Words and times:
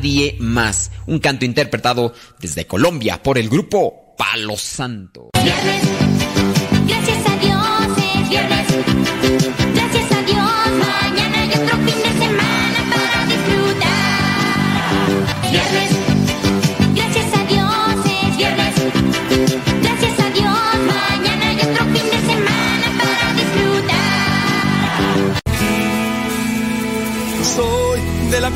nadie 0.00 0.36
más. 0.40 0.90
Un 1.06 1.18
canto 1.18 1.44
interpretado 1.44 2.14
desde 2.38 2.66
Colombia 2.66 3.22
por 3.22 3.36
el 3.36 3.50
grupo 3.50 4.14
Palo 4.16 4.56
Santo. 4.56 5.28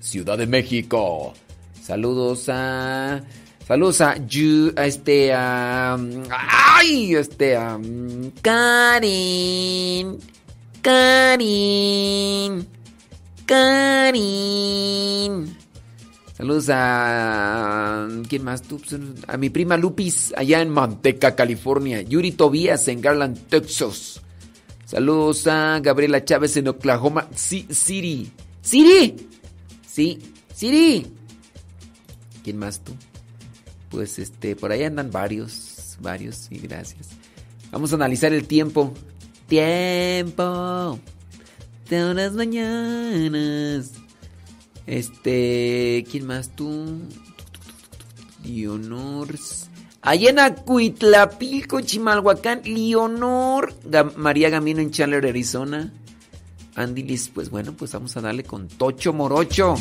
Ciudad 0.00 0.38
de 0.38 0.46
México. 0.46 1.34
Saludos 1.82 2.44
a. 2.48 3.20
Saludos 3.66 4.00
a. 4.00 4.12
A 4.12 4.86
este. 4.86 5.32
A, 5.32 5.96
¡Ay! 6.30 7.14
Este. 7.14 7.56
A, 7.56 7.78
Karin. 8.42 10.18
Karin. 10.82 12.66
Karin. 13.46 15.56
Saludos 16.36 16.68
a. 16.70 18.08
¿Quién 18.28 18.44
más? 18.44 18.62
tú? 18.62 18.80
A 19.26 19.36
mi 19.36 19.50
prima 19.50 19.76
Lupis, 19.76 20.32
allá 20.36 20.60
en 20.62 20.70
Manteca, 20.70 21.34
California. 21.34 22.02
Yuri 22.02 22.32
Tobías 22.32 22.86
en 22.88 23.00
Garland, 23.00 23.38
Texas. 23.48 24.20
Saludos 24.84 25.46
a 25.46 25.80
Gabriela 25.82 26.24
Chávez 26.24 26.56
en 26.56 26.68
Oklahoma 26.68 27.28
Ci- 27.34 27.70
City. 27.72 28.30
¡City! 28.62 29.28
Sí, 29.90 30.18
City. 30.54 31.06
¿Quién 32.44 32.58
más 32.58 32.80
tú? 32.80 32.92
Pues 33.90 34.18
este, 34.18 34.54
por 34.54 34.70
ahí 34.70 34.84
andan 34.84 35.10
varios, 35.10 35.96
varios, 36.00 36.48
y 36.50 36.58
gracias. 36.58 37.08
Vamos 37.70 37.92
a 37.92 37.96
analizar 37.96 38.32
el 38.32 38.46
tiempo. 38.46 38.92
Tiempo. 39.46 40.98
De 41.88 42.10
unas 42.10 42.32
mañanas. 42.32 43.92
Este, 44.86 46.04
¿quién 46.10 46.26
más 46.26 46.50
tú? 46.50 47.00
Leonor. 48.44 49.34
Allá 50.00 50.30
en 50.30 50.38
Acuitlapilco, 50.38 51.80
Chimalhuacán, 51.80 52.62
Leonor. 52.64 53.74
María 54.16 54.48
Gamino 54.48 54.80
en 54.80 54.90
Chandler, 54.90 55.26
Arizona. 55.26 55.92
Andy 56.78 57.02
Liz, 57.02 57.30
pues 57.34 57.50
bueno, 57.50 57.72
pues 57.72 57.92
vamos 57.92 58.16
a 58.16 58.20
darle 58.20 58.44
con 58.44 58.68
Tocho 58.68 59.12
Morocho. 59.12 59.74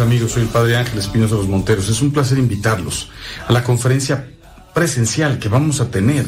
Amigos, 0.00 0.32
soy 0.32 0.42
el 0.42 0.48
Padre 0.48 0.76
Ángel 0.76 0.98
Espinosa 0.98 1.34
los 1.34 1.48
Monteros. 1.48 1.88
Es 1.88 2.02
un 2.02 2.12
placer 2.12 2.38
invitarlos 2.38 3.10
a 3.46 3.52
la 3.52 3.64
conferencia 3.64 4.28
presencial 4.72 5.38
que 5.38 5.48
vamos 5.48 5.80
a 5.80 5.90
tener 5.90 6.24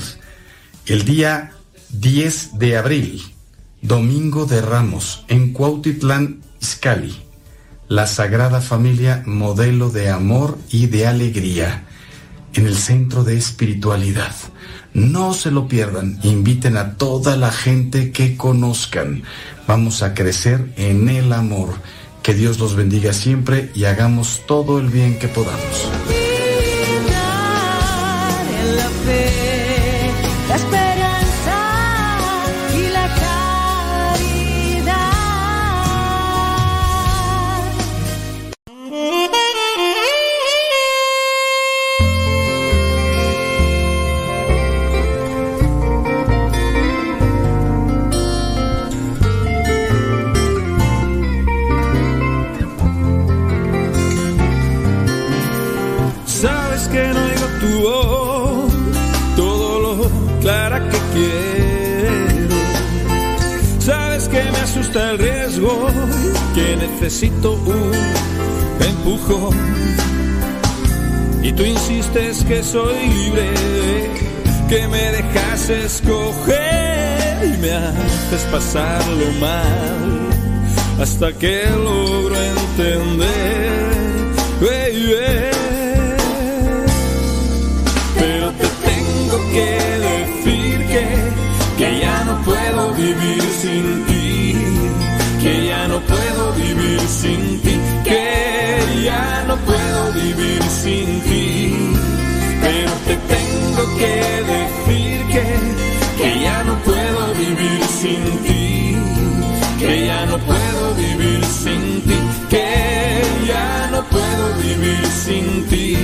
el 0.86 1.04
día 1.04 1.52
10 1.90 2.58
de 2.58 2.76
abril, 2.76 3.22
Domingo 3.80 4.46
de 4.46 4.60
Ramos, 4.60 5.24
en 5.28 5.52
Cuautitlán, 5.52 6.40
Izcalli. 6.60 7.16
La 7.88 8.06
Sagrada 8.06 8.60
Familia, 8.60 9.22
modelo 9.26 9.90
de 9.90 10.10
amor 10.10 10.58
y 10.70 10.86
de 10.86 11.06
alegría, 11.06 11.84
en 12.54 12.66
el 12.66 12.76
centro 12.76 13.24
de 13.24 13.36
espiritualidad. 13.36 14.34
No 14.94 15.32
se 15.32 15.50
lo 15.50 15.68
pierdan, 15.68 16.18
inviten 16.24 16.76
a 16.76 16.96
toda 16.96 17.36
la 17.36 17.52
gente 17.52 18.10
que 18.10 18.36
conozcan. 18.36 19.22
Vamos 19.68 20.02
a 20.02 20.14
crecer 20.14 20.72
en 20.76 21.08
el 21.08 21.32
amor. 21.32 21.74
Que 22.22 22.34
Dios 22.34 22.58
los 22.58 22.76
bendiga 22.76 23.12
siempre 23.12 23.70
y 23.74 23.84
hagamos 23.84 24.42
todo 24.46 24.78
el 24.78 24.88
bien 24.88 25.18
que 25.18 25.28
podamos. 25.28 26.19
Todo 59.36 59.80
lo 59.80 60.10
clara 60.40 60.88
que 60.88 60.98
quiero. 61.14 62.56
Sabes 63.78 64.28
que 64.28 64.42
me 64.42 64.58
asusta 64.58 65.10
el 65.10 65.18
riesgo, 65.18 65.86
que 66.54 66.76
necesito 66.76 67.52
un 67.52 67.92
te 68.78 68.86
empujo 68.88 69.50
y 71.42 71.52
tú 71.52 71.62
insistes 71.64 72.44
que 72.44 72.62
soy 72.62 72.96
libre, 73.08 73.50
que 74.68 74.86
me 74.88 75.12
dejas 75.12 75.70
escoger 75.70 77.54
y 77.54 77.58
me 77.58 77.72
haces 77.72 78.42
pasarlo 78.52 79.32
mal 79.40 80.30
hasta 81.00 81.32
que 81.32 81.64
logro 81.70 82.36
entender. 82.36 83.59
Sin 97.10 97.60
ti, 97.60 97.74
que 98.04 99.02
ya 99.04 99.44
no 99.48 99.56
puedo 99.68 100.12
vivir 100.12 100.62
sin 100.82 101.20
ti. 101.22 101.74
Pero 102.62 102.92
te 103.06 103.16
tengo 103.34 103.82
que 103.98 104.14
decir 104.54 105.26
que, 105.32 106.22
que 106.22 106.40
ya 106.40 106.62
no 106.64 106.74
puedo 106.88 107.34
vivir 107.34 107.80
sin 108.00 108.22
ti, 108.46 108.96
que 109.80 110.06
ya 110.06 110.26
no 110.26 110.38
puedo 110.38 110.94
vivir 110.94 111.44
sin 111.44 112.02
ti, 112.02 112.18
que 112.48 112.66
ya 113.46 113.88
no 113.90 114.00
puedo 114.04 114.44
vivir 114.62 115.06
sin 115.24 115.66
ti. 115.68 115.96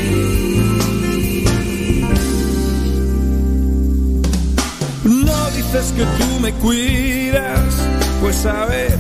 No 5.05 5.51
dices 5.51 5.93
que 5.97 6.05
tú 6.19 6.41
me 6.41 6.53
cuidas, 6.55 7.75
pues 8.21 8.45
a 8.45 8.67
ver, 8.67 8.99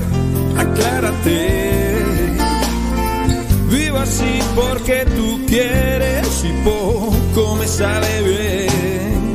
aclárate. 0.57 1.76
Así 4.07 4.39
porque 4.55 5.05
tú 5.17 5.41
quieres 5.47 6.45
y 6.45 6.53
poco 6.65 7.57
me 7.57 7.67
sale 7.67 8.23
bien. 8.23 9.35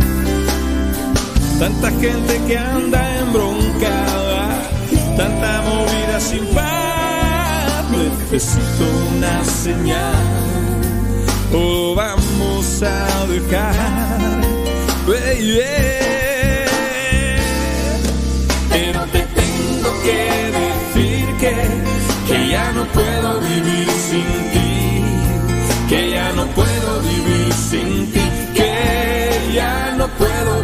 Tanta 1.60 1.90
gente 1.92 2.42
que 2.48 2.58
anda 2.58 3.20
embroncada, 3.20 4.62
tanta 5.18 5.62
movida 5.64 6.20
sin 6.20 6.46
paz. 6.56 7.84
Necesito 7.92 8.86
una 9.18 9.44
señal, 9.44 10.16
o 11.54 11.94
vamos 11.94 12.82
a 12.82 13.26
dejar, 13.28 14.42
baby. 15.06 15.60
Pero 18.70 19.02
te 19.08 19.20
tengo 19.20 19.90
que 20.06 20.51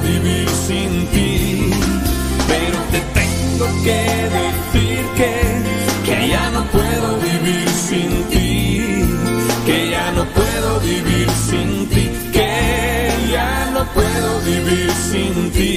vivir 0.08 0.50
sin 0.68 0.92
ti. 1.14 1.72
Pero 2.52 2.78
te 2.94 3.00
tengo 3.20 3.68
que 3.86 4.02
decir 4.40 5.00
que, 5.18 5.34
que 6.06 6.28
ya 6.30 6.50
no 6.52 6.62
puedo 6.76 7.10
vivir 7.28 7.70
sin 7.88 8.10
ti, 8.32 9.02
que 9.66 9.90
ya 9.92 10.12
no 10.12 10.24
puedo 10.38 10.80
vivir 10.80 11.28
sin 11.50 11.70
ti, 11.94 12.10
que 12.32 12.52
ya 13.32 13.72
no 13.74 13.82
puedo 13.98 14.30
vivir 14.50 14.92
sin 15.12 15.52
ti. 15.52 15.74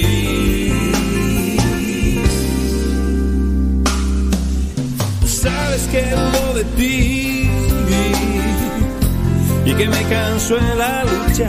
Sabes 5.26 5.82
que 5.92 6.02
dudo 6.10 6.54
de 6.54 6.64
ti 6.78 7.50
y 9.64 9.74
que 9.74 9.86
me 9.88 10.02
canso 10.04 10.58
en 10.58 10.78
la 10.78 11.04
lucha. 11.04 11.48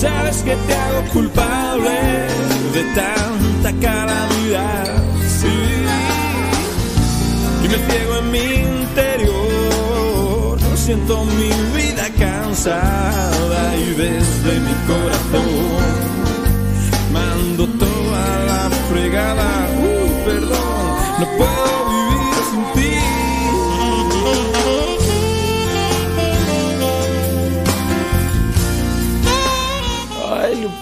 Sabes 0.00 0.42
que 0.42 0.54
te 0.54 0.74
hago 0.74 1.02
culpable 1.10 1.90
de 2.74 2.84
tanta 2.94 3.72
calamidad. 3.80 4.86
Sí, 5.40 5.56
y 7.64 7.68
me 7.68 7.78
ciego 7.78 8.18
en 8.18 8.30
mi 8.30 8.44
interior. 8.88 10.58
Siento 10.76 11.24
mi 11.24 11.50
vida 11.74 12.08
cansada 12.18 13.76
y 13.76 13.94
desde 13.94 14.60
mi 14.60 14.74
corazón 14.86 15.96
mando 17.10 17.66
toda 17.66 18.44
la 18.50 18.70
fregada. 18.90 19.68
Uh, 19.78 20.24
perdón, 20.26 21.20
no 21.20 21.26
puedo 21.38 21.75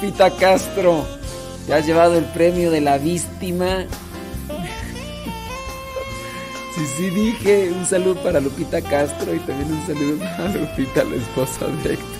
Lupita 0.04 0.30
Castro, 0.36 1.06
te 1.66 1.72
has 1.72 1.86
llevado 1.86 2.18
el 2.18 2.26
premio 2.26 2.70
de 2.70 2.82
la 2.82 2.98
víctima. 2.98 3.86
Sí, 6.74 6.86
sí, 6.98 7.08
dije 7.08 7.72
un 7.72 7.86
saludo 7.86 8.16
para 8.22 8.38
Lupita 8.38 8.82
Castro 8.82 9.34
y 9.34 9.38
también 9.38 9.72
un 9.72 9.86
saludo 9.86 10.18
para 10.18 10.48
Lupita, 10.50 11.04
la 11.04 11.16
esposa 11.16 11.68
de 11.82 11.94
Héctor. 11.94 12.13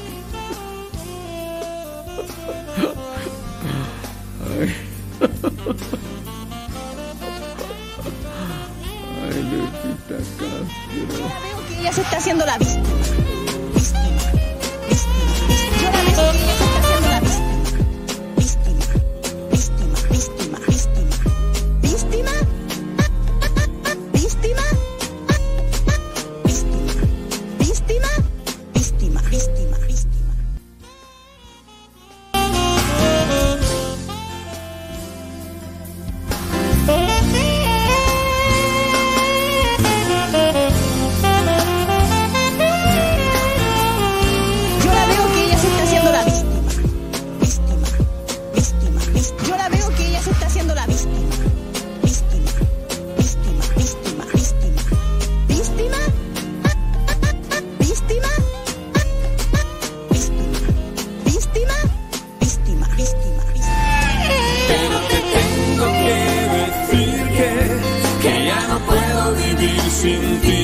Sin 70.04 70.40
ti, 70.42 70.63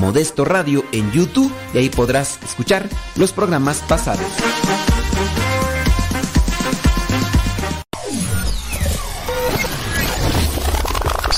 Modesto 0.00 0.46
Radio 0.46 0.82
en 0.92 1.12
YouTube 1.12 1.52
y 1.74 1.78
ahí 1.78 1.90
podrás 1.90 2.38
escuchar 2.42 2.88
los 3.16 3.32
programas 3.32 3.82
pasados. 3.86 4.26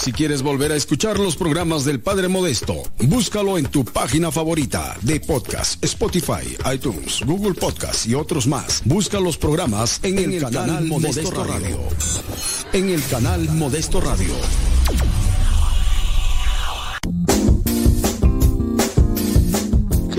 Si 0.00 0.12
quieres 0.12 0.42
volver 0.42 0.72
a 0.72 0.76
escuchar 0.76 1.18
los 1.18 1.36
programas 1.36 1.84
del 1.84 2.00
Padre 2.00 2.28
Modesto, 2.28 2.82
búscalo 2.98 3.58
en 3.58 3.66
tu 3.66 3.84
página 3.84 4.30
favorita 4.30 4.96
de 5.02 5.20
podcast, 5.20 5.82
Spotify, 5.84 6.56
iTunes, 6.72 7.20
Google 7.24 7.54
Podcast 7.54 8.06
y 8.06 8.14
otros 8.14 8.46
más. 8.46 8.82
Busca 8.84 9.20
los 9.20 9.38
programas 9.38 10.00
en, 10.02 10.18
el, 10.18 10.42
canal, 10.42 10.84
Modesto, 10.86 11.44
Radio. 11.44 11.78
En 12.72 12.90
el 12.90 13.04
canal 13.06 13.48
Modesto 13.50 14.00
Radio. 14.00 14.34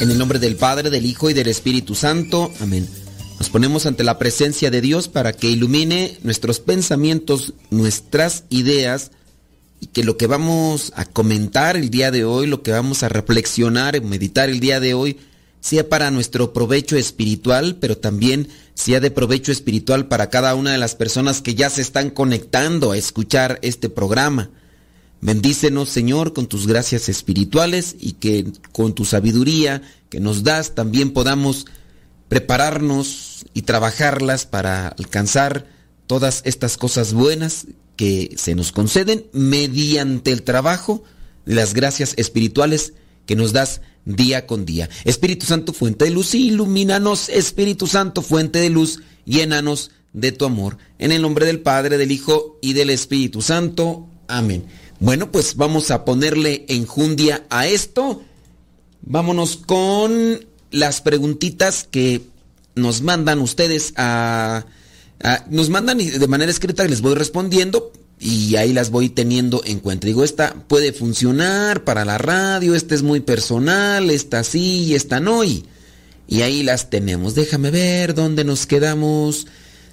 En 0.00 0.10
el 0.10 0.16
nombre 0.16 0.38
del 0.38 0.56
Padre, 0.56 0.88
del 0.88 1.04
Hijo 1.04 1.28
y 1.28 1.34
del 1.34 1.48
Espíritu 1.48 1.94
Santo. 1.94 2.50
Amén. 2.60 2.88
Nos 3.38 3.50
ponemos 3.50 3.84
ante 3.84 4.02
la 4.02 4.18
presencia 4.18 4.70
de 4.70 4.80
Dios 4.80 5.08
para 5.08 5.34
que 5.34 5.50
ilumine 5.50 6.16
nuestros 6.22 6.58
pensamientos, 6.58 7.52
nuestras 7.68 8.44
ideas 8.48 9.10
y 9.78 9.88
que 9.88 10.02
lo 10.02 10.16
que 10.16 10.26
vamos 10.26 10.94
a 10.96 11.04
comentar 11.04 11.76
el 11.76 11.90
día 11.90 12.10
de 12.10 12.24
hoy, 12.24 12.46
lo 12.46 12.62
que 12.62 12.70
vamos 12.70 13.02
a 13.02 13.10
reflexionar, 13.10 14.00
meditar 14.02 14.48
el 14.48 14.58
día 14.58 14.80
de 14.80 14.94
hoy, 14.94 15.18
sea 15.60 15.86
para 15.86 16.10
nuestro 16.10 16.54
provecho 16.54 16.96
espiritual, 16.96 17.76
pero 17.78 17.98
también 17.98 18.48
sea 18.72 19.00
de 19.00 19.10
provecho 19.10 19.52
espiritual 19.52 20.08
para 20.08 20.30
cada 20.30 20.54
una 20.54 20.72
de 20.72 20.78
las 20.78 20.94
personas 20.94 21.42
que 21.42 21.54
ya 21.54 21.68
se 21.68 21.82
están 21.82 22.08
conectando 22.08 22.92
a 22.92 22.96
escuchar 22.96 23.58
este 23.60 23.90
programa. 23.90 24.48
Bendícenos, 25.20 25.90
Señor, 25.90 26.32
con 26.32 26.46
tus 26.46 26.66
gracias 26.66 27.08
espirituales 27.08 27.94
y 28.00 28.12
que 28.12 28.46
con 28.72 28.94
tu 28.94 29.04
sabiduría 29.04 29.82
que 30.08 30.18
nos 30.20 30.42
das 30.42 30.74
también 30.74 31.12
podamos 31.12 31.66
prepararnos 32.28 33.44
y 33.52 33.62
trabajarlas 33.62 34.46
para 34.46 34.88
alcanzar 34.88 35.66
todas 36.06 36.42
estas 36.44 36.76
cosas 36.76 37.12
buenas 37.12 37.66
que 37.96 38.34
se 38.36 38.54
nos 38.54 38.72
conceden 38.72 39.26
mediante 39.32 40.32
el 40.32 40.42
trabajo 40.42 41.02
de 41.44 41.54
las 41.54 41.74
gracias 41.74 42.14
espirituales 42.16 42.94
que 43.26 43.36
nos 43.36 43.52
das 43.52 43.82
día 44.04 44.46
con 44.46 44.64
día. 44.64 44.88
Espíritu 45.04 45.44
Santo, 45.44 45.72
fuente 45.72 46.06
de 46.06 46.12
luz, 46.12 46.34
ilumínanos, 46.34 47.28
Espíritu 47.28 47.86
Santo, 47.86 48.22
fuente 48.22 48.58
de 48.58 48.70
luz, 48.70 49.00
llénanos 49.24 49.90
de 50.12 50.32
tu 50.32 50.46
amor. 50.46 50.78
En 50.98 51.12
el 51.12 51.22
nombre 51.22 51.46
del 51.46 51.60
Padre, 51.60 51.98
del 51.98 52.10
Hijo 52.10 52.58
y 52.62 52.72
del 52.72 52.90
Espíritu 52.90 53.42
Santo. 53.42 54.08
Amén. 54.28 54.64
Bueno, 55.00 55.32
pues 55.32 55.56
vamos 55.56 55.90
a 55.90 56.04
ponerle 56.04 56.66
enjundia 56.68 57.44
a 57.48 57.66
esto. 57.66 58.22
Vámonos 59.00 59.56
con 59.56 60.44
las 60.70 61.00
preguntitas 61.00 61.88
que 61.90 62.20
nos 62.74 63.00
mandan 63.00 63.40
ustedes 63.40 63.94
a, 63.96 64.66
nos 65.48 65.70
mandan 65.70 65.98
de 65.98 66.28
manera 66.28 66.50
escrita, 66.50 66.84
les 66.84 67.00
voy 67.00 67.14
respondiendo 67.14 67.92
y 68.18 68.56
ahí 68.56 68.74
las 68.74 68.90
voy 68.90 69.08
teniendo 69.08 69.62
en 69.64 69.80
cuenta. 69.80 70.06
Digo, 70.06 70.22
esta 70.22 70.54
puede 70.68 70.92
funcionar 70.92 71.82
para 71.84 72.04
la 72.04 72.18
radio, 72.18 72.74
esta 72.74 72.94
es 72.94 73.02
muy 73.02 73.20
personal, 73.20 74.10
esta 74.10 74.44
sí 74.44 74.94
esta 74.94 75.18
no. 75.18 75.44
Y, 75.44 75.64
y 76.28 76.42
ahí 76.42 76.62
las 76.62 76.90
tenemos. 76.90 77.34
Déjame 77.34 77.70
ver 77.70 78.14
dónde 78.14 78.44
nos 78.44 78.66
quedamos. 78.66 79.46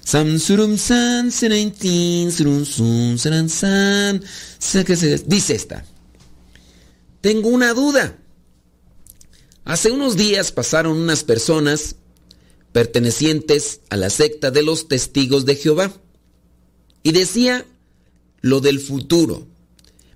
Sam 0.08 0.38
san 0.38 1.30
sun 1.30 3.18
san. 3.18 4.24
Dice 5.26 5.54
esta. 5.54 5.84
Tengo 7.20 7.50
una 7.50 7.74
duda. 7.74 8.16
Hace 9.66 9.90
unos 9.90 10.16
días 10.16 10.50
pasaron 10.50 10.96
unas 10.96 11.24
personas 11.24 11.96
pertenecientes 12.72 13.82
a 13.90 13.98
la 13.98 14.08
secta 14.08 14.50
de 14.50 14.62
los 14.62 14.88
testigos 14.88 15.44
de 15.44 15.56
Jehová 15.56 15.92
y 17.02 17.12
decía 17.12 17.66
lo 18.40 18.60
del 18.62 18.80
futuro. 18.80 19.46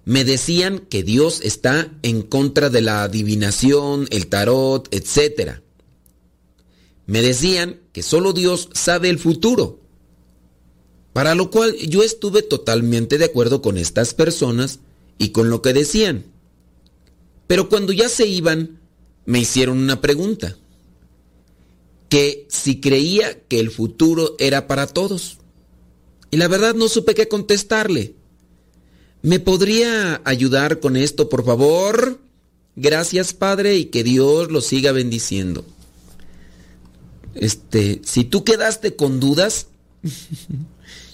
Me 0.06 0.24
decían 0.24 0.78
que 0.78 1.02
Dios 1.02 1.42
está 1.42 1.92
en 2.00 2.22
contra 2.22 2.70
de 2.70 2.80
la 2.80 3.02
adivinación, 3.02 4.08
el 4.10 4.28
tarot, 4.28 4.88
etc. 4.90 5.60
Me 7.04 7.20
decían 7.20 7.78
que 7.92 8.02
solo 8.02 8.32
Dios 8.32 8.70
sabe 8.72 9.10
el 9.10 9.18
futuro. 9.18 9.81
Para 11.12 11.34
lo 11.34 11.50
cual 11.50 11.76
yo 11.76 12.02
estuve 12.02 12.42
totalmente 12.42 13.18
de 13.18 13.26
acuerdo 13.26 13.60
con 13.60 13.76
estas 13.76 14.14
personas 14.14 14.80
y 15.18 15.30
con 15.30 15.50
lo 15.50 15.60
que 15.60 15.72
decían. 15.72 16.24
Pero 17.46 17.68
cuando 17.68 17.92
ya 17.92 18.08
se 18.08 18.26
iban, 18.26 18.80
me 19.26 19.40
hicieron 19.40 19.78
una 19.78 20.00
pregunta. 20.00 20.56
Que 22.08 22.46
si 22.48 22.80
creía 22.80 23.40
que 23.42 23.60
el 23.60 23.70
futuro 23.70 24.36
era 24.38 24.66
para 24.66 24.86
todos. 24.86 25.38
Y 26.30 26.38
la 26.38 26.48
verdad 26.48 26.74
no 26.74 26.88
supe 26.88 27.14
qué 27.14 27.28
contestarle. 27.28 28.14
¿Me 29.20 29.38
podría 29.38 30.20
ayudar 30.24 30.80
con 30.80 30.96
esto, 30.96 31.28
por 31.28 31.44
favor? 31.44 32.18
Gracias, 32.74 33.34
Padre, 33.34 33.76
y 33.76 33.84
que 33.86 34.02
Dios 34.02 34.50
lo 34.50 34.62
siga 34.62 34.92
bendiciendo. 34.92 35.64
Este, 37.34 38.00
si 38.04 38.24
tú 38.24 38.44
quedaste 38.44 38.96
con 38.96 39.20
dudas, 39.20 39.68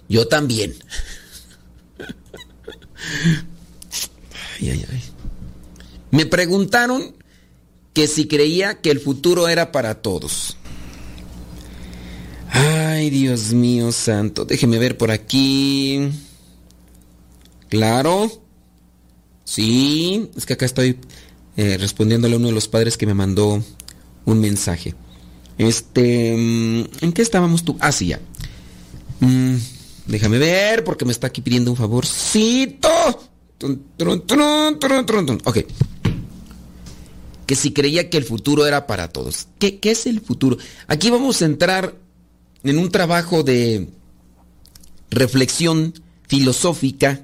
yo 0.08 0.26
también. 0.28 0.74
Ay, 4.60 4.70
ay, 4.70 4.84
ay. 4.90 5.02
Me 6.10 6.26
preguntaron 6.26 7.14
que 7.92 8.06
si 8.06 8.26
creía 8.26 8.80
que 8.80 8.90
el 8.90 9.00
futuro 9.00 9.48
era 9.48 9.72
para 9.72 9.96
todos. 10.02 10.56
Ay, 12.50 13.10
Dios 13.10 13.52
mío 13.52 13.92
santo. 13.92 14.44
Déjeme 14.44 14.78
ver 14.78 14.96
por 14.96 15.10
aquí. 15.10 16.10
Claro. 17.68 18.30
Sí. 19.44 20.30
Es 20.36 20.46
que 20.46 20.54
acá 20.54 20.64
estoy 20.64 20.98
eh, 21.56 21.76
respondiéndole 21.78 22.34
a 22.34 22.38
uno 22.38 22.48
de 22.48 22.54
los 22.54 22.68
padres 22.68 22.96
que 22.96 23.06
me 23.06 23.14
mandó 23.14 23.62
un 24.24 24.40
mensaje. 24.40 24.94
Este... 25.58 26.34
mm, 26.36 27.04
¿En 27.04 27.12
qué 27.12 27.22
estábamos 27.22 27.64
tú? 27.64 27.76
Ah, 27.80 27.92
sí, 27.92 28.06
ya. 28.06 28.20
Mm, 29.20 29.56
déjame 30.08 30.38
ver 30.38 30.82
porque 30.82 31.04
me 31.04 31.12
está 31.12 31.28
aquí 31.28 31.40
pidiendo 31.40 31.70
un 31.70 31.76
favorcito. 31.76 32.88
Ok. 35.44 35.58
Que 37.46 37.54
si 37.54 37.72
creía 37.72 38.10
que 38.10 38.16
el 38.16 38.24
futuro 38.24 38.66
era 38.66 38.86
para 38.86 39.08
todos. 39.08 39.48
¿Qué, 39.58 39.78
qué 39.78 39.92
es 39.92 40.06
el 40.06 40.20
futuro? 40.20 40.58
Aquí 40.86 41.10
vamos 41.10 41.40
a 41.42 41.46
entrar 41.46 41.94
en 42.64 42.78
un 42.78 42.90
trabajo 42.90 43.42
de 43.42 43.88
reflexión 45.10 45.94
filosófica 46.26 47.22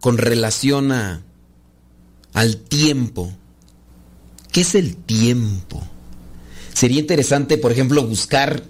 con 0.00 0.18
relación 0.18 0.92
a, 0.92 1.22
al 2.32 2.56
tiempo. 2.56 3.32
¿Qué 4.50 4.62
es 4.62 4.74
el 4.74 4.96
tiempo? 4.96 5.82
Sería 6.74 7.00
interesante, 7.00 7.56
por 7.58 7.72
ejemplo, 7.72 8.04
buscar 8.06 8.64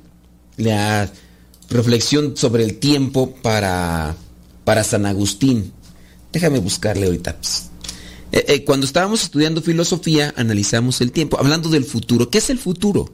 la 0.56 1.10
reflexión 1.70 2.36
sobre 2.36 2.64
el 2.64 2.78
tiempo 2.78 3.34
para, 3.42 4.16
para 4.64 4.84
San 4.84 5.06
Agustín. 5.06 5.72
Déjame 6.32 6.58
buscarle 6.58 7.06
ahorita. 7.06 7.38
Eh, 8.32 8.44
eh, 8.48 8.64
cuando 8.64 8.86
estábamos 8.86 9.22
estudiando 9.22 9.62
filosofía, 9.62 10.34
analizamos 10.36 11.00
el 11.00 11.12
tiempo, 11.12 11.38
hablando 11.38 11.68
del 11.68 11.84
futuro. 11.84 12.30
¿Qué 12.30 12.38
es 12.38 12.50
el 12.50 12.58
futuro? 12.58 13.12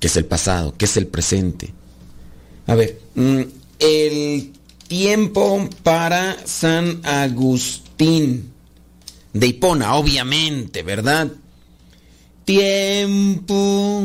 ¿Qué 0.00 0.06
es 0.06 0.16
el 0.16 0.24
pasado? 0.24 0.74
¿Qué 0.76 0.86
es 0.86 0.96
el 0.96 1.06
presente? 1.06 1.72
A 2.66 2.74
ver, 2.74 3.00
mm, 3.14 3.40
el 3.78 4.52
tiempo 4.88 5.68
para 5.82 6.36
San 6.46 7.00
Agustín 7.04 8.52
de 9.34 9.46
Hipona, 9.48 9.96
obviamente, 9.96 10.82
¿verdad? 10.82 11.30
Tiempo. 12.44 14.02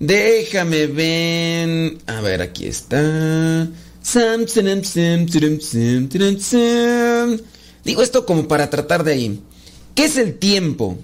Déjame 0.00 0.86
ver. 0.86 1.98
A 2.06 2.20
ver, 2.22 2.42
aquí 2.42 2.66
está. 2.66 3.68
Digo 7.84 8.02
esto 8.02 8.26
como 8.26 8.48
para 8.48 8.70
tratar 8.70 9.04
de 9.04 9.12
ahí. 9.12 9.40
¿Qué 9.94 10.04
es 10.06 10.16
el 10.16 10.38
tiempo? 10.38 10.98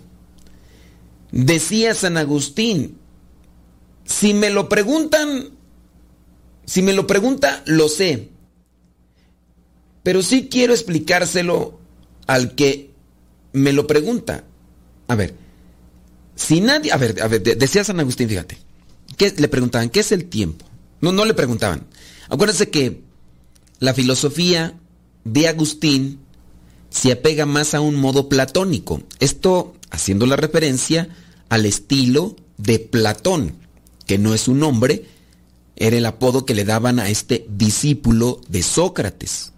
Decía 1.31 1.95
San 1.95 2.17
Agustín. 2.17 2.97
Si 4.05 4.33
me 4.33 4.51
lo 4.51 4.69
preguntan, 4.69 5.51
si 6.65 6.81
me 6.81 6.93
lo 6.95 7.07
pregunta, 7.07 7.63
lo 7.67 7.89
sé. 7.89 8.31
Pero 10.03 10.23
sí 10.23 10.49
quiero 10.51 10.73
explicárselo 10.73 11.79
al 12.27 12.55
que 12.55 12.91
me 13.53 13.73
lo 13.73 13.87
pregunta. 13.87 14.45
A 15.09 15.15
ver, 15.17 15.35
si 16.35 16.61
nadie, 16.61 16.93
a 16.93 16.97
ver, 16.97 17.21
a 17.21 17.29
ver, 17.29 17.43
de- 17.43 17.57
decía 17.57 17.83
San 17.85 17.99
Agustín, 18.01 18.29
fíjate, 18.29 18.57
que 19.17 19.33
le 19.37 19.49
preguntaban, 19.49 19.91
¿qué 19.91 20.01
es 20.01 20.13
el 20.13 20.27
tiempo? 20.27 20.65
No, 21.01 21.13
no 21.13 21.25
le 21.25 21.35
preguntaban. 21.35 21.87
Acuérdense 22.29 22.71
que 22.71 23.03
la 23.79 23.95
filosofía 23.95 24.79
de 25.25 25.49
Agustín 25.49 26.21
se 26.91 27.13
apega 27.13 27.47
más 27.47 27.75
a 27.75 27.81
un 27.81 27.95
modo 27.97 28.29
platónico. 28.29 29.03
Esto 29.21 29.75
haciendo 29.91 30.27
la 30.27 30.37
referencia 30.37 31.09
al 31.49 31.67
estilo 31.67 32.37
de 32.59 32.79
Platón, 32.79 33.55
que 34.07 34.19
no 34.19 34.35
es 34.35 34.49
un 34.49 34.59
nombre, 34.61 35.07
era 35.77 35.97
el 35.97 36.07
apodo 36.07 36.47
que 36.47 36.55
le 36.55 36.65
daban 36.65 36.99
a 36.99 37.11
este 37.11 37.47
discípulo 37.51 38.41
de 38.49 38.63
Sócrates. 38.63 39.53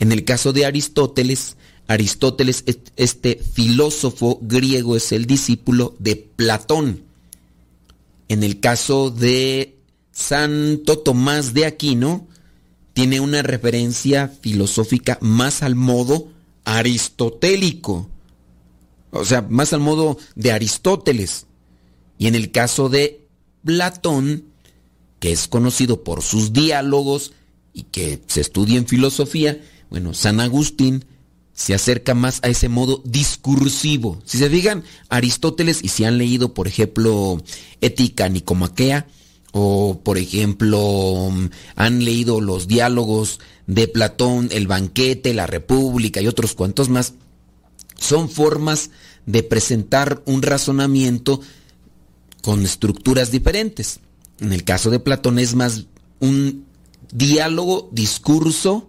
En 0.00 0.12
el 0.12 0.24
caso 0.24 0.52
de 0.52 0.66
Aristóteles, 0.66 1.56
Aristóteles, 1.88 2.62
est- 2.66 2.90
este 2.96 3.36
filósofo 3.36 4.38
griego, 4.42 4.96
es 4.96 5.10
el 5.12 5.24
discípulo 5.26 5.96
de 5.98 6.16
Platón. 6.16 7.04
En 8.28 8.42
el 8.42 8.60
caso 8.60 9.10
de 9.10 9.78
Santo 10.12 10.98
Tomás 10.98 11.54
de 11.54 11.66
Aquino, 11.66 12.28
tiene 12.92 13.20
una 13.20 13.42
referencia 13.42 14.28
filosófica 14.28 15.18
más 15.20 15.62
al 15.62 15.74
modo 15.74 16.28
aristotélico. 16.64 18.10
O 19.10 19.24
sea, 19.24 19.42
más 19.42 19.72
al 19.72 19.80
modo 19.80 20.18
de 20.34 20.52
Aristóteles. 20.52 21.46
Y 22.18 22.26
en 22.26 22.34
el 22.34 22.50
caso 22.50 22.88
de 22.88 23.26
Platón, 23.64 24.44
que 25.20 25.32
es 25.32 25.48
conocido 25.48 26.04
por 26.04 26.22
sus 26.22 26.52
diálogos 26.52 27.32
y 27.72 27.84
que 27.84 28.20
se 28.26 28.40
estudia 28.40 28.76
en 28.76 28.86
filosofía, 28.86 29.62
bueno, 29.90 30.12
San 30.12 30.40
Agustín 30.40 31.04
se 31.58 31.74
acerca 31.74 32.14
más 32.14 32.38
a 32.44 32.48
ese 32.48 32.68
modo 32.68 33.02
discursivo. 33.04 34.22
Si 34.24 34.38
se 34.38 34.48
fijan, 34.48 34.84
Aristóteles, 35.08 35.80
y 35.82 35.88
si 35.88 36.04
han 36.04 36.16
leído, 36.16 36.54
por 36.54 36.68
ejemplo, 36.68 37.42
Ética 37.80 38.28
Nicomaquea, 38.28 39.08
o 39.50 39.98
por 40.04 40.18
ejemplo, 40.18 41.32
han 41.74 42.04
leído 42.04 42.40
los 42.40 42.68
diálogos 42.68 43.40
de 43.66 43.88
Platón, 43.88 44.50
El 44.52 44.68
banquete, 44.68 45.34
La 45.34 45.48
República 45.48 46.22
y 46.22 46.28
otros 46.28 46.54
cuantos 46.54 46.90
más, 46.90 47.14
son 47.96 48.30
formas 48.30 48.90
de 49.26 49.42
presentar 49.42 50.22
un 50.26 50.42
razonamiento 50.42 51.40
con 52.40 52.64
estructuras 52.64 53.32
diferentes. 53.32 53.98
En 54.38 54.52
el 54.52 54.62
caso 54.62 54.90
de 54.90 55.00
Platón 55.00 55.40
es 55.40 55.56
más 55.56 55.86
un 56.20 56.66
diálogo, 57.12 57.88
discurso, 57.90 58.88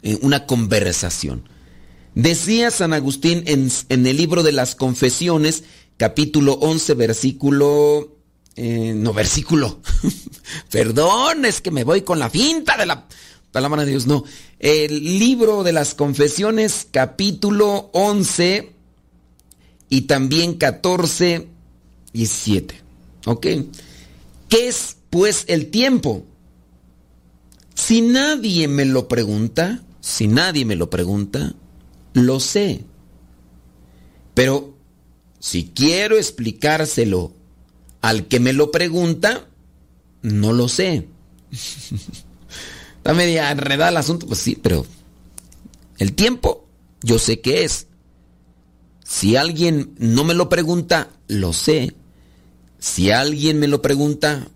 eh, 0.00 0.18
una 0.22 0.46
conversación. 0.46 1.52
Decía 2.14 2.70
San 2.70 2.92
Agustín 2.92 3.42
en, 3.46 3.70
el 3.88 4.16
libro 4.16 4.42
de 4.42 4.52
las 4.52 4.74
confesiones, 4.74 5.64
capítulo 5.96 6.54
11, 6.54 6.94
versículo... 6.94 8.16
eh, 8.56 8.92
no, 8.94 9.12
versículo. 9.12 9.80
Perdón, 10.70 11.44
es 11.44 11.60
que 11.60 11.70
me 11.70 11.84
voy 11.84 12.02
con 12.02 12.18
la 12.18 12.30
finta 12.30 12.76
de 12.76 12.86
la 12.86 13.08
palabra 13.50 13.84
de 13.84 13.90
Dios. 13.90 14.06
No, 14.06 14.24
el 14.60 15.18
libro 15.18 15.64
de 15.64 15.72
las 15.72 15.94
confesiones, 15.94 16.86
capítulo 16.90 17.90
11 17.92 18.72
y 19.88 20.02
también 20.02 20.54
14 20.54 21.48
y 22.12 22.26
7. 22.26 22.80
¿Ok? 23.26 23.46
¿Qué 24.48 24.68
es 24.68 24.96
pues 25.10 25.44
el 25.48 25.70
tiempo? 25.70 26.24
Si 27.74 28.02
nadie 28.02 28.68
me 28.68 28.84
lo 28.84 29.08
pregunta, 29.08 29.82
si 30.00 30.28
nadie 30.28 30.64
me 30.64 30.76
lo 30.76 30.90
pregunta, 30.90 31.54
lo 32.14 32.40
sé. 32.40 32.84
Pero 34.32 34.74
si 35.38 35.70
quiero 35.74 36.16
explicárselo 36.16 37.32
al 38.00 38.26
que 38.26 38.40
me 38.40 38.52
lo 38.54 38.70
pregunta, 38.70 39.46
no 40.22 40.52
lo 40.52 40.68
sé. 40.68 41.08
Está 42.96 43.12
media 43.12 43.50
enredada 43.50 43.90
el 43.90 43.96
asunto, 43.98 44.26
pues 44.26 44.40
sí, 44.40 44.58
pero 44.60 44.86
el 45.98 46.14
tiempo 46.14 46.66
yo 47.02 47.18
sé 47.18 47.40
qué 47.40 47.64
es. 47.64 47.88
Si 49.04 49.36
alguien 49.36 49.94
no 49.98 50.24
me 50.24 50.32
lo 50.32 50.48
pregunta, 50.48 51.10
lo 51.28 51.52
sé. 51.52 51.94
Si 52.78 53.10
alguien 53.10 53.58
me 53.58 53.68
lo 53.68 53.82
pregunta, 53.82 54.48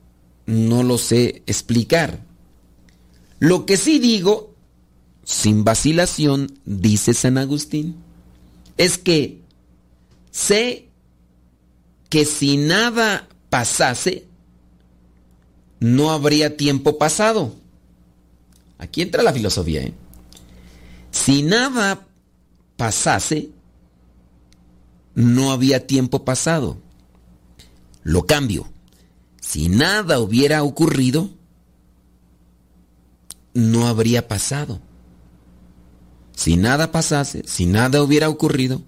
no 0.47 0.83
lo 0.83 0.97
sé 0.97 1.43
explicar. 1.47 2.25
Lo 3.39 3.67
que 3.67 3.77
sí 3.77 3.99
digo, 3.99 4.55
sin 5.29 5.63
vacilación, 5.63 6.59
dice 6.65 7.13
San 7.13 7.37
Agustín, 7.37 7.97
es 8.79 8.97
que 8.97 9.43
sé 10.31 10.89
que 12.09 12.25
si 12.25 12.57
nada 12.57 13.29
pasase, 13.51 14.27
no 15.81 16.13
habría 16.13 16.57
tiempo 16.57 16.97
pasado. 16.97 17.55
Aquí 18.79 19.03
entra 19.03 19.23
la 19.23 19.35
filosofía. 19.35 19.83
¿eh? 19.83 19.93
Si 21.11 21.43
nada 21.43 22.07
pasase, 22.79 23.51
no 25.15 25.53
había 25.53 25.87
tiempo 25.87 26.25
pasado. 26.25 26.79
Lo 28.03 28.25
cambio. 28.25 28.67
Si 29.43 29.69
nada 29.69 30.21
hubiera 30.21 30.63
ocurrido, 30.63 31.29
no 33.53 33.87
habría 33.89 34.27
pasado. 34.27 34.88
Si 36.39 36.57
nada 36.57 36.93
pasase, 36.93 37.43
si 37.47 37.67
nada 37.67 38.01
hubiera 38.01 38.29
ocurrido, 38.29 38.81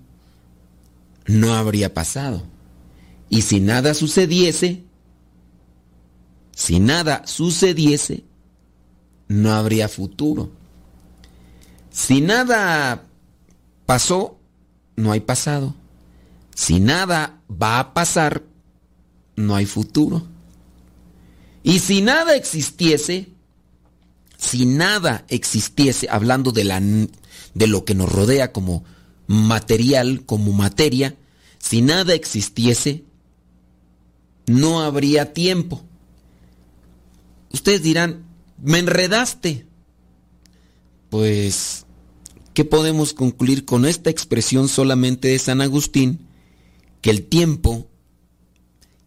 no 1.26 1.52
habría 1.54 1.92
pasado. 1.92 2.44
Y 3.28 3.42
si 3.42 3.58
nada 3.58 3.92
sucediese, 3.94 4.84
si 6.54 6.78
nada 6.78 7.26
sucediese, 7.26 8.22
no 9.26 9.50
habría 9.50 9.88
futuro. 9.88 10.52
Si 11.90 12.20
nada 12.20 13.02
pasó, 13.84 14.38
no 14.94 15.10
hay 15.10 15.18
pasado. 15.18 15.74
Si 16.54 16.78
nada 16.78 17.40
va 17.50 17.80
a 17.80 17.94
pasar, 17.94 18.44
no 19.34 19.56
hay 19.56 19.66
futuro. 19.66 20.22
Y 21.64 21.80
si 21.80 22.00
nada 22.00 22.36
existiese, 22.36 23.28
si 24.38 24.66
nada 24.66 25.24
existiese, 25.28 26.06
hablando 26.08 26.52
de, 26.52 26.62
la, 26.64 26.80
de 27.54 27.66
lo 27.66 27.84
que 27.84 27.94
nos 27.94 28.10
rodea 28.10 28.52
como 28.52 28.84
material, 29.26 30.24
como 30.26 30.52
materia, 30.52 31.16
si 31.58 31.82
nada 31.82 32.14
existiese, 32.14 33.04
no 34.46 34.80
habría 34.80 35.32
tiempo. 35.32 35.82
Ustedes 37.52 37.82
dirán, 37.82 38.24
me 38.62 38.78
enredaste. 38.78 39.66
Pues, 41.10 41.86
¿qué 42.54 42.64
podemos 42.64 43.14
concluir 43.14 43.64
con 43.64 43.84
esta 43.84 44.10
expresión 44.10 44.68
solamente 44.68 45.28
de 45.28 45.38
San 45.38 45.60
Agustín? 45.60 46.26
Que 47.00 47.10
el 47.10 47.24
tiempo 47.24 47.88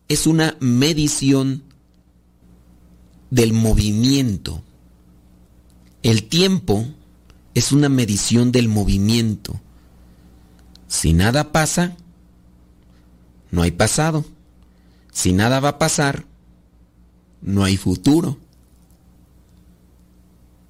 es 0.08 0.28
una 0.28 0.58
medición 0.60 1.64
del 3.30 3.54
movimiento. 3.54 4.64
El 6.04 6.24
tiempo 6.28 6.88
es 7.54 7.72
una 7.72 7.90
medición 7.90 8.52
del 8.52 8.68
movimiento. 8.68 9.60
Si 10.88 11.14
nada 11.14 11.52
pasa, 11.52 11.96
no 13.52 13.62
hay 13.62 13.72
pasado. 13.72 14.26
Si 15.12 15.34
nada 15.34 15.60
va 15.60 15.70
a 15.70 15.80
pasar, 15.80 16.26
no 17.42 17.64
hay 17.64 17.78
futuro. 17.78 18.38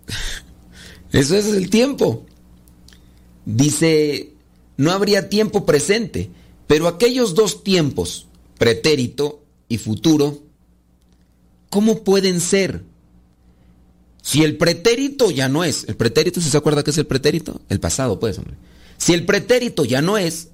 Eso 1.11 1.35
es 1.35 1.45
el 1.45 1.69
tiempo. 1.69 2.25
Dice, 3.45 4.33
no 4.77 4.91
habría 4.91 5.29
tiempo 5.29 5.65
presente, 5.65 6.29
pero 6.67 6.87
aquellos 6.87 7.35
dos 7.35 7.63
tiempos, 7.63 8.27
pretérito 8.57 9.43
y 9.69 9.77
futuro, 9.77 10.43
¿cómo 11.69 12.03
pueden 12.03 12.41
ser? 12.41 12.83
Si 14.23 14.41
el 14.41 14.55
pretérito 14.55 15.31
ya 15.31 15.49
no 15.49 15.65
es, 15.65 15.83
el 15.83 15.97
pretérito, 15.97 16.39
¿se 16.39 16.57
acuerda 16.57 16.81
qué 16.81 16.91
es 16.91 16.97
el 16.97 17.05
pretérito? 17.05 17.59
El 17.67 17.81
pasado, 17.81 18.21
pues, 18.21 18.37
hombre. 18.37 18.55
Si 18.97 19.13
el 19.13 19.25
pretérito 19.25 19.83
ya 19.83 20.01
no 20.01 20.17
es, 20.17 20.47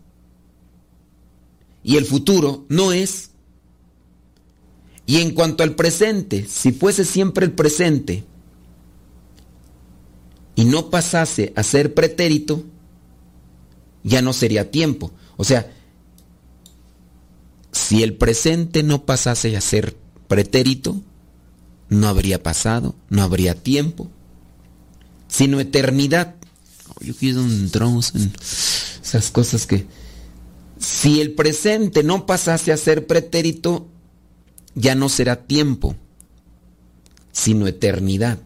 y 1.83 1.97
el 1.97 2.05
futuro 2.05 2.65
no 2.67 2.91
es, 2.91 3.29
y 5.05 5.17
en 5.17 5.35
cuanto 5.35 5.61
al 5.61 5.75
presente, 5.75 6.47
si 6.49 6.71
fuese 6.71 7.05
siempre 7.05 7.45
el 7.45 7.51
presente, 7.51 8.23
y 10.55 10.65
no 10.65 10.89
pasase 10.89 11.53
a 11.55 11.61
ser 11.61 11.93
pretérito, 11.93 12.65
ya 14.03 14.23
no 14.23 14.33
sería 14.33 14.71
tiempo. 14.71 15.11
O 15.37 15.43
sea, 15.43 15.71
si 17.71 18.01
el 18.01 18.15
presente 18.15 18.81
no 18.81 19.05
pasase 19.05 19.55
a 19.55 19.61
ser 19.61 19.95
pretérito, 20.27 21.03
no 21.89 22.07
habría 22.07 22.41
pasado, 22.41 22.95
no 23.09 23.23
habría 23.23 23.55
tiempo, 23.55 24.09
sino 25.27 25.59
eternidad. 25.59 26.35
Oh, 26.87 27.03
yo 27.03 27.15
quiero 27.15 27.41
entramos 27.41 28.13
en 28.15 28.31
esas 29.01 29.31
cosas 29.31 29.65
que... 29.65 29.85
Si 30.77 31.19
el 31.19 31.33
presente 31.33 32.03
no 32.03 32.25
pasase 32.25 32.71
a 32.71 32.77
ser 32.77 33.05
pretérito, 33.05 33.85
ya 34.75 34.95
no 34.95 35.09
será 35.09 35.43
tiempo, 35.43 35.93
sino 37.33 37.67
eternidad. 37.67 38.39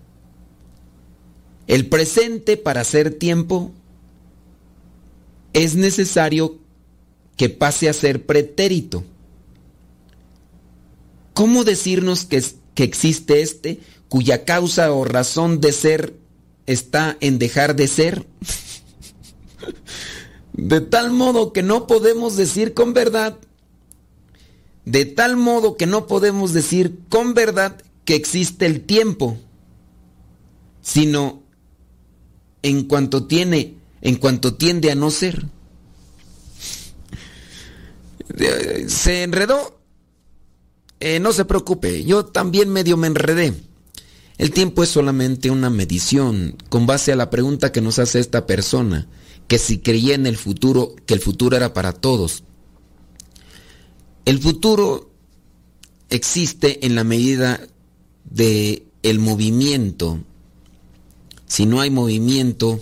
El 1.68 1.88
presente 1.90 2.58
para 2.58 2.84
ser 2.84 3.14
tiempo 3.14 3.72
es 5.54 5.76
necesario 5.76 6.58
que 7.38 7.50
pase 7.50 7.88
a 7.88 7.94
ser 7.94 8.26
pretérito. 8.26 9.04
¿Cómo 11.34 11.64
decirnos 11.64 12.26
que, 12.26 12.44
que 12.76 12.84
existe 12.84 13.42
este 13.42 13.80
cuya 14.10 14.46
causa 14.46 14.92
o 14.92 15.06
razón 15.06 15.60
de 15.60 15.72
ser 15.72 16.14
está 16.66 17.18
en 17.20 17.40
dejar 17.40 17.76
de 17.76 17.88
ser? 17.88 18.26
de 20.54 20.82
tal 20.82 21.12
modo 21.12 21.54
que 21.54 21.64
no 21.64 21.88
podemos 21.88 22.36
decir 22.36 22.74
con 22.74 22.94
verdad, 22.94 23.38
de 24.86 25.06
tal 25.06 25.38
modo 25.38 25.78
que 25.78 25.86
no 25.86 26.08
podemos 26.08 26.54
decir 26.54 27.00
con 27.10 27.34
verdad 27.34 27.82
que 28.06 28.16
existe 28.16 28.66
el 28.66 28.82
tiempo, 28.82 29.38
sino 30.82 31.42
en 32.62 32.84
cuanto 32.84 33.26
tiene, 33.26 33.76
en 34.02 34.16
cuanto 34.16 34.56
tiende 34.56 34.92
a 34.92 34.96
no 34.96 35.12
ser. 35.12 35.46
Se 38.88 39.24
enredó. 39.24 39.80
Eh, 41.06 41.20
no 41.20 41.34
se 41.34 41.46
preocupe, 41.46 42.04
yo 42.04 42.26
también 42.26 42.70
medio 42.70 42.98
me 42.98 43.08
enredé. 43.08 43.54
El 44.38 44.52
tiempo 44.52 44.84
es 44.84 44.90
solamente 44.90 45.52
una 45.52 45.70
medición 45.70 46.56
con 46.70 46.86
base 46.86 47.12
a 47.12 47.16
la 47.16 47.30
pregunta 47.30 47.72
que 47.72 47.82
nos 47.82 48.00
hace 48.00 48.20
esta 48.20 48.46
persona, 48.46 49.08
que 49.48 49.60
si 49.60 49.80
creía 49.80 50.16
en 50.16 50.26
el 50.26 50.38
futuro, 50.38 50.96
que 51.06 51.14
el 51.14 51.20
futuro 51.20 51.56
era 51.56 51.74
para 51.74 51.94
todos. 51.94 52.44
El 54.26 54.40
futuro 54.40 55.12
existe 56.10 56.86
en 56.86 56.96
la 56.96 57.04
medida 57.04 57.60
de 58.24 58.88
el 59.04 59.20
movimiento 59.20 60.20
si 61.54 61.68
no 61.68 61.82
hay 61.82 61.92
movimiento, 61.92 62.80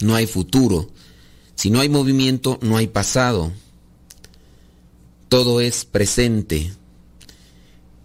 no 0.00 0.14
hay 0.14 0.28
futuro. 0.28 0.92
Si 1.56 1.70
no 1.70 1.80
hay 1.80 1.88
movimiento, 1.88 2.60
no 2.62 2.76
hay 2.76 2.86
pasado. 2.86 3.50
Todo 5.28 5.60
es 5.60 5.84
presente. 5.84 6.72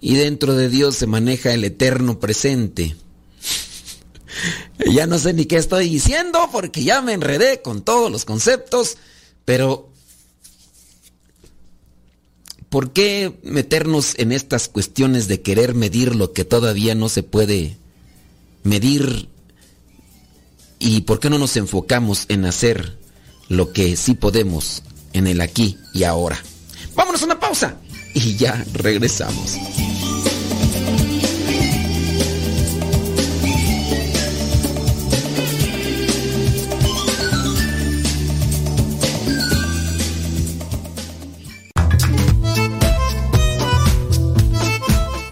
Y 0.05 0.13
dentro 0.13 0.53
de 0.53 0.69
Dios 0.69 0.95
se 0.95 1.07
maneja 1.07 1.51
el 1.51 1.63
eterno 1.63 2.19
presente. 2.19 2.95
ya 4.93 5.07
no 5.07 5.17
sé 5.17 5.33
ni 5.33 5.45
qué 5.45 5.57
estoy 5.57 5.89
diciendo 5.89 6.47
porque 6.51 6.83
ya 6.83 7.01
me 7.01 7.13
enredé 7.13 7.63
con 7.63 7.81
todos 7.81 8.11
los 8.11 8.23
conceptos, 8.23 8.97
pero 9.45 9.89
¿por 12.69 12.93
qué 12.93 13.39
meternos 13.41 14.13
en 14.19 14.31
estas 14.31 14.69
cuestiones 14.69 15.27
de 15.27 15.41
querer 15.41 15.73
medir 15.73 16.15
lo 16.15 16.33
que 16.33 16.45
todavía 16.45 16.93
no 16.93 17.09
se 17.09 17.23
puede 17.23 17.75
medir 18.61 19.27
¿Y 20.77 21.01
por 21.01 21.19
qué 21.19 21.31
no 21.31 21.39
nos 21.39 21.57
enfocamos 21.57 22.25
en 22.27 22.45
hacer 22.45 22.99
lo 23.49 23.73
que 23.73 23.95
sí 23.95 24.13
podemos 24.13 24.83
en 25.13 25.25
el 25.25 25.41
aquí 25.41 25.79
y 25.95 26.03
ahora? 26.03 26.37
Vámonos 26.93 27.23
a 27.23 27.25
una 27.25 27.39
pausa 27.39 27.79
y 28.15 28.35
ya 28.37 28.65
regresamos. 28.73 29.59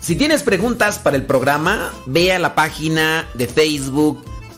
Si 0.01 0.17
tienes 0.17 0.43
preguntas 0.43 0.99
para 0.99 1.15
el 1.15 1.25
programa, 1.25 1.91
ve 2.05 2.33
a 2.33 2.37
la 2.37 2.53
página 2.53 3.27
de 3.33 3.47
Facebook 3.47 4.23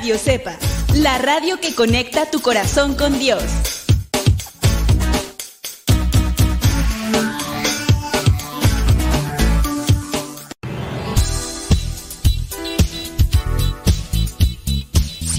Radio 0.00 0.16
Cepa, 0.16 0.56
la 0.94 1.18
radio 1.18 1.60
que 1.60 1.74
conecta 1.74 2.30
tu 2.30 2.40
corazón 2.40 2.94
con 2.94 3.18
Dios. 3.18 3.42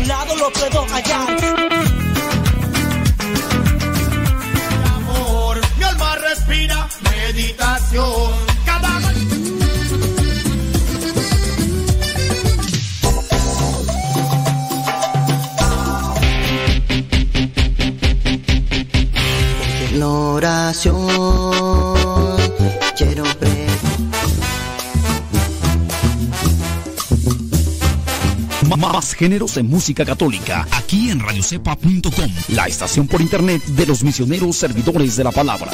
Ningún 0.00 0.08
lado 0.08 0.36
lo 0.36 0.50
puedo 0.52 0.86
hallar. 0.86 1.36
Amor, 4.96 5.60
mi 5.78 5.84
alma 5.84 6.16
respira 6.16 6.88
meditación. 7.02 8.32
Cada 8.64 9.00
oración 20.02 21.99
más 28.80 29.14
géneros 29.14 29.58
en 29.58 29.68
música 29.68 30.06
católica, 30.06 30.66
aquí 30.72 31.10
en 31.10 31.20
radiocepa.com, 31.20 32.30
la 32.48 32.66
estación 32.66 33.06
por 33.06 33.20
internet 33.20 33.62
de 33.62 33.86
los 33.86 34.02
misioneros 34.02 34.56
servidores 34.56 35.16
de 35.16 35.24
la 35.24 35.32
palabra. 35.32 35.70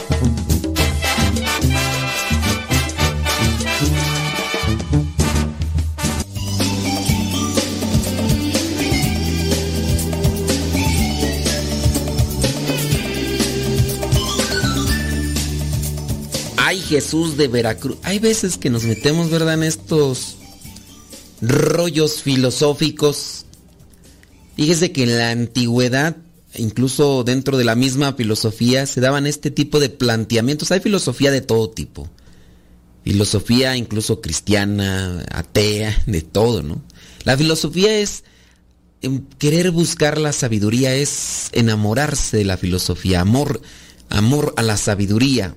Ay 16.57 16.81
Jesús 16.81 17.37
de 17.37 17.47
Veracruz. 17.47 17.99
Hay 18.03 18.19
veces 18.19 18.59
que 18.59 18.69
nos 18.69 18.83
metemos, 18.83 19.31
¿verdad?, 19.31 19.55
en 19.55 19.63
estos 19.63 20.37
rollos 21.41 22.23
filosóficos. 22.23 23.45
Fíjese 24.57 24.93
que 24.93 25.03
en 25.03 25.19
la 25.19 25.31
antigüedad, 25.31 26.17
incluso 26.55 27.25
dentro 27.25 27.59
de 27.59 27.65
la 27.65 27.75
misma 27.75 28.15
filosofía, 28.15 28.87
se 28.87 29.01
daban 29.01 29.27
este 29.27 29.51
tipo 29.51 29.81
de 29.81 29.91
planteamientos. 29.91 30.71
Hay 30.71 30.81
filosofía 30.81 31.31
de 31.31 31.43
todo 31.43 31.71
tipo. 31.71 32.09
Filosofía 33.05 33.77
incluso 33.77 34.21
cristiana, 34.21 35.25
atea, 35.31 36.03
de 36.07 36.23
todo, 36.23 36.63
¿no? 36.63 36.83
La 37.25 37.37
filosofía 37.37 37.99
es 37.99 38.25
em, 39.03 39.27
querer 39.39 39.71
buscar 39.71 40.19
la 40.19 40.33
sabiduría, 40.33 40.95
es 40.95 41.51
enamorarse 41.53 42.39
de 42.39 42.45
la 42.45 42.57
filosofía, 42.57 43.21
amor, 43.21 43.61
amor 44.09 44.55
a 44.57 44.63
la 44.63 44.77
sabiduría. 44.77 45.57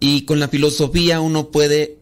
Y 0.00 0.22
con 0.22 0.40
la 0.40 0.48
filosofía 0.48 1.20
uno 1.20 1.50
puede 1.50 1.98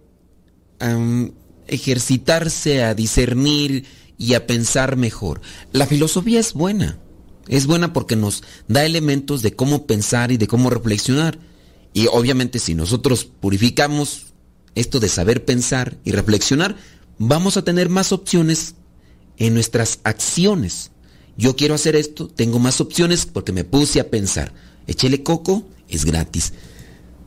ejercitarse 1.67 2.83
a 2.83 2.95
discernir 2.95 3.87
y 4.19 4.35
a 4.35 4.47
pensar 4.47 4.97
mejor. 4.97 5.41
La 5.73 5.87
filosofía 5.87 6.41
es 6.41 6.53
buena. 6.53 6.99
Es 7.49 7.67
buena 7.67 7.93
porque 7.93 8.17
nos 8.17 8.43
da 8.69 8.85
elementos 8.85 9.43
de 9.43 9.55
cómo 9.55 9.87
pensar 9.87 10.31
y 10.31 10.37
de 10.37 10.47
cómo 10.47 10.71
reflexionar. 10.71 11.39
Y 11.93 12.07
obviamente 12.07 12.59
si 12.59 12.75
nosotros 12.75 13.25
purificamos 13.25 14.27
esto 14.75 15.01
de 15.01 15.09
saber 15.09 15.45
pensar 15.45 15.99
y 16.05 16.13
reflexionar, 16.13 16.77
vamos 17.19 17.57
a 17.57 17.65
tener 17.65 17.89
más 17.89 18.13
opciones 18.13 18.77
en 19.39 19.55
nuestras 19.55 20.01
acciones. 20.05 20.93
Yo 21.37 21.57
quiero 21.57 21.75
hacer 21.75 21.97
esto, 21.97 22.29
tengo 22.29 22.59
más 22.59 22.81
opciones 22.81 23.27
porque 23.27 23.53
me 23.53 23.65
puse 23.65 24.01
a 24.01 24.11
pensar. 24.11 24.53
Échele 24.87 25.23
coco, 25.23 25.69
es 25.89 26.05
gratis. 26.05 26.53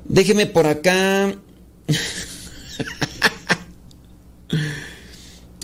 Déjeme 0.08 0.46
por 0.46 0.68
acá. 0.68 1.36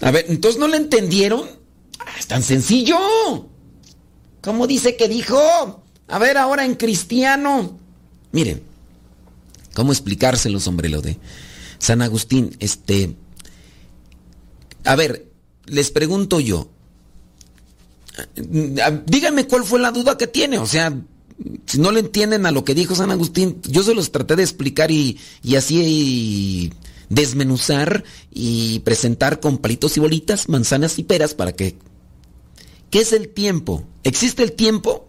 A 0.01 0.12
ver, 0.12 0.25
entonces 0.30 0.60
no 0.60 0.67
le 0.67 0.77
entendieron. 0.77 1.43
Ah, 1.99 2.06
es 2.19 2.27
tan 2.27 2.43
sencillo. 2.43 2.97
¿Cómo 4.41 4.67
dice 4.67 4.95
que 4.95 5.08
dijo? 5.08 5.84
A 6.08 6.19
ver, 6.19 6.38
ahora 6.38 6.65
en 6.65 6.75
cristiano. 6.75 7.77
Miren, 8.32 8.63
¿cómo 9.73 9.91
explicárselos, 9.91 10.67
hombre, 10.67 10.89
lo 10.89 11.01
de 11.01 11.17
San 11.77 12.01
Agustín? 12.01 12.56
Este. 12.60 13.15
A 14.84 14.95
ver, 14.95 15.27
les 15.65 15.91
pregunto 15.91 16.39
yo. 16.39 16.69
Díganme 18.36 19.47
cuál 19.47 19.63
fue 19.63 19.80
la 19.80 19.91
duda 19.91 20.17
que 20.17 20.27
tiene. 20.27 20.58
O 20.58 20.65
sea, 20.65 20.93
si 21.65 21.80
no 21.80 21.91
le 21.91 22.01
entienden 22.01 22.45
a 22.45 22.51
lo 22.51 22.65
que 22.65 22.75
dijo 22.75 22.95
San 22.95 23.12
Agustín, 23.12 23.62
yo 23.63 23.84
se 23.84 23.95
los 23.95 24.12
traté 24.12 24.36
de 24.36 24.43
explicar 24.43 24.91
y, 24.91 25.19
y 25.43 25.56
así 25.56 25.82
y 25.82 26.73
desmenuzar 27.12 28.06
y 28.32 28.80
presentar 28.80 29.41
con 29.41 29.58
palitos 29.58 29.97
y 29.97 30.00
bolitas, 30.00 30.47
manzanas 30.47 30.97
y 30.97 31.04
peras 31.04 31.36
para 31.36 31.52
que... 31.52 31.78
¿Qué 32.89 33.00
es 33.00 33.12
el 33.12 33.30
tiempo? 33.30 33.84
¿Existe 34.04 34.43
el 34.43 34.54
tiempo? 34.54 35.08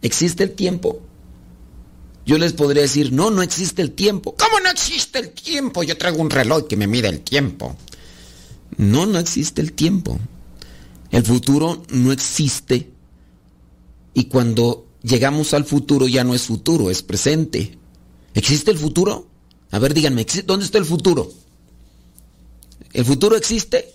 ¿Existe 0.00 0.42
el 0.42 0.52
tiempo? 0.52 1.00
Yo 2.24 2.38
les 2.38 2.54
podría 2.54 2.82
decir, 2.82 3.12
no, 3.12 3.30
no 3.30 3.42
existe 3.42 3.82
el 3.82 3.92
tiempo. 3.92 4.34
¿Cómo 4.38 4.58
no 4.60 4.70
existe 4.70 5.18
el 5.18 5.30
tiempo? 5.30 5.82
Yo 5.82 5.98
traigo 5.98 6.18
un 6.18 6.30
reloj 6.30 6.66
que 6.66 6.76
me 6.76 6.86
mide 6.86 7.08
el 7.08 7.20
tiempo. 7.20 7.76
No, 8.78 9.04
no 9.04 9.18
existe 9.18 9.60
el 9.60 9.74
tiempo. 9.74 10.18
El 11.10 11.24
futuro 11.24 11.82
no 11.90 12.10
existe. 12.10 12.90
Y 14.14 14.24
cuando 14.24 14.86
llegamos 15.02 15.52
al 15.52 15.66
futuro 15.66 16.08
ya 16.08 16.24
no 16.24 16.34
es 16.34 16.42
futuro, 16.42 16.90
es 16.90 17.02
presente. 17.02 17.78
¿Existe 18.32 18.70
el 18.70 18.78
futuro? 18.78 19.29
A 19.70 19.78
ver, 19.78 19.94
díganme, 19.94 20.26
¿dónde 20.44 20.64
está 20.64 20.78
el 20.78 20.84
futuro? 20.84 21.32
¿El 22.92 23.04
futuro 23.04 23.36
existe? 23.36 23.92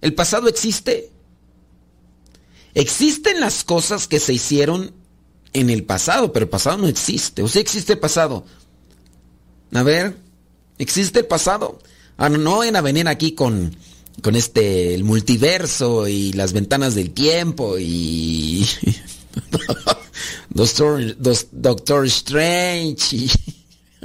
¿El 0.00 0.14
pasado 0.14 0.48
existe? 0.48 1.10
Existen 2.74 3.40
las 3.40 3.62
cosas 3.62 4.08
que 4.08 4.18
se 4.18 4.32
hicieron 4.32 4.92
en 5.52 5.70
el 5.70 5.84
pasado, 5.84 6.32
pero 6.32 6.44
el 6.44 6.50
pasado 6.50 6.78
no 6.78 6.88
existe. 6.88 7.42
¿O 7.42 7.48
sí 7.48 7.60
existe 7.60 7.92
el 7.92 8.00
pasado? 8.00 8.44
A 9.72 9.82
ver, 9.82 10.16
¿existe 10.78 11.20
el 11.20 11.26
pasado? 11.26 11.78
Ah, 12.16 12.28
no, 12.28 12.38
no 12.38 12.58
van 12.58 12.74
a 12.74 12.80
venir 12.80 13.06
aquí 13.06 13.32
con, 13.32 13.76
con 14.22 14.34
este, 14.34 14.94
el 14.94 15.04
multiverso 15.04 16.08
y 16.08 16.32
las 16.32 16.52
ventanas 16.52 16.94
del 16.94 17.10
tiempo 17.10 17.78
y... 17.78 18.66
Doctor, 20.50 21.16
Doctor 21.50 22.06
Strange 22.06 23.16
y, 23.16 23.30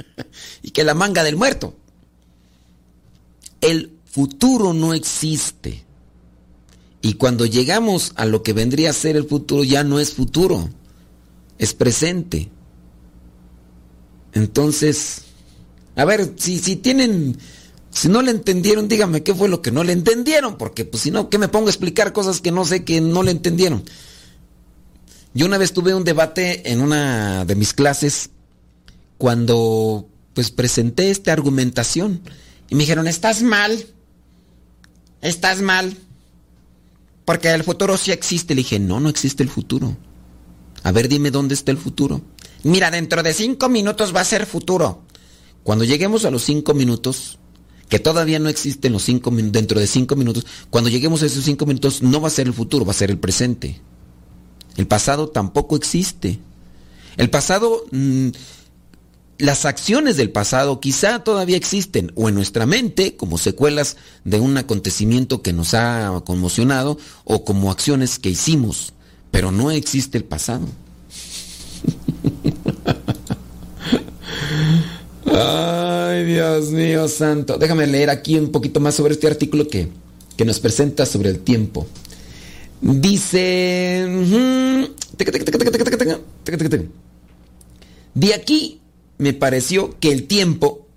y 0.62 0.70
que 0.70 0.84
la 0.84 0.94
manga 0.94 1.24
del 1.24 1.36
muerto. 1.36 1.74
El 3.60 3.98
futuro 4.04 4.72
no 4.72 4.94
existe. 4.94 5.84
Y 7.02 7.14
cuando 7.14 7.46
llegamos 7.46 8.12
a 8.16 8.26
lo 8.26 8.42
que 8.42 8.52
vendría 8.52 8.90
a 8.90 8.94
ser 8.94 9.16
el 9.16 9.26
futuro, 9.26 9.64
ya 9.64 9.84
no 9.84 10.00
es 10.00 10.12
futuro, 10.12 10.68
es 11.58 11.72
presente. 11.72 12.50
Entonces, 14.32 15.22
a 15.96 16.04
ver, 16.04 16.34
si, 16.36 16.58
si 16.58 16.76
tienen, 16.76 17.38
si 17.90 18.08
no 18.08 18.20
le 18.22 18.30
entendieron, 18.30 18.86
díganme 18.86 19.22
qué 19.22 19.34
fue 19.34 19.48
lo 19.48 19.62
que 19.62 19.72
no 19.72 19.82
le 19.82 19.92
entendieron, 19.92 20.58
porque 20.58 20.84
pues 20.84 21.02
si 21.02 21.10
no, 21.10 21.30
¿qué 21.30 21.38
me 21.38 21.48
pongo 21.48 21.68
a 21.68 21.70
explicar 21.70 22.12
cosas 22.12 22.40
que 22.40 22.52
no 22.52 22.64
sé 22.64 22.84
que 22.84 23.00
no 23.00 23.22
le 23.22 23.30
entendieron? 23.30 23.82
Yo 25.32 25.46
una 25.46 25.58
vez 25.58 25.72
tuve 25.72 25.94
un 25.94 26.04
debate 26.04 26.70
en 26.70 26.80
una 26.80 27.44
de 27.44 27.54
mis 27.54 27.72
clases 27.72 28.30
cuando 29.20 30.08
pues 30.32 30.50
presenté 30.50 31.10
esta 31.10 31.34
argumentación 31.34 32.22
y 32.70 32.74
me 32.74 32.84
dijeron, 32.84 33.06
estás 33.06 33.42
mal, 33.42 33.84
estás 35.20 35.60
mal, 35.60 35.94
porque 37.26 37.50
el 37.50 37.62
futuro 37.62 37.98
sí 37.98 38.12
existe. 38.12 38.54
Le 38.54 38.62
dije, 38.62 38.78
no, 38.78 38.98
no 38.98 39.10
existe 39.10 39.42
el 39.42 39.50
futuro. 39.50 39.94
A 40.84 40.90
ver, 40.90 41.06
dime 41.06 41.30
dónde 41.30 41.52
está 41.52 41.70
el 41.70 41.76
futuro. 41.76 42.22
Mira, 42.62 42.90
dentro 42.90 43.22
de 43.22 43.34
cinco 43.34 43.68
minutos 43.68 44.16
va 44.16 44.22
a 44.22 44.24
ser 44.24 44.46
futuro. 44.46 45.02
Cuando 45.64 45.84
lleguemos 45.84 46.24
a 46.24 46.30
los 46.30 46.42
cinco 46.42 46.72
minutos, 46.72 47.38
que 47.90 47.98
todavía 47.98 48.38
no 48.38 48.48
existen 48.48 48.94
los 48.94 49.02
cinco 49.02 49.30
minutos, 49.30 49.52
dentro 49.52 49.80
de 49.80 49.86
cinco 49.86 50.16
minutos, 50.16 50.46
cuando 50.70 50.88
lleguemos 50.88 51.22
a 51.22 51.26
esos 51.26 51.44
cinco 51.44 51.66
minutos 51.66 52.00
no 52.00 52.22
va 52.22 52.28
a 52.28 52.30
ser 52.30 52.46
el 52.46 52.54
futuro, 52.54 52.86
va 52.86 52.92
a 52.92 52.94
ser 52.94 53.10
el 53.10 53.18
presente. 53.18 53.82
El 54.78 54.86
pasado 54.86 55.28
tampoco 55.28 55.76
existe. 55.76 56.40
El 57.18 57.28
pasado, 57.28 57.84
mmm, 57.90 58.30
las 59.40 59.64
acciones 59.64 60.16
del 60.16 60.30
pasado 60.30 60.80
quizá 60.80 61.24
todavía 61.24 61.56
existen 61.56 62.12
o 62.14 62.28
en 62.28 62.34
nuestra 62.34 62.66
mente 62.66 63.16
como 63.16 63.38
secuelas 63.38 63.96
de 64.24 64.38
un 64.38 64.56
acontecimiento 64.56 65.42
que 65.42 65.52
nos 65.52 65.74
ha 65.74 66.22
conmocionado 66.24 66.98
o 67.24 67.44
como 67.44 67.70
acciones 67.70 68.18
que 68.18 68.30
hicimos, 68.30 68.92
pero 69.30 69.50
no 69.50 69.70
existe 69.70 70.18
el 70.18 70.24
pasado. 70.24 70.66
Ay, 75.26 76.24
Dios 76.24 76.70
mío 76.70 77.08
santo. 77.08 77.56
Déjame 77.56 77.86
leer 77.86 78.10
aquí 78.10 78.36
un 78.36 78.50
poquito 78.50 78.80
más 78.80 78.94
sobre 78.94 79.14
este 79.14 79.26
artículo 79.26 79.68
que, 79.68 79.88
que 80.36 80.44
nos 80.44 80.60
presenta 80.60 81.06
sobre 81.06 81.30
el 81.30 81.40
tiempo. 81.40 81.86
Dice... 82.80 84.06
De 88.12 88.34
aquí 88.34 88.80
me 89.20 89.34
pareció 89.34 89.98
que 90.00 90.12
el 90.12 90.26
tiempo, 90.26 90.88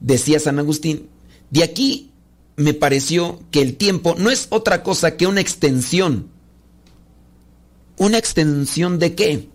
decía 0.00 0.40
San 0.40 0.58
Agustín, 0.58 1.08
de 1.50 1.62
aquí 1.62 2.10
me 2.56 2.74
pareció 2.74 3.40
que 3.52 3.62
el 3.62 3.76
tiempo 3.76 4.16
no 4.18 4.30
es 4.30 4.48
otra 4.50 4.82
cosa 4.82 5.16
que 5.16 5.28
una 5.28 5.40
extensión. 5.40 6.28
¿Una 7.96 8.18
extensión 8.18 8.98
de 8.98 9.14
qué? 9.14 9.48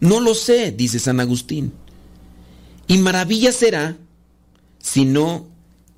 No 0.00 0.20
lo 0.20 0.34
sé, 0.34 0.72
dice 0.72 0.98
San 0.98 1.20
Agustín. 1.20 1.74
Y 2.86 2.96
maravilla 2.96 3.52
será 3.52 3.98
si 4.78 5.04
no 5.04 5.46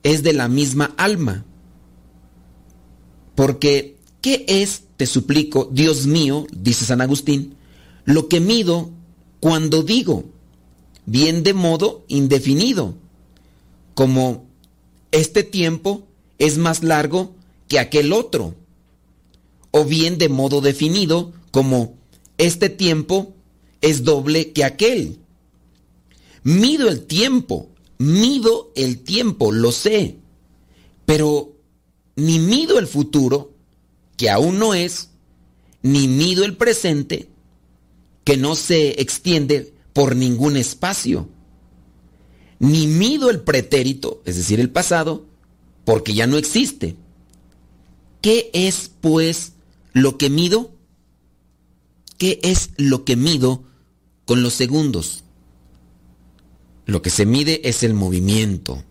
es 0.03 0.24
de 0.24 0.33
la 0.33 0.48
misma 0.48 0.92
alma. 0.96 1.44
Porque, 3.37 3.96
¿qué 4.20 4.44
es, 4.48 4.83
te 4.96 5.07
suplico, 5.07 5.70
Dios 5.72 6.07
mío, 6.07 6.48
dice 6.53 6.85
San 6.85 7.00
Agustín, 7.00 7.55
lo 8.05 8.26
que 8.26 8.40
mido 8.40 8.90
cuando 9.38 9.85
digo, 9.85 10.24
bien 11.11 11.42
de 11.42 11.55
modo 11.55 12.05
indefinido, 12.07 12.94
como 13.94 14.46
este 15.11 15.42
tiempo 15.42 16.07
es 16.38 16.57
más 16.57 16.85
largo 16.85 17.35
que 17.66 17.81
aquel 17.81 18.12
otro, 18.12 18.55
o 19.73 19.85
bien 19.85 20.18
de 20.18 20.29
modo 20.29 20.61
definido, 20.61 21.33
como 21.51 21.99
este 22.38 22.68
tiempo 22.68 23.35
es 23.81 24.05
doble 24.05 24.53
que 24.53 24.62
aquel. 24.62 25.18
Mido 26.44 26.88
el 26.88 27.05
tiempo, 27.07 27.70
mido 27.99 28.70
el 28.77 29.01
tiempo, 29.01 29.51
lo 29.51 29.73
sé, 29.73 30.16
pero 31.07 31.57
ni 32.14 32.38
mido 32.38 32.79
el 32.79 32.87
futuro, 32.87 33.53
que 34.16 34.31
aún 34.31 34.61
no 34.61 34.75
es, 34.75 35.11
ni 35.83 36.07
mido 36.07 36.44
el 36.44 36.57
presente, 36.57 37.29
que 38.23 38.37
no 38.37 38.55
se 38.55 39.01
extiende 39.03 39.75
por 39.92 40.16
ningún 40.16 40.57
espacio. 40.57 41.29
ni 42.59 42.87
mido 42.87 43.31
el 43.31 43.40
pretérito, 43.40 44.20
es 44.26 44.37
decir, 44.37 44.61
el 44.61 44.68
pasado, 44.68 45.24
porque 45.87 46.12
ya 46.12 46.26
no 46.26 46.37
existe. 46.37 46.94
¿Qué 48.20 48.50
es, 48.53 48.90
pues, 49.00 49.55
lo 49.94 50.18
que 50.18 50.29
mido? 50.29 50.70
¿Qué 52.18 52.38
es 52.42 52.70
lo 52.76 53.07
que 53.07 53.16
mido 53.16 53.64
con 54.26 54.42
los 54.42 54.53
segundos? 54.53 55.24
Lo 56.85 57.00
que 57.00 57.09
se 57.09 57.24
mide 57.24 57.66
es 57.66 57.83
el 57.83 57.94
movimiento. 57.94 58.85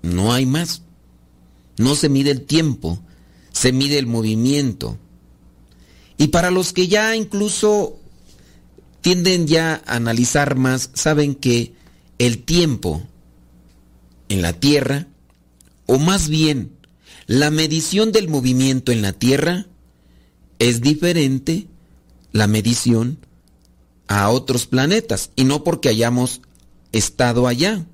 No 0.00 0.32
hay 0.32 0.46
más. 0.46 0.80
No 1.76 1.94
se 1.94 2.08
mide 2.08 2.30
el 2.30 2.46
tiempo, 2.46 3.00
se 3.52 3.72
mide 3.72 3.98
el 3.98 4.06
movimiento. 4.06 4.98
Y 6.16 6.28
para 6.28 6.50
los 6.50 6.72
que 6.72 6.88
ya 6.88 7.16
incluso 7.16 7.99
tienden 9.00 9.46
ya 9.46 9.82
a 9.86 9.96
analizar 9.96 10.56
más, 10.56 10.90
saben 10.94 11.34
que 11.34 11.74
el 12.18 12.42
tiempo 12.42 13.02
en 14.28 14.42
la 14.42 14.52
Tierra, 14.52 15.06
o 15.86 15.98
más 15.98 16.28
bien 16.28 16.72
la 17.26 17.50
medición 17.50 18.12
del 18.12 18.28
movimiento 18.28 18.92
en 18.92 19.02
la 19.02 19.12
Tierra, 19.12 19.66
es 20.58 20.80
diferente 20.80 21.66
la 22.32 22.46
medición 22.46 23.18
a 24.06 24.28
otros 24.30 24.66
planetas, 24.66 25.30
y 25.36 25.44
no 25.44 25.64
porque 25.64 25.88
hayamos 25.88 26.42
estado 26.92 27.46
allá, 27.46 27.86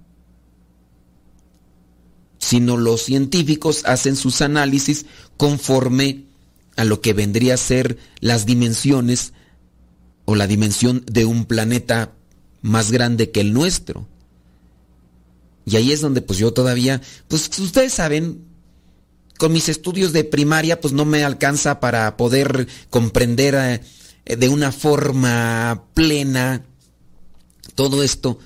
sino 2.39 2.77
los 2.77 3.03
científicos 3.03 3.83
hacen 3.85 4.17
sus 4.17 4.41
análisis 4.41 5.07
conforme 5.37 6.25
a 6.77 6.85
lo 6.85 7.01
que 7.01 7.13
vendría 7.13 7.55
a 7.55 7.59
ser 7.59 7.99
las 8.21 8.47
dimensiones 8.47 9.33
o 10.27 10.35
la 10.35 10.47
dimensión 10.47 11.03
de 11.07 11.25
un 11.25 11.47
planeta 11.47 12.13
más 12.61 12.93
grande 12.93 13.31
que 13.31 13.41
el 13.41 13.55
nuestro. 13.55 14.07
Y 15.65 15.77
ahí 15.77 15.93
es 15.93 16.01
donde 16.01 16.21
pues 16.21 16.39
yo 16.39 16.53
todavía, 16.53 17.01
pues 17.29 17.49
ustedes 17.59 17.95
saben, 17.95 18.45
con 19.39 19.53
mis 19.53 19.69
estudios 19.69 20.13
de 20.13 20.25
primaria 20.25 20.81
pues 20.81 20.93
no 20.93 21.05
me 21.05 21.25
alcanza 21.25 21.81
para 21.81 22.17
poder 22.17 22.69
comprender 22.91 23.83
eh, 24.25 24.37
de 24.37 24.49
una 24.49 24.73
forma 24.73 25.85
plena 25.95 26.65
todo 27.75 28.03
esto. 28.03 28.39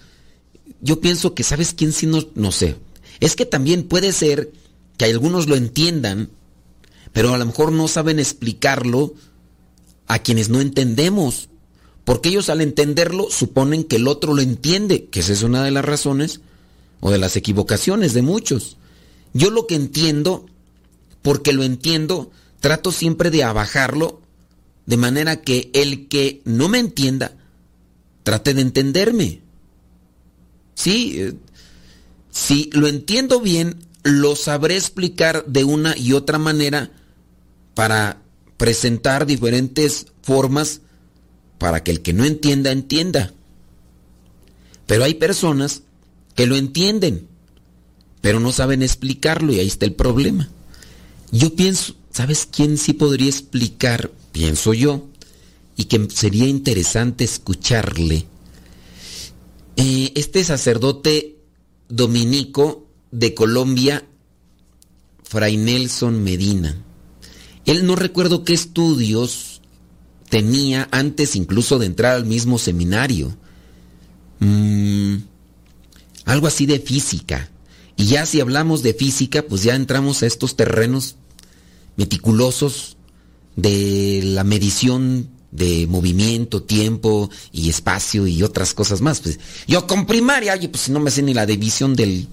Yo 0.80 1.00
pienso 1.00 1.34
que, 1.34 1.42
¿sabes 1.42 1.74
quién 1.74 1.92
sí 1.92 2.06
no, 2.06 2.26
no 2.34 2.52
sé? 2.52 2.76
Es 3.20 3.36
que 3.36 3.44
también 3.44 3.84
puede 3.84 4.12
ser 4.12 4.50
que 4.96 5.04
algunos 5.04 5.46
lo 5.46 5.56
entiendan, 5.56 6.30
pero 7.12 7.34
a 7.34 7.38
lo 7.38 7.44
mejor 7.44 7.70
no 7.72 7.86
saben 7.86 8.18
explicarlo 8.18 9.14
a 10.06 10.20
quienes 10.20 10.48
no 10.48 10.60
entendemos. 10.60 11.49
Porque 12.10 12.30
ellos 12.30 12.50
al 12.50 12.60
entenderlo 12.60 13.28
suponen 13.30 13.84
que 13.84 13.94
el 13.94 14.08
otro 14.08 14.34
lo 14.34 14.42
entiende, 14.42 15.04
que 15.04 15.20
esa 15.20 15.32
es 15.32 15.44
una 15.44 15.62
de 15.62 15.70
las 15.70 15.84
razones 15.84 16.40
o 16.98 17.12
de 17.12 17.18
las 17.18 17.36
equivocaciones 17.36 18.14
de 18.14 18.22
muchos. 18.22 18.78
Yo 19.32 19.50
lo 19.50 19.68
que 19.68 19.76
entiendo, 19.76 20.44
porque 21.22 21.52
lo 21.52 21.62
entiendo, 21.62 22.32
trato 22.58 22.90
siempre 22.90 23.30
de 23.30 23.44
abajarlo 23.44 24.20
de 24.86 24.96
manera 24.96 25.42
que 25.42 25.70
el 25.72 26.08
que 26.08 26.42
no 26.44 26.68
me 26.68 26.80
entienda 26.80 27.36
trate 28.24 28.54
de 28.54 28.62
entenderme. 28.62 29.42
Sí, 30.74 31.14
eh, 31.16 31.34
si 32.32 32.70
lo 32.72 32.88
entiendo 32.88 33.40
bien, 33.40 33.86
lo 34.02 34.34
sabré 34.34 34.74
explicar 34.74 35.44
de 35.46 35.62
una 35.62 35.96
y 35.96 36.14
otra 36.14 36.40
manera 36.40 36.90
para 37.76 38.20
presentar 38.56 39.26
diferentes 39.26 40.06
formas 40.22 40.80
para 41.60 41.84
que 41.84 41.90
el 41.90 42.00
que 42.00 42.14
no 42.14 42.24
entienda 42.24 42.72
entienda. 42.72 43.34
Pero 44.86 45.04
hay 45.04 45.14
personas 45.14 45.82
que 46.34 46.46
lo 46.46 46.56
entienden, 46.56 47.28
pero 48.22 48.40
no 48.40 48.50
saben 48.50 48.82
explicarlo 48.82 49.52
y 49.52 49.60
ahí 49.60 49.66
está 49.66 49.84
el 49.84 49.92
problema. 49.92 50.48
Yo 51.30 51.54
pienso, 51.54 51.94
¿sabes 52.10 52.48
quién 52.50 52.78
sí 52.78 52.94
podría 52.94 53.28
explicar? 53.28 54.10
Pienso 54.32 54.72
yo, 54.72 55.06
y 55.76 55.84
que 55.84 56.08
sería 56.10 56.46
interesante 56.46 57.24
escucharle. 57.24 58.24
Eh, 59.76 60.12
este 60.14 60.42
sacerdote 60.44 61.36
dominico 61.90 62.86
de 63.10 63.34
Colombia, 63.34 64.06
Fray 65.24 65.58
Nelson 65.58 66.24
Medina. 66.24 66.74
Él 67.66 67.86
no 67.86 67.96
recuerdo 67.96 68.44
qué 68.44 68.54
estudios 68.54 69.59
tenía 70.30 70.88
antes 70.92 71.36
incluso 71.36 71.78
de 71.78 71.86
entrar 71.86 72.14
al 72.14 72.24
mismo 72.24 72.58
seminario. 72.58 73.36
Mm, 74.38 75.16
algo 76.24 76.46
así 76.46 76.64
de 76.64 76.78
física. 76.78 77.50
Y 77.96 78.06
ya 78.06 78.24
si 78.24 78.40
hablamos 78.40 78.82
de 78.82 78.94
física, 78.94 79.42
pues 79.42 79.62
ya 79.62 79.74
entramos 79.74 80.22
a 80.22 80.26
estos 80.26 80.56
terrenos 80.56 81.16
meticulosos 81.96 82.96
de 83.56 84.22
la 84.24 84.44
medición 84.44 85.28
de 85.50 85.86
movimiento, 85.88 86.62
tiempo 86.62 87.28
y 87.52 87.68
espacio 87.68 88.26
y 88.26 88.42
otras 88.42 88.72
cosas 88.72 89.00
más. 89.00 89.20
Pues, 89.20 89.40
yo 89.66 89.86
con 89.86 90.06
primaria, 90.06 90.54
oye, 90.54 90.68
pues 90.68 90.88
no 90.88 91.00
me 91.00 91.10
sé 91.10 91.22
ni 91.22 91.34
la 91.34 91.44
división 91.44 91.96
del, 91.96 92.28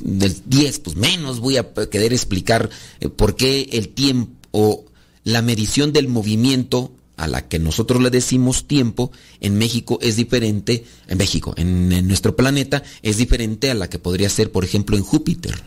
del 0.00 0.34
10, 0.46 0.78
pues 0.78 0.96
menos 0.96 1.40
voy 1.40 1.56
a 1.56 1.72
querer 1.90 2.12
explicar 2.12 2.70
eh, 3.00 3.08
por 3.08 3.34
qué 3.34 3.68
el 3.72 3.88
tiempo 3.88 4.32
o 4.52 4.84
la 5.24 5.42
medición 5.42 5.92
del 5.92 6.08
movimiento 6.08 6.95
a 7.16 7.26
la 7.26 7.48
que 7.48 7.58
nosotros 7.58 8.02
le 8.02 8.10
decimos 8.10 8.66
tiempo 8.66 9.10
en 9.40 9.56
México 9.56 9.98
es 10.02 10.16
diferente, 10.16 10.84
en 11.08 11.18
México, 11.18 11.54
en, 11.56 12.06
nuestro 12.06 12.36
planeta 12.36 12.82
es 13.02 13.16
diferente 13.16 13.70
a 13.70 13.74
la 13.74 13.88
que 13.88 13.98
podría 13.98 14.28
ser, 14.28 14.52
por 14.52 14.64
ejemplo, 14.64 14.96
en 14.96 15.02
Júpiter. 15.02 15.62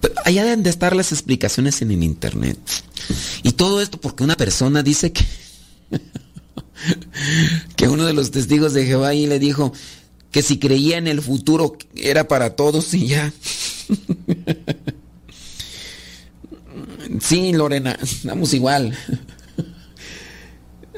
Pero 0.00 0.14
allá 0.24 0.44
deben 0.44 0.62
de 0.62 0.70
estar 0.70 0.96
las 0.96 1.12
explicaciones 1.12 1.82
en 1.82 1.90
el 1.90 2.02
internet. 2.02 2.58
Y 3.42 3.52
todo 3.52 3.80
esto 3.80 4.00
porque 4.00 4.24
una 4.24 4.36
persona 4.36 4.82
dice 4.82 5.12
que 5.12 5.24
que 7.76 7.88
uno 7.88 8.04
de 8.04 8.12
los 8.12 8.30
testigos 8.30 8.72
de 8.72 8.86
Jehová 8.86 9.08
ahí 9.08 9.26
le 9.26 9.38
dijo 9.38 9.72
que 10.30 10.42
si 10.42 10.58
creía 10.58 10.98
en 10.98 11.06
el 11.06 11.22
futuro 11.22 11.76
era 11.94 12.28
para 12.28 12.56
todos 12.56 12.92
y 12.94 13.08
ya. 13.08 13.32
sí, 17.20 17.52
Lorena, 17.52 17.98
estamos 18.02 18.52
igual. 18.52 18.96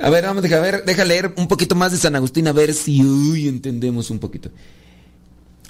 A 0.01 0.11
ver, 0.11 0.25
vamos 0.25 0.45
a 0.45 0.61
ver, 0.61 0.85
deja 0.85 1.05
leer 1.05 1.35
un 1.37 1.49
poquito 1.49 1.75
más 1.75 1.93
de 1.93 1.99
San 1.99 2.15
Agustín 2.15 2.47
a 2.47 2.53
ver 2.53 2.73
si 2.73 3.01
entendemos 3.49 4.11
un 4.11 4.19
poquito. 4.19 4.51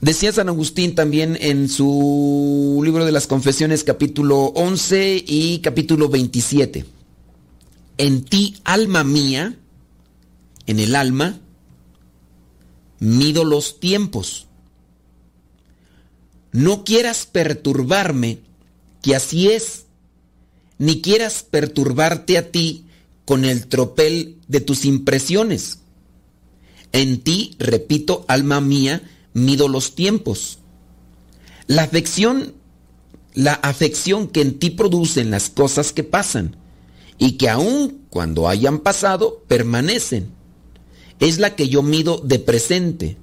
Decía 0.01 0.33
San 0.33 0.49
Agustín 0.49 0.95
también 0.95 1.37
en 1.41 1.69
su 1.69 2.81
libro 2.85 3.05
de 3.05 3.13
las 3.13 3.27
confesiones 3.27 3.85
capítulo 3.85 4.53
11 4.55 5.25
y 5.27 5.59
capítulo 5.59 6.09
27 6.09 6.99
en 7.99 8.25
ti, 8.25 8.61
alma 8.65 9.05
mía, 9.05 9.57
en 10.67 10.79
el 10.79 10.95
alma, 10.95 11.41
mido 13.01 13.45
los 13.45 13.81
tiempos. 13.81 14.47
No 16.53 16.85
quieras 16.85 17.27
perturbarme, 17.27 18.39
que 19.03 19.17
así 19.17 19.49
es, 19.49 19.87
ni 20.79 21.03
quieras 21.03 21.43
perturbarte 21.43 22.39
a 22.39 22.51
ti 22.51 22.87
con 23.29 23.45
el 23.45 23.67
tropel 23.67 24.39
de 24.49 24.63
tus 24.63 24.87
impresiones. 24.87 25.81
En 26.93 27.21
ti, 27.21 27.57
repito, 27.59 28.25
alma 28.27 28.63
mía, 28.63 29.03
mido 29.35 29.69
los 29.69 29.95
tiempos. 29.95 30.61
La 31.67 31.83
afección, 31.83 32.55
la 33.35 33.53
afección 33.53 34.29
que 34.29 34.41
en 34.41 34.59
ti 34.59 34.71
producen 34.71 35.31
las 35.31 35.51
cosas 35.51 35.93
que 35.93 36.05
pasan 36.05 36.57
y 37.19 37.33
que 37.33 37.51
aun 37.51 38.01
cuando 38.09 38.49
hayan 38.49 38.79
pasado, 38.79 39.45
permanecen. 39.47 40.31
Es 41.21 41.39
la 41.39 41.55
que 41.55 41.69
yo 41.69 41.83
mido 41.83 42.23
de 42.25 42.39
presente, 42.39 43.19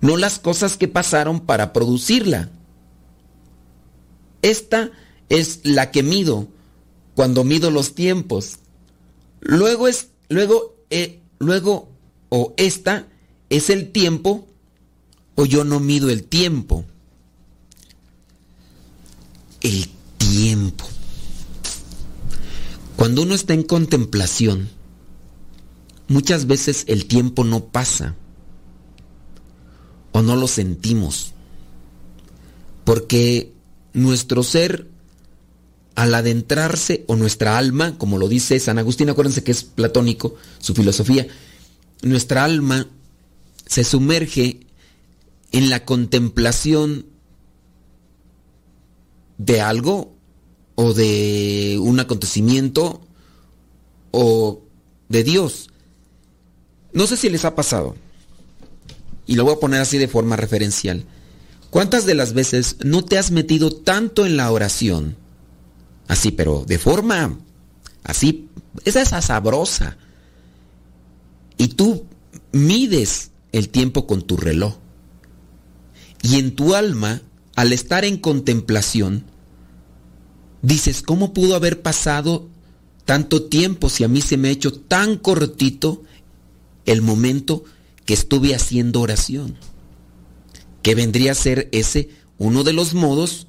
no 0.00 0.16
las 0.16 0.40
cosas 0.40 0.76
que 0.76 0.88
pasaron 0.88 1.38
para 1.38 1.72
producirla. 1.72 2.50
Esta 4.42 4.90
es 5.28 5.60
la 5.62 5.92
que 5.92 6.02
mido 6.02 6.48
cuando 7.14 7.44
mido 7.44 7.70
los 7.70 7.94
tiempos. 7.94 8.56
Luego 9.40 9.88
es, 9.88 10.08
luego, 10.28 10.76
eh, 10.90 11.20
luego, 11.38 11.88
o 12.28 12.54
esta 12.56 13.08
es 13.48 13.70
el 13.70 13.90
tiempo, 13.90 14.46
o 15.34 15.46
yo 15.46 15.64
no 15.64 15.80
mido 15.80 16.10
el 16.10 16.24
tiempo. 16.24 16.84
El 19.60 19.88
tiempo. 20.18 20.84
Cuando 22.96 23.22
uno 23.22 23.34
está 23.34 23.54
en 23.54 23.62
contemplación, 23.62 24.68
muchas 26.08 26.46
veces 26.46 26.84
el 26.86 27.06
tiempo 27.06 27.44
no 27.44 27.64
pasa 27.64 28.14
o 30.12 30.20
no 30.20 30.36
lo 30.36 30.46
sentimos, 30.46 31.32
porque 32.84 33.54
nuestro 33.94 34.42
ser 34.42 34.89
al 35.94 36.14
adentrarse, 36.14 37.04
o 37.08 37.16
nuestra 37.16 37.58
alma, 37.58 37.98
como 37.98 38.18
lo 38.18 38.28
dice 38.28 38.58
San 38.60 38.78
Agustín, 38.78 39.10
acuérdense 39.10 39.44
que 39.44 39.52
es 39.52 39.64
platónico, 39.64 40.36
su 40.58 40.74
filosofía, 40.74 41.26
nuestra 42.02 42.44
alma 42.44 42.86
se 43.66 43.84
sumerge 43.84 44.60
en 45.52 45.70
la 45.70 45.84
contemplación 45.84 47.06
de 49.38 49.60
algo 49.60 50.14
o 50.74 50.94
de 50.94 51.78
un 51.80 52.00
acontecimiento 52.00 53.00
o 54.10 54.62
de 55.08 55.24
Dios. 55.24 55.70
No 56.92 57.06
sé 57.06 57.16
si 57.16 57.28
les 57.28 57.44
ha 57.44 57.54
pasado, 57.54 57.96
y 59.26 59.34
lo 59.36 59.44
voy 59.44 59.54
a 59.54 59.60
poner 59.60 59.80
así 59.80 59.98
de 59.98 60.08
forma 60.08 60.36
referencial. 60.36 61.04
¿Cuántas 61.70 62.04
de 62.04 62.14
las 62.14 62.32
veces 62.32 62.76
no 62.82 63.04
te 63.04 63.16
has 63.16 63.30
metido 63.30 63.70
tanto 63.70 64.26
en 64.26 64.36
la 64.36 64.50
oración? 64.50 65.16
Así, 66.10 66.32
pero 66.32 66.64
de 66.66 66.76
forma 66.76 67.38
así, 68.02 68.48
esa 68.84 69.00
esa 69.00 69.22
sabrosa. 69.22 69.96
Y 71.56 71.68
tú 71.68 72.04
mides 72.50 73.30
el 73.52 73.68
tiempo 73.68 74.08
con 74.08 74.22
tu 74.22 74.36
reloj. 74.36 74.74
Y 76.20 76.40
en 76.40 76.56
tu 76.56 76.74
alma, 76.74 77.22
al 77.54 77.72
estar 77.72 78.04
en 78.04 78.16
contemplación, 78.16 79.24
dices, 80.62 81.00
¿cómo 81.02 81.32
pudo 81.32 81.54
haber 81.54 81.80
pasado 81.80 82.48
tanto 83.04 83.44
tiempo 83.44 83.88
si 83.88 84.02
a 84.02 84.08
mí 84.08 84.20
se 84.20 84.36
me 84.36 84.48
ha 84.48 84.50
hecho 84.50 84.72
tan 84.72 85.16
cortito 85.16 86.02
el 86.86 87.02
momento 87.02 87.62
que 88.04 88.14
estuve 88.14 88.52
haciendo 88.52 89.00
oración? 89.00 89.56
Que 90.82 90.96
vendría 90.96 91.30
a 91.30 91.36
ser 91.36 91.68
ese 91.70 92.08
uno 92.36 92.64
de 92.64 92.72
los 92.72 92.94
modos 92.94 93.46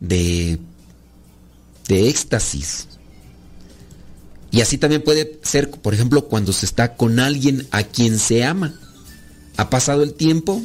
de, 0.00 0.58
de 1.92 2.08
éxtasis. 2.08 2.88
Y 4.50 4.62
así 4.62 4.78
también 4.78 5.02
puede 5.02 5.38
ser, 5.42 5.70
por 5.70 5.92
ejemplo, 5.92 6.26
cuando 6.26 6.52
se 6.52 6.66
está 6.66 6.96
con 6.96 7.20
alguien 7.20 7.66
a 7.70 7.82
quien 7.82 8.18
se 8.18 8.44
ama. 8.44 8.74
Ha 9.56 9.68
pasado 9.68 10.02
el 10.02 10.14
tiempo 10.14 10.62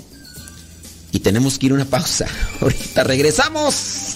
y 1.11 1.19
tenemos 1.19 1.59
que 1.59 1.65
ir 1.65 1.71
a 1.73 1.75
una 1.75 1.85
pausa. 1.85 2.27
Ahorita 2.61 3.03
regresamos. 3.03 4.15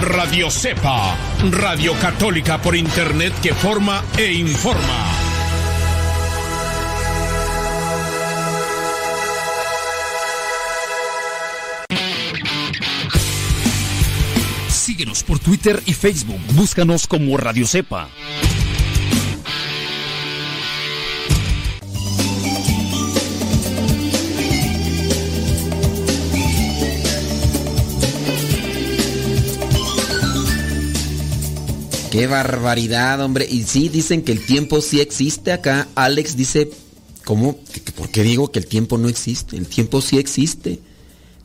Radio 0.00 0.50
Cepa, 0.50 1.16
Radio 1.50 1.94
Católica 1.94 2.60
por 2.60 2.76
Internet 2.76 3.32
que 3.40 3.54
forma 3.54 4.04
e 4.18 4.32
informa. 4.32 5.09
Síguenos 14.90 15.22
por 15.22 15.38
Twitter 15.38 15.80
y 15.86 15.92
Facebook. 15.92 16.40
Búscanos 16.56 17.06
como 17.06 17.36
Radio 17.36 17.64
Cepa. 17.64 18.08
Qué 32.10 32.26
barbaridad, 32.26 33.20
hombre. 33.20 33.46
Y 33.48 33.62
sí, 33.62 33.88
dicen 33.88 34.22
que 34.22 34.32
el 34.32 34.44
tiempo 34.44 34.80
sí 34.80 35.00
existe 35.00 35.52
acá. 35.52 35.86
Alex 35.94 36.36
dice, 36.36 36.68
¿cómo? 37.24 37.60
¿Por 37.94 38.10
qué 38.10 38.24
digo 38.24 38.50
que 38.50 38.58
el 38.58 38.66
tiempo 38.66 38.98
no 38.98 39.08
existe? 39.08 39.56
El 39.56 39.68
tiempo 39.68 40.00
sí 40.00 40.18
existe. 40.18 40.80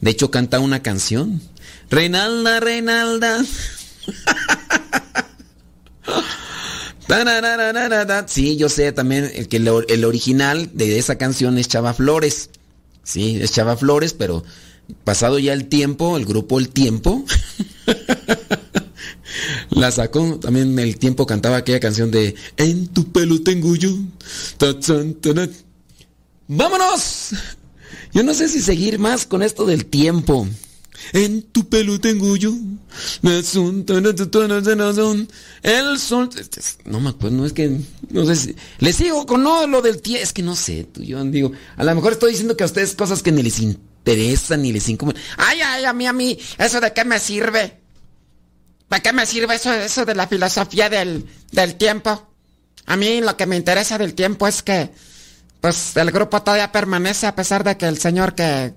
De 0.02 0.10
hecho, 0.10 0.32
canta 0.32 0.60
una 0.60 0.82
canción. 0.82 1.44
Reinalda, 1.90 2.60
Reinalda. 2.60 3.46
Sí, 8.28 8.58
yo 8.58 8.70
sé 8.70 8.92
también 8.92 9.32
el 9.34 9.48
que 9.48 9.58
el 9.58 10.06
original 10.06 10.72
de 10.74 10.98
esa 10.98 11.18
canción 11.18 11.58
es 11.58 11.68
Chava 11.68 11.94
Flores. 11.94 12.50
Sí, 13.04 13.38
es 13.42 13.52
Chava 13.52 13.78
Flores, 13.78 14.14
pero 14.14 14.44
pasado 15.04 15.40
ya 15.40 15.54
el 15.54 15.68
tiempo, 15.68 16.18
el 16.18 16.26
grupo 16.26 16.60
El 16.60 16.70
Tiempo 16.70 17.24
la 19.70 19.92
sacó. 19.92 20.40
También 20.40 20.78
el 20.80 20.98
tiempo 20.98 21.26
cantaba 21.26 21.58
aquella 21.58 21.80
canción 21.80 22.12
de 22.12 22.36
En 22.58 22.88
tu 22.88 23.12
pelo 23.12 23.42
tengo 23.42 23.76
yo. 23.76 23.92
¡Vámonos! 26.48 27.30
Yo 28.14 28.24
no 28.24 28.34
sé 28.34 28.48
si 28.48 28.62
seguir 28.62 28.98
más 28.98 29.26
con 29.26 29.44
esto 29.44 29.66
del 29.66 29.86
tiempo. 29.86 30.48
En 31.14 31.44
tu 31.44 31.68
pelo 31.70 32.00
tengo 32.00 32.36
yo. 32.36 32.54
El 33.24 33.44
sol. 33.44 33.84
No 36.86 37.00
me 37.00 37.10
acuerdo, 37.10 37.38
no 37.38 37.46
es 37.46 37.54
que. 37.54 37.80
No 38.10 38.36
sé. 38.36 38.56
Le 38.80 38.94
sigo 38.94 39.26
con 39.26 39.44
no 39.44 39.68
lo 39.68 39.82
del 39.82 40.02
tiempo. 40.02 40.24
Es 40.24 40.34
que 40.34 40.44
no 40.44 40.56
sé, 40.56 40.86
tú, 40.86 41.04
yo 41.04 41.24
digo. 41.26 41.52
A 41.78 41.84
lo 41.84 41.96
mejor 41.96 42.14
estoy 42.14 42.32
diciendo 42.32 42.56
que 42.56 42.64
a 42.64 42.68
ustedes 42.68 42.96
cosas 42.96 43.22
que 43.22 43.32
ni 43.32 43.44
les 43.44 43.60
interesan 43.60 44.62
ni 44.62 44.72
les 44.72 44.88
incomodan. 44.90 45.22
Ay, 45.38 45.60
ay, 45.62 45.86
a 45.86 45.94
mí, 45.94 46.08
a 46.08 46.14
mí. 46.14 46.38
¿Eso 46.58 46.80
de 46.80 46.94
qué 46.94 47.06
me 47.06 47.20
sirve? 47.20 47.80
¿Para 48.88 49.02
qué 49.02 49.14
me 49.14 49.26
sirve 49.26 49.56
eso, 49.56 49.74
eso 49.74 50.06
de 50.06 50.16
la 50.16 50.28
filosofía 50.28 50.90
del, 50.90 51.26
del 51.52 51.76
tiempo? 51.76 52.30
A 52.86 52.96
mí 52.96 53.22
lo 53.22 53.36
que 53.36 53.48
me 53.48 53.58
interesa 53.58 53.98
del 53.98 54.14
tiempo 54.14 54.48
es 54.48 54.62
que. 54.62 54.92
Pues 55.62 55.98
el 55.98 56.12
grupo 56.12 56.44
todavía 56.44 56.72
permanece 56.72 57.26
a 57.26 57.36
pesar 57.36 57.64
de 57.64 57.76
que 57.76 57.88
el 57.88 57.98
señor 57.98 58.36
que 58.36 58.76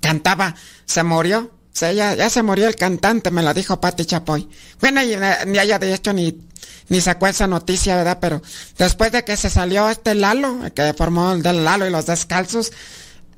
cantaba 0.00 0.54
se 0.84 1.02
murió. 1.02 1.52
O 1.78 1.78
sea, 1.78 1.92
ya, 1.92 2.28
se 2.28 2.42
murió 2.42 2.66
el 2.66 2.74
cantante, 2.74 3.30
me 3.30 3.42
lo 3.42 3.54
dijo 3.54 3.80
Patti 3.80 4.04
Chapoy. 4.04 4.48
Bueno, 4.80 5.00
y, 5.02 5.16
ni 5.46 5.58
haya 5.58 5.78
de 5.78 5.94
hecho 5.94 6.12
ni, 6.12 6.36
ni 6.88 7.00
sacó 7.00 7.28
esa 7.28 7.46
noticia, 7.46 7.94
¿verdad? 7.94 8.18
Pero 8.20 8.42
después 8.76 9.12
de 9.12 9.22
que 9.22 9.36
se 9.36 9.48
salió 9.48 9.88
este 9.88 10.16
Lalo, 10.16 10.58
que 10.74 10.92
formó 10.94 11.32
el 11.32 11.42
del 11.42 11.64
Lalo 11.64 11.86
y 11.86 11.90
los 11.90 12.06
descalzos, 12.06 12.72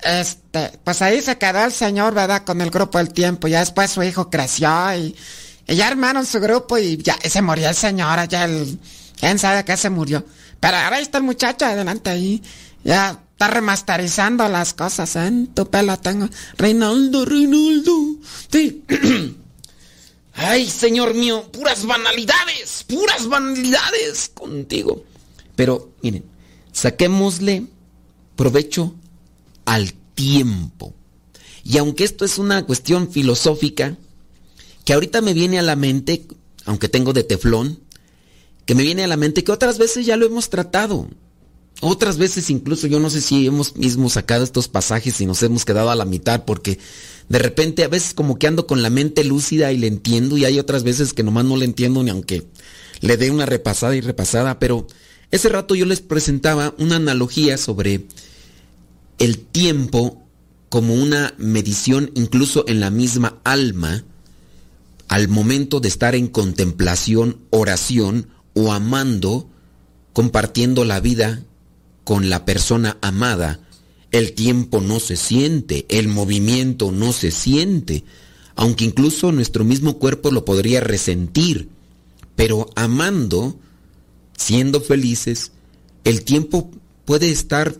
este, 0.03 0.73
pues 0.83 1.03
ahí 1.03 1.21
se 1.21 1.37
quedó 1.37 1.65
el 1.65 1.73
señor, 1.73 2.15
¿verdad? 2.15 2.43
Con 2.45 2.63
el 2.63 2.71
grupo 2.71 2.97
del 2.97 3.13
tiempo. 3.13 3.47
Ya 3.47 3.61
después 3.61 3.91
su 3.91 4.03
hijo 4.03 4.31
creció 4.31 4.71
y, 4.97 5.15
y 5.67 5.75
ya 5.75 5.89
armaron 5.89 6.25
su 6.25 6.41
grupo 6.41 6.79
y 6.79 6.97
ya 6.97 7.19
se 7.23 7.43
murió 7.43 7.69
el 7.69 7.75
señor, 7.75 8.27
ya 8.27 8.45
el, 8.45 8.79
quién 9.19 9.39
sabe 9.39 9.65
qué 9.65 9.77
se 9.77 9.91
murió. 9.91 10.25
Pero 10.61 10.77
ahora 10.77 10.99
está 10.99 11.19
el 11.19 11.25
muchacho 11.25 11.67
adelante 11.67 12.11
ahí. 12.11 12.43
Ya 12.85 13.21
está 13.41 13.55
remasterizando 13.55 14.47
las 14.49 14.75
cosas, 14.75 15.17
¿eh? 15.17 15.33
Tu 15.55 15.65
pelo 15.71 15.99
tengo. 15.99 16.29
Reinaldo, 16.59 17.25
Reinaldo. 17.25 18.19
Sí. 18.53 18.85
Ay, 20.35 20.69
señor 20.69 21.15
mío, 21.15 21.51
puras 21.51 21.87
banalidades, 21.87 22.85
puras 22.87 23.27
banalidades 23.27 24.31
contigo. 24.35 25.07
Pero, 25.57 25.91
miren, 26.03 26.27
saquémosle 26.73 27.65
provecho 28.37 28.95
al 29.65 29.95
tiempo. 30.15 30.93
Y 31.65 31.79
aunque 31.79 32.05
esto 32.05 32.27
es 32.27 32.37
una 32.37 32.67
cuestión 32.67 33.11
filosófica, 33.11 33.97
que 34.85 34.93
ahorita 34.93 35.23
me 35.23 35.33
viene 35.33 35.59
a 35.59 35.63
la 35.63 35.77
mente, 35.77 36.27
aunque 36.67 36.91
tengo 36.91 37.15
de 37.15 37.25
teflón, 37.25 37.81
que 38.67 38.75
me 38.75 38.83
viene 38.83 39.05
a 39.05 39.09
la 39.09 39.17
mente 39.17 39.45
que 39.45 39.53
otras 39.53 39.79
veces 39.79 40.05
ya 40.05 40.19
lo 40.19 40.27
hemos 40.27 40.51
tratado. 40.51 41.09
Otras 41.81 42.19
veces 42.19 42.51
incluso 42.51 42.87
yo 42.87 43.01
no 43.01 43.09
sé 43.09 43.23
si 43.23 43.47
hemos 43.47 43.75
mismo 43.75 44.11
sacado 44.11 44.45
estos 44.45 44.69
pasajes 44.69 45.19
y 45.21 45.27
nos 45.27 45.43
hemos 45.43 45.65
quedado 45.65 45.91
a 45.91 45.95
la 45.95 46.05
mitad 46.05 46.45
porque 46.45 46.79
de 47.31 47.39
repente 47.39 47.85
a 47.85 47.89
veces 47.89 48.13
como 48.13 48.39
que 48.39 48.47
ando 48.47 48.67
con 48.67 48.83
la 48.83 48.91
mente 48.91 49.25
lúcida 49.25 49.73
y 49.73 49.79
le 49.79 49.87
entiendo 49.87 50.37
y 50.37 50.45
hay 50.45 50.59
otras 50.59 50.83
veces 50.83 51.15
que 51.15 51.23
nomás 51.23 51.47
no 51.47 51.57
le 51.57 51.65
entiendo 51.65 52.03
ni 52.03 52.11
aunque 52.11 52.47
le 53.01 53.17
dé 53.17 53.31
una 53.31 53.47
repasada 53.47 53.97
y 53.97 54.03
repasada, 54.03 54.59
pero 54.59 54.87
ese 55.31 55.49
rato 55.49 55.75
yo 55.75 55.87
les 55.87 56.03
presentaba 56.03 56.75
una 56.77 56.97
analogía 56.97 57.57
sobre 57.57 58.05
el 59.19 59.39
tiempo 59.39 60.23
como 60.69 60.93
una 60.95 61.33
medición 61.39 62.11
incluso 62.15 62.65
en 62.69 62.81
la 62.81 62.91
misma 62.91 63.39
alma 63.43 64.05
al 65.09 65.29
momento 65.29 65.81
de 65.81 65.89
estar 65.89 66.15
en 66.15 66.29
contemplación, 66.29 67.39
oración 67.49 68.29
o 68.53 68.71
amando, 68.71 69.49
compartiendo 70.13 70.85
la 70.85 71.01
vida 71.01 71.43
con 72.11 72.29
la 72.29 72.45
persona 72.45 72.99
amada, 73.03 73.61
el 74.11 74.33
tiempo 74.33 74.81
no 74.81 74.99
se 74.99 75.15
siente, 75.15 75.87
el 75.89 76.09
movimiento 76.09 76.91
no 76.91 77.13
se 77.13 77.31
siente, 77.31 78.03
aunque 78.57 78.85
incluso 78.85 79.31
nuestro 79.31 79.63
mismo 79.63 79.97
cuerpo 79.97 80.33
lo 80.33 80.45
podría 80.45 80.81
resentir, 80.81 81.69
pero 82.35 82.69
amando, 82.75 83.61
siendo 84.37 84.81
felices, 84.81 85.53
el 86.03 86.25
tiempo 86.25 86.73
puede 87.05 87.31
estar 87.31 87.77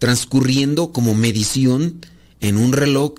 transcurriendo 0.00 0.90
como 0.90 1.14
medición 1.14 2.00
en 2.40 2.56
un 2.56 2.72
reloj, 2.72 3.12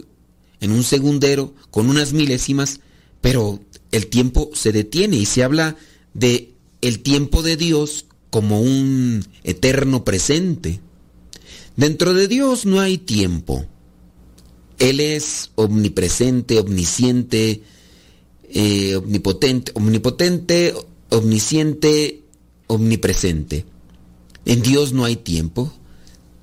en 0.59 0.71
un 0.71 0.83
segundero, 0.83 1.53
con 1.71 1.89
unas 1.89 2.11
milésimas, 2.11 2.81
pero 3.21 3.61
el 3.93 4.07
tiempo 4.07 4.49
se 4.53 4.73
detiene 4.73 5.15
y 5.15 5.25
se 5.25 5.45
habla 5.45 5.77
de 6.13 6.51
el 6.81 6.99
tiempo 6.99 7.43
de 7.43 7.55
Dios 7.55 8.06
como 8.29 8.61
un 8.61 9.25
eterno 9.43 10.03
presente. 10.03 10.81
Dentro 11.75 12.13
de 12.13 12.27
Dios 12.27 12.65
no 12.65 12.79
hay 12.79 12.97
tiempo. 12.97 13.65
Él 14.79 14.99
es 14.99 15.51
omnipresente, 15.55 16.59
omnisciente, 16.59 17.61
eh, 18.49 18.95
omnipotente, 18.95 19.71
omnipotente, 19.75 20.73
omnisciente, 21.09 22.23
omnipresente. 22.67 23.65
En 24.45 24.61
Dios 24.61 24.93
no 24.93 25.05
hay 25.05 25.15
tiempo. 25.15 25.73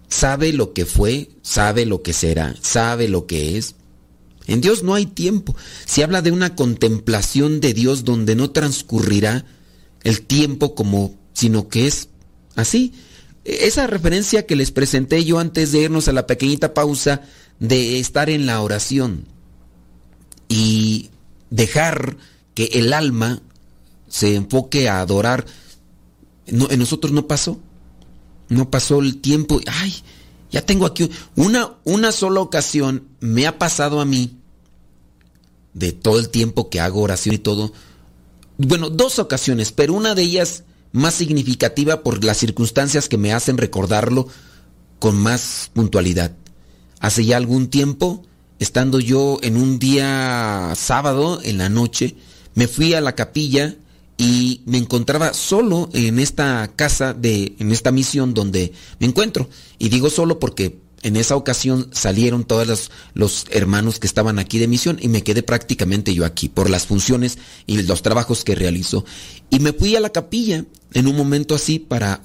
Sabe 0.08 0.52
lo 0.52 0.72
que 0.72 0.86
fue, 0.86 1.30
sabe 1.42 1.86
lo 1.86 2.02
que 2.02 2.12
será, 2.12 2.54
sabe 2.60 3.08
lo 3.08 3.26
que 3.26 3.56
es. 3.56 3.74
En 4.46 4.60
Dios 4.60 4.82
no 4.82 4.94
hay 4.94 5.06
tiempo. 5.06 5.56
Se 5.86 6.04
habla 6.04 6.22
de 6.22 6.30
una 6.30 6.54
contemplación 6.54 7.60
de 7.60 7.72
Dios 7.72 8.04
donde 8.04 8.36
no 8.36 8.50
transcurrirá 8.50 9.46
el 10.02 10.20
tiempo 10.22 10.74
como, 10.74 11.14
sino 11.34 11.68
que 11.68 11.86
es 11.86 12.08
así. 12.56 12.94
Esa 13.44 13.86
referencia 13.86 14.46
que 14.46 14.56
les 14.56 14.70
presenté 14.70 15.22
yo 15.24 15.38
antes 15.38 15.70
de 15.72 15.82
irnos 15.82 16.08
a 16.08 16.12
la 16.12 16.26
pequeñita 16.26 16.72
pausa 16.72 17.20
de 17.60 18.00
estar 18.00 18.30
en 18.30 18.46
la 18.46 18.62
oración 18.62 19.26
y 20.48 21.10
dejar 21.50 22.16
que 22.54 22.64
el 22.72 22.94
alma 22.94 23.42
se 24.08 24.34
enfoque 24.34 24.88
a 24.88 25.00
adorar. 25.00 25.44
En 26.46 26.78
nosotros 26.78 27.12
no 27.12 27.26
pasó. 27.26 27.60
No 28.48 28.70
pasó 28.70 29.00
el 29.00 29.20
tiempo. 29.20 29.60
Ay, 29.66 29.94
ya 30.50 30.64
tengo 30.64 30.86
aquí 30.86 31.10
una, 31.34 31.74
una 31.84 32.12
sola 32.12 32.40
ocasión 32.40 33.08
me 33.20 33.46
ha 33.46 33.58
pasado 33.58 34.00
a 34.00 34.04
mí 34.04 34.38
de 35.72 35.92
todo 35.92 36.18
el 36.18 36.28
tiempo 36.28 36.70
que 36.70 36.80
hago 36.80 37.02
oración 37.02 37.34
y 37.34 37.38
todo. 37.38 37.72
Bueno, 38.56 38.88
dos 38.88 39.18
ocasiones, 39.18 39.72
pero 39.72 39.94
una 39.94 40.14
de 40.14 40.22
ellas 40.22 40.62
más 40.94 41.14
significativa 41.14 42.04
por 42.04 42.22
las 42.22 42.38
circunstancias 42.38 43.08
que 43.08 43.18
me 43.18 43.32
hacen 43.32 43.58
recordarlo 43.58 44.28
con 45.00 45.16
más 45.16 45.70
puntualidad. 45.74 46.36
Hace 47.00 47.24
ya 47.24 47.36
algún 47.36 47.66
tiempo, 47.66 48.22
estando 48.60 49.00
yo 49.00 49.38
en 49.42 49.56
un 49.56 49.80
día 49.80 50.72
sábado 50.76 51.40
en 51.42 51.58
la 51.58 51.68
noche, 51.68 52.14
me 52.54 52.68
fui 52.68 52.94
a 52.94 53.00
la 53.00 53.16
capilla 53.16 53.74
y 54.16 54.62
me 54.66 54.78
encontraba 54.78 55.34
solo 55.34 55.90
en 55.92 56.20
esta 56.20 56.70
casa 56.76 57.12
de 57.12 57.56
en 57.58 57.72
esta 57.72 57.90
misión 57.90 58.32
donde 58.32 58.72
me 59.00 59.08
encuentro 59.08 59.48
y 59.80 59.88
digo 59.88 60.08
solo 60.10 60.38
porque 60.38 60.78
en 61.04 61.16
esa 61.16 61.36
ocasión 61.36 61.90
salieron 61.92 62.44
todos 62.44 62.90
los, 63.12 63.46
hermanos 63.50 64.00
que 64.00 64.06
estaban 64.06 64.38
aquí 64.38 64.58
de 64.58 64.66
misión 64.66 64.98
y 65.00 65.08
me 65.08 65.22
quedé 65.22 65.42
prácticamente 65.42 66.14
yo 66.14 66.24
aquí 66.24 66.48
por 66.48 66.70
las 66.70 66.86
funciones 66.86 67.38
y 67.66 67.82
los 67.82 68.00
trabajos 68.00 68.42
que 68.42 68.54
realizo. 68.54 69.04
Y 69.50 69.60
me 69.60 69.74
fui 69.74 69.94
a 69.96 70.00
la 70.00 70.10
capilla 70.10 70.64
en 70.94 71.06
un 71.06 71.14
momento 71.14 71.54
así 71.54 71.78
para 71.78 72.22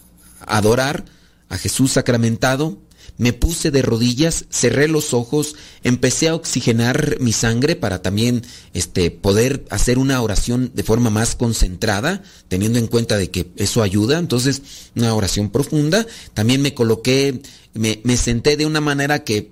adorar 0.48 1.04
a 1.50 1.58
Jesús 1.58 1.92
sacramentado. 1.92 2.80
Me 3.20 3.34
puse 3.34 3.70
de 3.70 3.84
rodillas, 3.84 4.46
cerré 4.50 4.88
los 4.88 5.14
ojos, 5.14 5.56
empecé 5.84 6.30
a 6.30 6.36
oxigenar 6.36 7.18
mi 7.20 7.32
sangre 7.32 7.76
para 7.76 8.02
también 8.02 8.42
este, 8.74 9.12
poder 9.12 9.66
hacer 9.70 10.00
una 10.00 10.20
oración 10.22 10.72
de 10.74 10.84
forma 10.84 11.12
más 11.12 11.36
concentrada, 11.36 12.24
teniendo 12.48 12.80
en 12.80 12.88
cuenta 12.88 13.18
de 13.18 13.30
que 13.30 13.52
eso 13.58 13.84
ayuda. 13.84 14.18
Entonces, 14.18 14.64
una 14.96 15.14
oración 15.14 15.52
profunda. 15.52 16.08
También 16.34 16.64
me 16.64 16.74
coloqué 16.74 17.42
me, 17.74 18.02
me 18.04 18.18
senté 18.18 18.58
de 18.58 18.66
una 18.66 18.82
manera 18.82 19.24
que, 19.24 19.52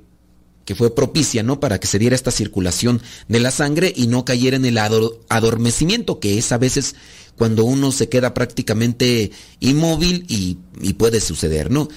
que, 0.65 0.75
fue 0.75 0.93
propicia, 0.93 1.43
¿no? 1.43 1.59
Para 1.59 1.79
que 1.79 1.87
se 1.87 1.99
diera 1.99 2.15
esta 2.15 2.31
circulación 2.31 3.01
de 3.27 3.39
la 3.39 3.51
sangre 3.51 3.93
y 3.95 4.07
no 4.07 4.25
cayera 4.25 4.57
en 4.57 4.65
el 4.65 4.77
ador, 4.77 5.21
adormecimiento, 5.29 6.19
que 6.19 6.37
es 6.37 6.51
a 6.51 6.57
veces 6.57 6.95
cuando 7.37 7.65
uno 7.65 7.91
se 7.91 8.09
queda 8.09 8.33
prácticamente 8.33 9.31
inmóvil 9.59 10.25
y, 10.27 10.57
y, 10.81 10.93
puede 10.93 11.21
suceder, 11.21 11.69
¿no? 11.69 11.87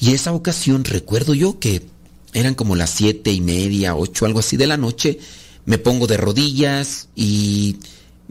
Y 0.00 0.14
esa 0.14 0.32
ocasión 0.32 0.84
recuerdo 0.84 1.34
yo 1.34 1.58
que 1.58 1.82
eran 2.32 2.54
como 2.54 2.74
las 2.74 2.90
siete 2.90 3.32
y 3.32 3.40
media, 3.40 3.94
ocho, 3.94 4.24
algo 4.24 4.38
así 4.38 4.56
de 4.56 4.66
la 4.66 4.76
noche, 4.76 5.18
me 5.66 5.78
pongo 5.78 6.06
de 6.06 6.16
rodillas 6.16 7.08
y 7.14 7.76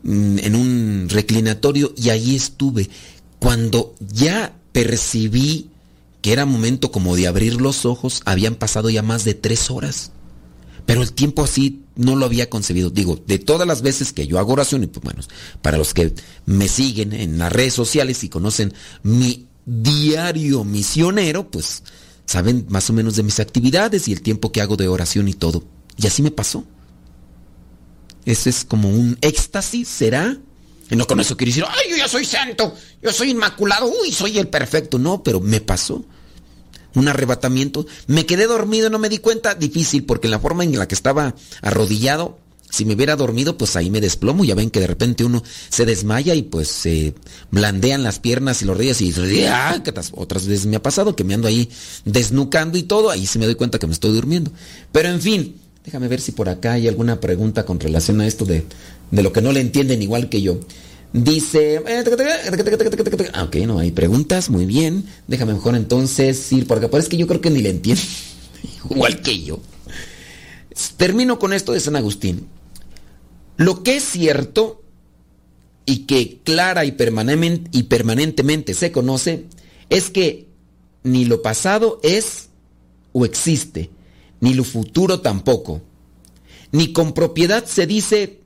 mm, 0.03 0.39
en 0.39 0.55
un 0.55 1.07
reclinatorio 1.09 1.93
y 1.95 2.09
ahí 2.09 2.35
estuve. 2.35 2.89
Cuando 3.39 3.95
ya 3.99 4.55
percibí 4.71 5.69
que 6.21 6.33
era 6.33 6.45
momento 6.45 6.91
como 6.91 7.15
de 7.15 7.27
abrir 7.27 7.61
los 7.61 7.85
ojos, 7.85 8.21
habían 8.25 8.55
pasado 8.55 8.89
ya 8.89 9.03
más 9.03 9.23
de 9.23 9.35
tres 9.35 9.69
horas. 9.69 10.11
Pero 10.85 11.03
el 11.03 11.13
tiempo 11.13 11.43
así 11.43 11.83
no 11.95 12.15
lo 12.15 12.25
había 12.25 12.49
concebido. 12.49 12.89
Digo, 12.89 13.21
de 13.27 13.37
todas 13.37 13.67
las 13.67 13.83
veces 13.83 14.11
que 14.11 14.25
yo 14.25 14.39
hago 14.39 14.53
oración, 14.53 14.83
y 14.83 14.87
pues 14.87 15.03
bueno, 15.03 15.21
para 15.61 15.77
los 15.77 15.93
que 15.93 16.13
me 16.45 16.67
siguen 16.67 17.13
en 17.13 17.37
las 17.37 17.53
redes 17.53 17.75
sociales 17.75 18.23
y 18.23 18.29
conocen 18.29 18.73
mi 19.03 19.48
diario 19.69 20.63
misionero, 20.63 21.49
pues 21.49 21.83
saben 22.25 22.65
más 22.69 22.89
o 22.89 22.93
menos 22.93 23.15
de 23.15 23.23
mis 23.23 23.39
actividades 23.39 24.07
y 24.07 24.13
el 24.13 24.21
tiempo 24.21 24.51
que 24.51 24.61
hago 24.61 24.75
de 24.75 24.87
oración 24.87 25.27
y 25.27 25.33
todo. 25.33 25.63
Y 25.97 26.07
así 26.07 26.23
me 26.23 26.31
pasó. 26.31 26.65
Ese 28.25 28.49
es 28.49 28.65
como 28.65 28.89
un 28.89 29.17
éxtasis, 29.21 29.87
¿será? 29.87 30.37
Y 30.89 30.95
no 30.95 31.05
con 31.05 31.19
eso 31.19 31.37
quiero 31.37 31.49
decir, 31.49 31.65
ay, 31.67 31.99
yo 31.99 32.07
soy 32.07 32.25
santo, 32.25 32.75
yo 33.01 33.11
soy 33.11 33.31
inmaculado, 33.31 33.91
uy, 34.01 34.11
soy 34.11 34.39
el 34.39 34.47
perfecto. 34.47 34.97
No, 34.97 35.21
pero 35.23 35.39
me 35.39 35.61
pasó. 35.61 36.03
Un 36.95 37.07
arrebatamiento. 37.07 37.85
Me 38.07 38.25
quedé 38.25 38.47
dormido, 38.47 38.89
no 38.89 38.97
me 38.97 39.09
di 39.09 39.19
cuenta. 39.19 39.53
Difícil, 39.53 40.05
porque 40.05 40.27
en 40.27 40.31
la 40.31 40.39
forma 40.39 40.63
en 40.63 40.77
la 40.77 40.87
que 40.87 40.95
estaba 40.95 41.35
arrodillado, 41.61 42.39
si 42.69 42.85
me 42.85 42.93
hubiera 42.93 43.15
dormido, 43.15 43.57
pues 43.57 43.75
ahí 43.75 43.89
me 43.89 44.01
desplomo. 44.01 44.43
Ya 44.45 44.55
ven 44.55 44.69
que 44.69 44.79
de 44.79 44.87
repente 44.87 45.23
uno 45.23 45.43
se 45.69 45.85
desmaya 45.85 46.35
y 46.35 46.43
pues 46.43 46.67
se 46.67 47.13
blandean 47.51 48.03
las 48.03 48.19
piernas 48.19 48.61
y 48.61 48.65
los 48.65 48.77
rodillas 48.77 49.01
y 49.01 49.13
ah, 49.47 49.81
otras 50.13 50.47
veces 50.47 50.65
me 50.65 50.75
ha 50.75 50.83
pasado 50.83 51.15
que 51.15 51.23
me 51.23 51.33
ando 51.33 51.47
ahí 51.47 51.69
desnucando 52.05 52.77
y 52.77 52.83
todo. 52.83 53.09
Ahí 53.09 53.25
sí 53.25 53.39
me 53.39 53.45
doy 53.45 53.55
cuenta 53.55 53.79
que 53.79 53.87
me 53.87 53.93
estoy 53.93 54.11
durmiendo. 54.11 54.51
Pero 54.91 55.09
en 55.09 55.21
fin, 55.21 55.55
déjame 55.83 56.07
ver 56.07 56.21
si 56.21 56.31
por 56.31 56.49
acá 56.49 56.73
hay 56.73 56.87
alguna 56.87 57.19
pregunta 57.19 57.65
con 57.65 57.79
relación 57.79 58.21
a 58.21 58.27
esto 58.27 58.45
de 58.45 58.65
de 59.11 59.23
lo 59.23 59.33
que 59.33 59.41
no 59.41 59.51
le 59.51 59.61
entienden 59.61 60.01
igual 60.01 60.29
que 60.29 60.41
yo. 60.41 60.59
Dice, 61.11 61.81
ah, 63.33 63.43
ok, 63.43 63.55
no 63.65 63.79
hay 63.79 63.91
preguntas, 63.91 64.49
muy 64.49 64.65
bien. 64.65 65.05
Déjame 65.27 65.53
mejor 65.53 65.75
entonces 65.75 66.51
ir 66.51 66.67
por 66.67 66.77
acá, 66.77 66.87
pero 66.89 67.01
es 67.01 67.09
que 67.09 67.17
yo 67.17 67.25
creo 67.25 67.41
que 67.41 67.49
ni 67.49 67.61
le 67.61 67.69
entiende, 67.69 68.01
igual 68.91 69.21
que 69.21 69.41
yo. 69.41 69.59
Termino 70.97 71.39
con 71.39 71.53
esto 71.53 71.73
de 71.73 71.79
San 71.79 71.95
Agustín. 71.95 72.47
Lo 73.59 73.83
que 73.83 73.97
es 73.97 74.05
cierto 74.05 74.81
y 75.85 76.05
que 76.05 76.39
clara 76.45 76.85
y, 76.85 76.93
permanentemente 76.93 78.73
se 78.73 78.93
conoce 78.93 79.47
es 79.89 80.09
que 80.09 80.47
ni 81.03 81.25
lo 81.25 81.41
pasado 81.41 81.99
es 82.01 82.47
o 83.11 83.25
existe, 83.25 83.89
ni 84.39 84.53
lo 84.53 84.63
futuro 84.63 85.19
tampoco. 85.19 85.81
Ni 86.71 86.93
con 86.93 87.11
propiedad 87.11 87.65
se 87.65 87.85
dice 87.85 88.39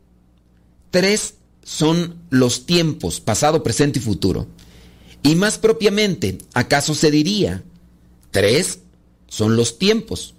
Tres 0.90 1.36
son 1.62 2.16
los 2.32 2.66
tiempos, 2.66 3.20
pasado, 3.20 3.62
presente 3.62 4.00
y 4.00 4.02
futuro. 4.02 4.48
Y 5.22 5.36
más 5.36 5.60
propiamente, 5.60 6.40
¿acaso 6.56 6.96
se 6.96 7.12
diría? 7.12 7.64
Tres 8.32 8.80
son 9.28 9.58
los 9.58 9.78
tiempos. 9.78 10.34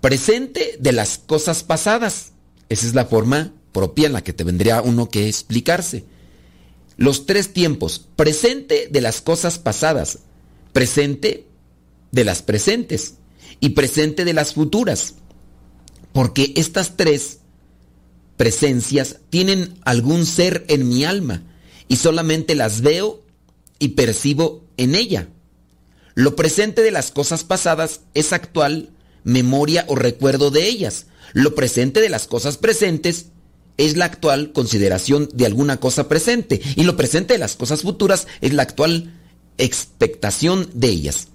Presente 0.00 0.76
de 0.78 0.92
las 0.92 1.18
cosas 1.18 1.64
pasadas. 1.64 2.34
Esa 2.68 2.86
es 2.86 2.94
la 2.94 3.06
forma 3.06 3.52
propia 3.74 4.06
en 4.06 4.14
la 4.14 4.24
que 4.24 4.32
te 4.32 4.44
vendría 4.44 4.80
uno 4.80 5.10
que 5.10 5.28
explicarse. 5.28 6.06
Los 6.96 7.26
tres 7.26 7.52
tiempos. 7.52 8.08
Presente 8.16 8.88
de 8.90 9.00
las 9.02 9.20
cosas 9.20 9.58
pasadas. 9.58 10.20
presente 10.72 11.46
de 12.10 12.24
las 12.24 12.42
presentes 12.42 13.14
y 13.60 13.70
presente 13.70 14.24
de 14.24 14.32
las 14.32 14.54
futuras. 14.54 15.14
Porque 16.12 16.54
estas 16.56 16.96
tres 16.96 17.40
presencias 18.36 19.18
tienen 19.30 19.74
algún 19.84 20.26
ser 20.26 20.64
en 20.68 20.88
mi 20.88 21.04
alma 21.04 21.42
y 21.86 21.96
solamente 21.96 22.54
las 22.54 22.80
veo 22.80 23.22
y 23.78 23.88
percibo 23.88 24.64
en 24.76 24.94
ella. 24.94 25.28
Lo 26.14 26.34
presente 26.36 26.82
de 26.82 26.90
las 26.90 27.10
cosas 27.10 27.44
pasadas 27.44 28.00
es 28.14 28.32
actual 28.32 28.90
memoria 29.24 29.84
o 29.88 29.96
recuerdo 29.96 30.50
de 30.50 30.68
ellas. 30.68 31.06
Lo 31.32 31.54
presente 31.54 32.00
de 32.00 32.08
las 32.08 32.26
cosas 32.26 32.56
presentes 32.58 33.26
es 33.76 33.96
la 33.96 34.04
actual 34.04 34.52
consideración 34.52 35.28
de 35.32 35.46
alguna 35.46 35.78
cosa 35.78 36.08
presente. 36.08 36.60
Y 36.76 36.84
lo 36.84 36.96
presente 36.96 37.34
de 37.34 37.38
las 37.38 37.56
cosas 37.56 37.82
futuras 37.82 38.26
es 38.40 38.52
la 38.52 38.62
actual 38.62 39.12
expectación 39.58 40.68
de 40.74 40.88
ellas. 40.88 41.28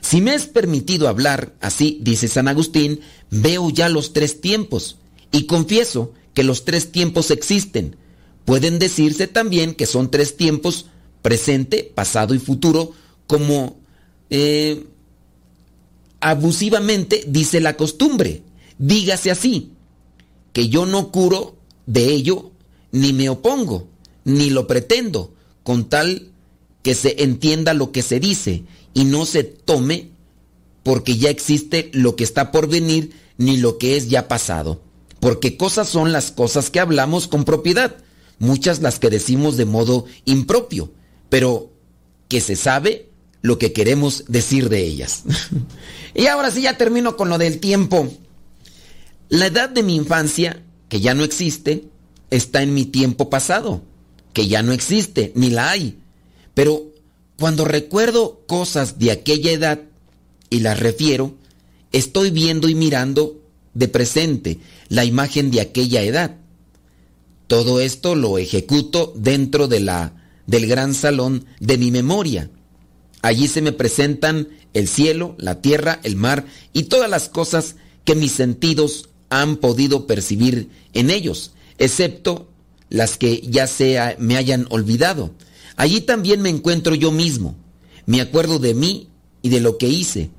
Si 0.00 0.20
me 0.20 0.34
es 0.34 0.46
permitido 0.46 1.08
hablar 1.08 1.54
así, 1.60 1.98
dice 2.02 2.28
San 2.28 2.48
Agustín, 2.48 3.00
veo 3.30 3.70
ya 3.70 3.88
los 3.88 4.12
tres 4.12 4.40
tiempos 4.40 4.98
y 5.32 5.46
confieso 5.46 6.12
que 6.34 6.44
los 6.44 6.64
tres 6.64 6.92
tiempos 6.92 7.30
existen. 7.30 7.96
Pueden 8.44 8.78
decirse 8.78 9.26
también 9.26 9.74
que 9.74 9.86
son 9.86 10.10
tres 10.10 10.36
tiempos, 10.36 10.86
presente, 11.22 11.90
pasado 11.92 12.34
y 12.34 12.38
futuro, 12.38 12.92
como 13.26 13.78
eh, 14.30 14.86
abusivamente 16.20 17.24
dice 17.26 17.60
la 17.60 17.76
costumbre. 17.76 18.42
Dígase 18.78 19.30
así, 19.30 19.72
que 20.52 20.68
yo 20.68 20.86
no 20.86 21.10
curo 21.10 21.55
de 21.86 22.04
ello, 22.12 22.50
ni 22.92 23.12
me 23.12 23.28
opongo, 23.28 23.88
ni 24.24 24.50
lo 24.50 24.66
pretendo, 24.66 25.32
con 25.62 25.88
tal 25.88 26.30
que 26.82 26.94
se 26.94 27.22
entienda 27.22 27.74
lo 27.74 27.90
que 27.90 28.02
se 28.02 28.20
dice 28.20 28.64
y 28.94 29.04
no 29.04 29.26
se 29.26 29.42
tome 29.44 30.10
porque 30.82 31.16
ya 31.16 31.30
existe 31.30 31.90
lo 31.92 32.14
que 32.14 32.22
está 32.22 32.52
por 32.52 32.68
venir 32.68 33.10
ni 33.38 33.56
lo 33.56 33.76
que 33.76 33.96
es 33.96 34.08
ya 34.08 34.28
pasado. 34.28 34.80
Porque 35.18 35.56
cosas 35.56 35.88
son 35.88 36.12
las 36.12 36.30
cosas 36.30 36.70
que 36.70 36.78
hablamos 36.78 37.26
con 37.26 37.44
propiedad, 37.44 37.96
muchas 38.38 38.80
las 38.80 38.98
que 38.98 39.10
decimos 39.10 39.56
de 39.56 39.64
modo 39.64 40.04
impropio, 40.24 40.92
pero 41.28 41.72
que 42.28 42.40
se 42.40 42.54
sabe 42.54 43.08
lo 43.42 43.58
que 43.58 43.72
queremos 43.72 44.24
decir 44.28 44.68
de 44.68 44.84
ellas. 44.84 45.24
y 46.14 46.26
ahora 46.26 46.50
sí 46.50 46.62
ya 46.62 46.78
termino 46.78 47.16
con 47.16 47.28
lo 47.28 47.38
del 47.38 47.58
tiempo. 47.58 48.08
La 49.28 49.46
edad 49.46 49.68
de 49.68 49.82
mi 49.82 49.96
infancia, 49.96 50.62
que 50.88 51.00
ya 51.00 51.14
no 51.14 51.24
existe, 51.24 51.84
está 52.30 52.62
en 52.62 52.74
mi 52.74 52.84
tiempo 52.84 53.30
pasado, 53.30 53.82
que 54.32 54.48
ya 54.48 54.62
no 54.62 54.72
existe, 54.72 55.32
ni 55.34 55.50
la 55.50 55.70
hay. 55.70 55.98
Pero 56.54 56.92
cuando 57.38 57.64
recuerdo 57.64 58.42
cosas 58.46 58.98
de 58.98 59.10
aquella 59.10 59.52
edad 59.52 59.80
y 60.50 60.60
las 60.60 60.78
refiero, 60.80 61.34
estoy 61.92 62.30
viendo 62.30 62.68
y 62.68 62.74
mirando 62.74 63.40
de 63.74 63.88
presente 63.88 64.58
la 64.88 65.04
imagen 65.04 65.50
de 65.50 65.60
aquella 65.60 66.02
edad. 66.02 66.36
Todo 67.46 67.80
esto 67.80 68.14
lo 68.14 68.38
ejecuto 68.38 69.12
dentro 69.16 69.68
de 69.68 69.80
la 69.80 70.12
del 70.46 70.66
gran 70.66 70.94
salón 70.94 71.44
de 71.60 71.76
mi 71.76 71.90
memoria. 71.90 72.50
Allí 73.22 73.48
se 73.48 73.62
me 73.62 73.72
presentan 73.72 74.48
el 74.72 74.88
cielo, 74.88 75.34
la 75.38 75.60
tierra, 75.60 76.00
el 76.04 76.16
mar 76.16 76.46
y 76.72 76.84
todas 76.84 77.10
las 77.10 77.28
cosas 77.28 77.76
que 78.04 78.14
mis 78.14 78.32
sentidos 78.32 79.08
han 79.30 79.56
podido 79.56 80.06
percibir 80.06 80.70
en 80.92 81.10
ellos, 81.10 81.52
excepto 81.78 82.48
las 82.88 83.18
que 83.18 83.40
ya 83.42 83.66
sea 83.66 84.16
me 84.18 84.36
hayan 84.36 84.66
olvidado. 84.70 85.32
Allí 85.76 86.00
también 86.00 86.40
me 86.40 86.48
encuentro 86.48 86.94
yo 86.94 87.10
mismo. 87.12 87.56
Me 88.06 88.20
acuerdo 88.20 88.58
de 88.58 88.74
mí 88.74 89.08
y 89.42 89.48
de 89.48 89.60
lo 89.60 89.78
que 89.78 89.88
hice. 89.88 90.30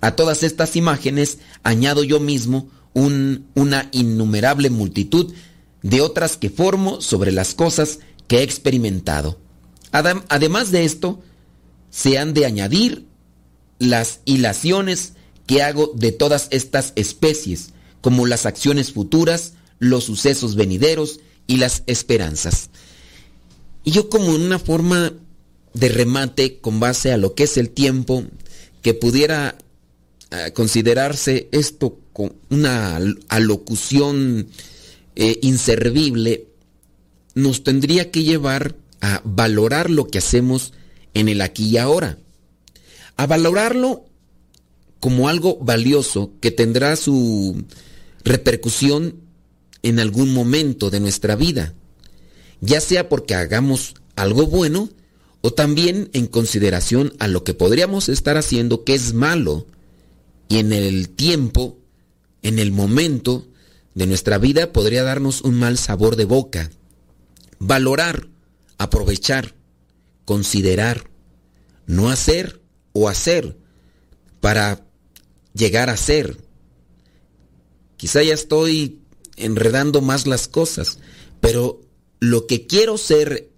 A 0.00 0.14
todas 0.14 0.42
estas 0.42 0.76
imágenes 0.76 1.38
añado 1.62 2.04
yo 2.04 2.20
mismo 2.20 2.68
una 2.94 3.88
innumerable 3.92 4.70
multitud 4.70 5.34
de 5.82 6.00
otras 6.00 6.36
que 6.36 6.50
formo 6.50 7.00
sobre 7.00 7.32
las 7.32 7.54
cosas 7.54 7.98
que 8.26 8.38
he 8.38 8.42
experimentado. 8.42 9.38
Además 9.92 10.70
de 10.70 10.84
esto, 10.84 11.22
se 11.90 12.18
han 12.18 12.34
de 12.34 12.46
añadir 12.46 13.06
las 13.78 14.20
hilaciones 14.24 15.14
que 15.46 15.62
hago 15.62 15.92
de 15.94 16.12
todas 16.12 16.48
estas 16.50 16.92
especies, 16.96 17.70
como 18.06 18.24
las 18.24 18.46
acciones 18.46 18.92
futuras, 18.92 19.54
los 19.80 20.04
sucesos 20.04 20.54
venideros 20.54 21.18
y 21.48 21.56
las 21.56 21.82
esperanzas. 21.88 22.70
Y 23.82 23.90
yo 23.90 24.08
como 24.08 24.28
una 24.28 24.60
forma 24.60 25.12
de 25.74 25.88
remate 25.88 26.60
con 26.60 26.78
base 26.78 27.10
a 27.10 27.16
lo 27.16 27.34
que 27.34 27.42
es 27.42 27.56
el 27.56 27.70
tiempo, 27.70 28.22
que 28.80 28.94
pudiera 28.94 29.58
eh, 30.30 30.52
considerarse 30.52 31.48
esto 31.50 31.98
con 32.12 32.36
una 32.48 33.00
alocución 33.26 34.50
eh, 35.16 35.40
inservible, 35.42 36.46
nos 37.34 37.64
tendría 37.64 38.12
que 38.12 38.22
llevar 38.22 38.76
a 39.00 39.20
valorar 39.24 39.90
lo 39.90 40.06
que 40.06 40.18
hacemos 40.18 40.74
en 41.12 41.28
el 41.28 41.40
aquí 41.40 41.70
y 41.70 41.78
ahora. 41.78 42.18
A 43.16 43.26
valorarlo 43.26 44.04
como 45.00 45.28
algo 45.28 45.58
valioso 45.58 46.30
que 46.40 46.52
tendrá 46.52 46.94
su 46.94 47.64
repercusión 48.26 49.20
en 49.82 50.00
algún 50.00 50.34
momento 50.34 50.90
de 50.90 51.00
nuestra 51.00 51.36
vida, 51.36 51.74
ya 52.60 52.80
sea 52.80 53.08
porque 53.08 53.34
hagamos 53.34 53.94
algo 54.16 54.46
bueno 54.46 54.90
o 55.42 55.52
también 55.52 56.10
en 56.12 56.26
consideración 56.26 57.14
a 57.20 57.28
lo 57.28 57.44
que 57.44 57.54
podríamos 57.54 58.08
estar 58.08 58.36
haciendo 58.36 58.82
que 58.84 58.94
es 58.94 59.14
malo 59.14 59.66
y 60.48 60.58
en 60.58 60.72
el 60.72 61.08
tiempo, 61.08 61.78
en 62.42 62.58
el 62.58 62.72
momento 62.72 63.46
de 63.94 64.06
nuestra 64.06 64.38
vida 64.38 64.72
podría 64.72 65.04
darnos 65.04 65.42
un 65.42 65.54
mal 65.54 65.78
sabor 65.78 66.16
de 66.16 66.24
boca. 66.24 66.70
Valorar, 67.58 68.28
aprovechar, 68.76 69.54
considerar, 70.24 71.10
no 71.86 72.10
hacer 72.10 72.60
o 72.92 73.08
hacer 73.08 73.56
para 74.40 74.84
llegar 75.54 75.90
a 75.90 75.96
ser. 75.96 76.45
Quizá 77.96 78.22
ya 78.22 78.34
estoy 78.34 79.00
enredando 79.36 80.00
más 80.00 80.26
las 80.26 80.48
cosas, 80.48 80.98
pero 81.40 81.80
lo 82.20 82.46
que 82.46 82.66
quiero 82.66 82.98
ser 82.98 83.50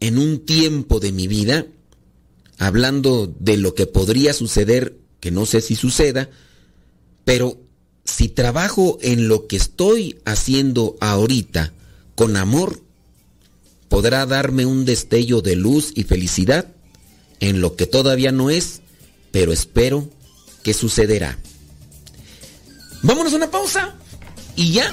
en 0.00 0.18
un 0.18 0.44
tiempo 0.44 1.00
de 1.00 1.12
mi 1.12 1.28
vida, 1.28 1.66
hablando 2.58 3.32
de 3.38 3.56
lo 3.56 3.74
que 3.74 3.86
podría 3.86 4.32
suceder, 4.32 4.98
que 5.20 5.30
no 5.30 5.46
sé 5.46 5.60
si 5.60 5.76
suceda, 5.76 6.30
pero 7.24 7.58
si 8.04 8.28
trabajo 8.28 8.98
en 9.00 9.28
lo 9.28 9.46
que 9.46 9.56
estoy 9.56 10.18
haciendo 10.24 10.96
ahorita 11.00 11.72
con 12.14 12.36
amor, 12.36 12.82
podrá 13.88 14.26
darme 14.26 14.66
un 14.66 14.84
destello 14.84 15.40
de 15.40 15.54
luz 15.54 15.92
y 15.94 16.04
felicidad 16.04 16.66
en 17.40 17.60
lo 17.60 17.76
que 17.76 17.86
todavía 17.86 18.32
no 18.32 18.50
es, 18.50 18.80
pero 19.30 19.52
espero 19.52 20.08
que 20.62 20.74
sucederá. 20.74 21.38
Vámonos 23.02 23.32
a 23.32 23.36
una 23.36 23.50
pausa 23.50 23.94
y 24.54 24.72
ya 24.72 24.92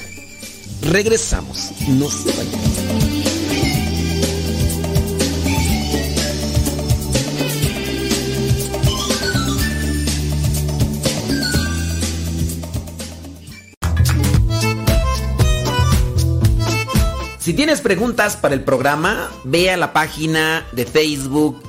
regresamos. 0.82 1.72
No 1.88 2.10
se 2.10 2.32
vayan. 2.32 2.80
Si 17.40 17.54
tienes 17.54 17.82
preguntas 17.82 18.38
para 18.38 18.54
el 18.54 18.64
programa, 18.64 19.32
ve 19.44 19.72
a 19.72 19.78
la 19.78 19.94
página 19.94 20.68
de 20.72 20.86
Facebook 20.86 21.69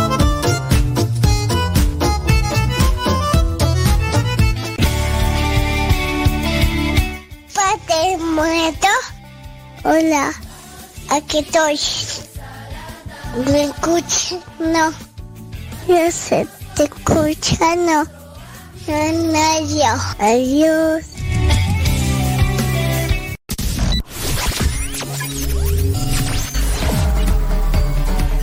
muerto? 8.31 8.87
Hola, 9.83 10.31
aquí 11.09 11.39
estoy. 11.39 11.79
¿Me 13.51 13.63
escuchas? 13.65 14.37
No. 14.59 14.91
Ya 15.87 16.11
se 16.11 16.47
te 16.75 16.83
escucha, 16.83 17.75
no. 17.75 18.03
No, 18.87 19.31
nadie. 19.31 19.85
Adiós. 20.19 21.05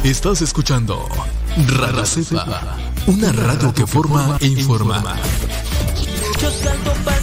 Estás 0.04 0.40
escuchando 0.42 1.06
Rara 1.66 2.06
Cepa, 2.06 2.78
una 3.06 3.30
radio 3.32 3.74
que 3.74 3.86
forma 3.86 4.38
e 4.40 4.46
informa. 4.46 5.02
Yo 6.40 6.50
salgo 6.50 6.92
para 7.04 7.17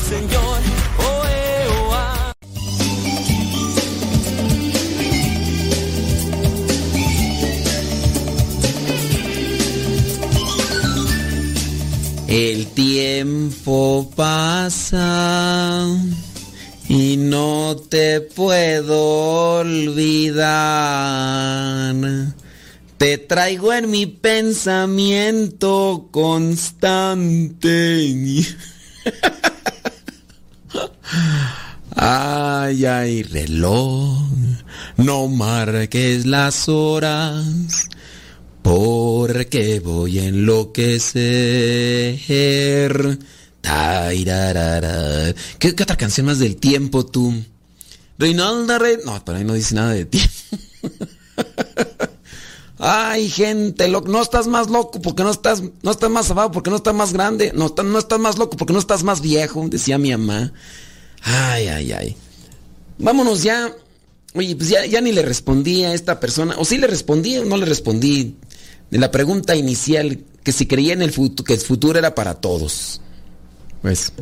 El 12.37 12.67
tiempo 12.67 14.11
pasa 14.13 15.87
y 16.89 17.15
no 17.15 17.77
te 17.89 18.19
puedo 18.19 19.59
olvidar. 19.59 20.45
Te 22.97 23.17
traigo 23.19 23.71
en 23.71 23.89
mi 23.89 24.05
pensamiento 24.05 26.09
constante. 26.11 28.11
Ay, 31.95 32.85
ay, 32.85 33.23
reloj, 33.23 34.27
no 34.97 35.29
marques 35.29 36.25
las 36.25 36.67
horas, 36.67 37.87
porque 38.65 39.79
voy 39.79 40.17
a 40.17 40.25
enloquecer. 40.25 42.17
¿Qué, 45.59 45.75
qué 45.75 45.83
otra 45.83 45.95
canción 45.95 46.25
más 46.25 46.39
del 46.39 46.55
tiempo 46.55 47.05
tú? 47.05 47.31
Reinalda 48.17 48.79
Rey. 48.79 48.97
No, 49.05 49.23
por 49.23 49.35
ahí 49.35 49.43
no 49.43 49.53
dice 49.53 49.75
nada 49.75 49.91
de 49.91 50.05
tiempo. 50.05 50.33
Ay, 52.79 53.29
gente, 53.29 53.87
lo- 53.87 54.01
no 54.01 54.19
estás 54.23 54.47
más 54.47 54.71
loco 54.71 54.99
porque 54.99 55.21
no 55.21 55.29
estás, 55.29 55.61
no 55.83 55.91
estás 55.91 56.09
más 56.09 56.31
abajo 56.31 56.51
porque 56.51 56.71
no 56.71 56.77
estás 56.77 56.95
más 56.95 57.13
grande, 57.13 57.51
no, 57.53 57.71
no 57.83 57.99
estás 57.99 58.19
más 58.19 58.39
loco 58.39 58.57
porque 58.57 58.73
no 58.73 58.79
estás 58.79 59.03
más 59.03 59.21
viejo, 59.21 59.67
decía 59.69 59.99
mi 59.99 60.09
mamá. 60.09 60.51
Ay, 61.21 61.67
ay, 61.67 61.91
ay. 61.91 62.15
Vámonos 62.97 63.43
ya. 63.43 63.71
Oye, 64.33 64.55
pues 64.55 64.69
ya, 64.69 64.85
ya 64.87 65.01
ni 65.01 65.11
le 65.11 65.21
respondí 65.21 65.83
a 65.83 65.93
esta 65.93 66.19
persona, 66.19 66.55
o 66.57 66.65
sí 66.65 66.79
le 66.79 66.87
respondí 66.87 67.37
o 67.37 67.45
no 67.45 67.57
le 67.57 67.65
respondí 67.65 68.35
de 68.91 68.97
la 68.97 69.11
pregunta 69.11 69.55
inicial, 69.55 70.19
que 70.43 70.51
si 70.51 70.67
creía 70.67 70.93
en 70.93 71.01
el 71.01 71.11
futuro, 71.11 71.43
que 71.43 71.53
el 71.53 71.59
futuro 71.59 71.97
era 71.99 72.15
para 72.15 72.35
todos. 72.35 73.01
Pues. 73.81 74.11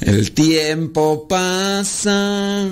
El 0.00 0.32
tiempo 0.32 1.28
pasa 1.28 2.66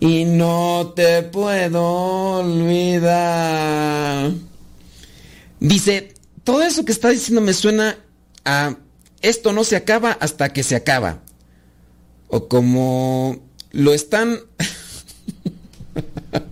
y 0.00 0.24
no 0.24 0.92
te 0.94 1.22
puedo 1.22 2.40
olvidar. 2.40 4.32
Dice, 5.60 6.12
todo 6.44 6.62
eso 6.62 6.84
que 6.84 6.92
está 6.92 7.08
diciendo 7.08 7.40
me 7.40 7.54
suena 7.54 7.96
a 8.44 8.76
esto 9.22 9.52
no 9.52 9.64
se 9.64 9.76
acaba 9.76 10.12
hasta 10.12 10.52
que 10.52 10.62
se 10.62 10.76
acaba. 10.76 11.22
O 12.28 12.48
como 12.48 13.38
lo 13.70 13.94
están... 13.94 14.40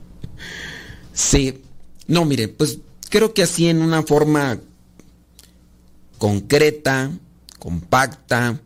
sí, 1.21 1.63
no, 2.07 2.25
mire, 2.25 2.49
pues 2.49 2.79
creo 3.09 3.35
que 3.35 3.43
así 3.43 3.69
en 3.69 3.83
una 3.83 4.03
forma 4.03 4.59
concreta, 6.19 7.11
compacta, 7.59 8.61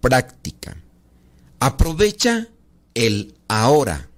práctica. 0.00 0.76
Aprovecha 1.60 2.48
el 2.94 3.34
ahora. 3.48 4.08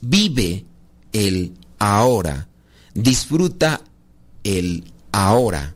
Vive 0.00 0.64
el 1.12 1.54
ahora. 1.78 2.48
Disfruta 2.94 3.82
el 4.44 4.92
ahora. 5.12 5.74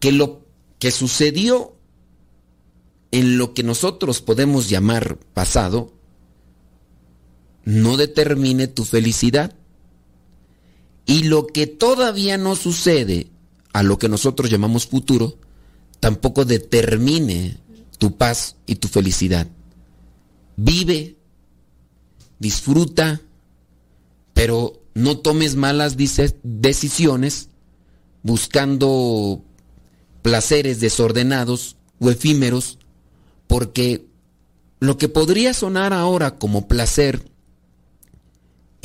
Que 0.00 0.12
lo 0.12 0.42
que 0.78 0.90
sucedió 0.90 1.74
en 3.10 3.38
lo 3.38 3.54
que 3.54 3.62
nosotros 3.62 4.20
podemos 4.20 4.68
llamar 4.68 5.16
pasado 5.32 5.95
no 7.66 7.98
determine 7.98 8.68
tu 8.68 8.84
felicidad. 8.84 9.52
Y 11.04 11.24
lo 11.24 11.46
que 11.46 11.66
todavía 11.66 12.38
no 12.38 12.56
sucede 12.56 13.26
a 13.74 13.82
lo 13.82 13.98
que 13.98 14.08
nosotros 14.08 14.50
llamamos 14.50 14.86
futuro, 14.86 15.36
tampoco 16.00 16.46
determine 16.46 17.58
tu 17.98 18.16
paz 18.16 18.56
y 18.66 18.76
tu 18.76 18.88
felicidad. 18.88 19.48
Vive, 20.56 21.16
disfruta, 22.38 23.20
pero 24.32 24.82
no 24.94 25.18
tomes 25.18 25.56
malas 25.56 25.96
decisiones 26.42 27.50
buscando 28.22 29.42
placeres 30.22 30.80
desordenados 30.80 31.76
o 31.98 32.10
efímeros, 32.10 32.78
porque 33.46 34.06
lo 34.78 34.98
que 34.98 35.08
podría 35.08 35.52
sonar 35.52 35.92
ahora 35.92 36.38
como 36.38 36.68
placer, 36.68 37.35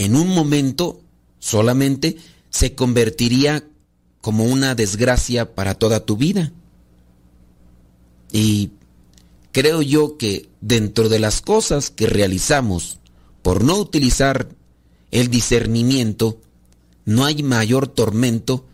en 0.02 0.16
un 0.16 0.30
momento 0.30 0.99
solamente 1.38 2.18
se 2.49 2.74
convertiría 2.74 3.64
como 4.20 4.45
una 4.45 4.74
desgracia 4.74 5.54
para 5.54 5.76
toda 5.76 6.06
tu 6.06 6.18
vida. 6.18 6.52
Y 8.32 8.72
creo 9.52 9.84
yo 9.84 10.18
que 10.18 10.49
dentro 10.60 11.08
de 11.08 11.20
las 11.20 11.41
cosas 11.41 11.91
que 11.91 12.08
realizamos 12.08 12.97
por 13.43 13.64
no 13.64 13.78
utilizar 13.78 14.49
el 15.12 15.30
discernimiento, 15.30 16.41
no 17.06 17.24
hay 17.26 17.43
mayor 17.43 17.88
tormento 17.88 18.66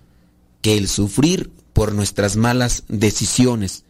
que 0.62 0.78
el 0.78 0.88
sufrir 0.88 1.52
por 1.74 1.94
nuestras 1.94 2.38
malas 2.38 2.84
decisiones. 2.88 3.84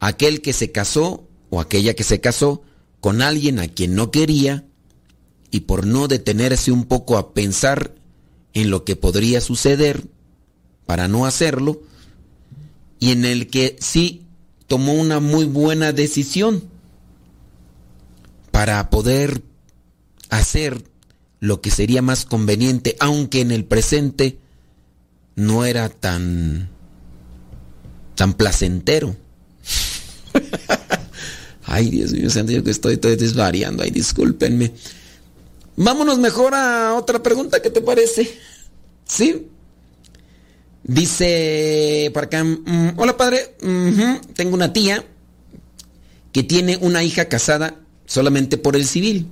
Aquel 0.00 0.42
que 0.42 0.52
se 0.52 0.72
casó 0.72 1.22
o 1.50 1.60
aquella 1.60 1.94
que 1.94 2.04
se 2.04 2.20
casó 2.20 2.62
con 2.98 3.22
alguien 3.22 3.60
a 3.60 3.68
quien 3.68 3.94
no 3.94 4.10
quería 4.10 4.64
y 5.50 5.60
por 5.60 5.86
no 5.86 6.08
detenerse 6.08 6.72
un 6.72 6.84
poco 6.84 7.18
a 7.18 7.34
pensar 7.34 7.94
en 8.52 8.70
lo 8.70 8.84
que 8.84 8.96
podría 8.96 9.40
suceder 9.40 10.04
para 10.86 11.08
no 11.08 11.26
hacerlo 11.26 11.82
y 12.98 13.12
en 13.12 13.24
el 13.24 13.48
que 13.48 13.76
sí 13.80 14.22
tomó 14.66 14.94
una 14.94 15.20
muy 15.20 15.44
buena 15.44 15.92
decisión 15.92 16.64
para 18.50 18.90
poder 18.90 19.42
hacer 20.28 20.84
lo 21.40 21.60
que 21.60 21.70
sería 21.70 22.02
más 22.02 22.24
conveniente, 22.26 22.96
aunque 23.00 23.40
en 23.40 23.50
el 23.50 23.64
presente 23.64 24.38
no 25.34 25.64
era 25.64 25.88
tan 25.88 26.68
tan 28.14 28.34
placentero. 28.34 29.16
Ay, 31.64 31.88
Dios 31.88 32.12
mío, 32.12 32.28
santo, 32.28 32.52
yo 32.52 32.62
que 32.62 32.70
estoy, 32.70 32.94
estoy 32.94 33.16
desvariando, 33.16 33.82
ay, 33.82 33.90
discúlpenme. 33.90 34.72
Vámonos 35.76 36.18
mejor 36.18 36.54
a 36.54 36.94
otra 36.94 37.22
pregunta, 37.22 37.62
¿qué 37.62 37.70
te 37.70 37.80
parece? 37.80 38.38
¿Sí? 39.04 39.48
Dice 40.82 42.10
para 42.14 42.26
acá, 42.26 42.42
mm, 42.42 42.94
hola 42.96 43.16
padre, 43.16 43.56
tengo 44.34 44.54
una 44.54 44.72
tía 44.72 45.04
que 46.32 46.42
tiene 46.42 46.78
una 46.80 47.02
hija 47.02 47.26
casada 47.26 47.76
solamente 48.06 48.56
por 48.56 48.76
el 48.76 48.86
civil. 48.86 49.28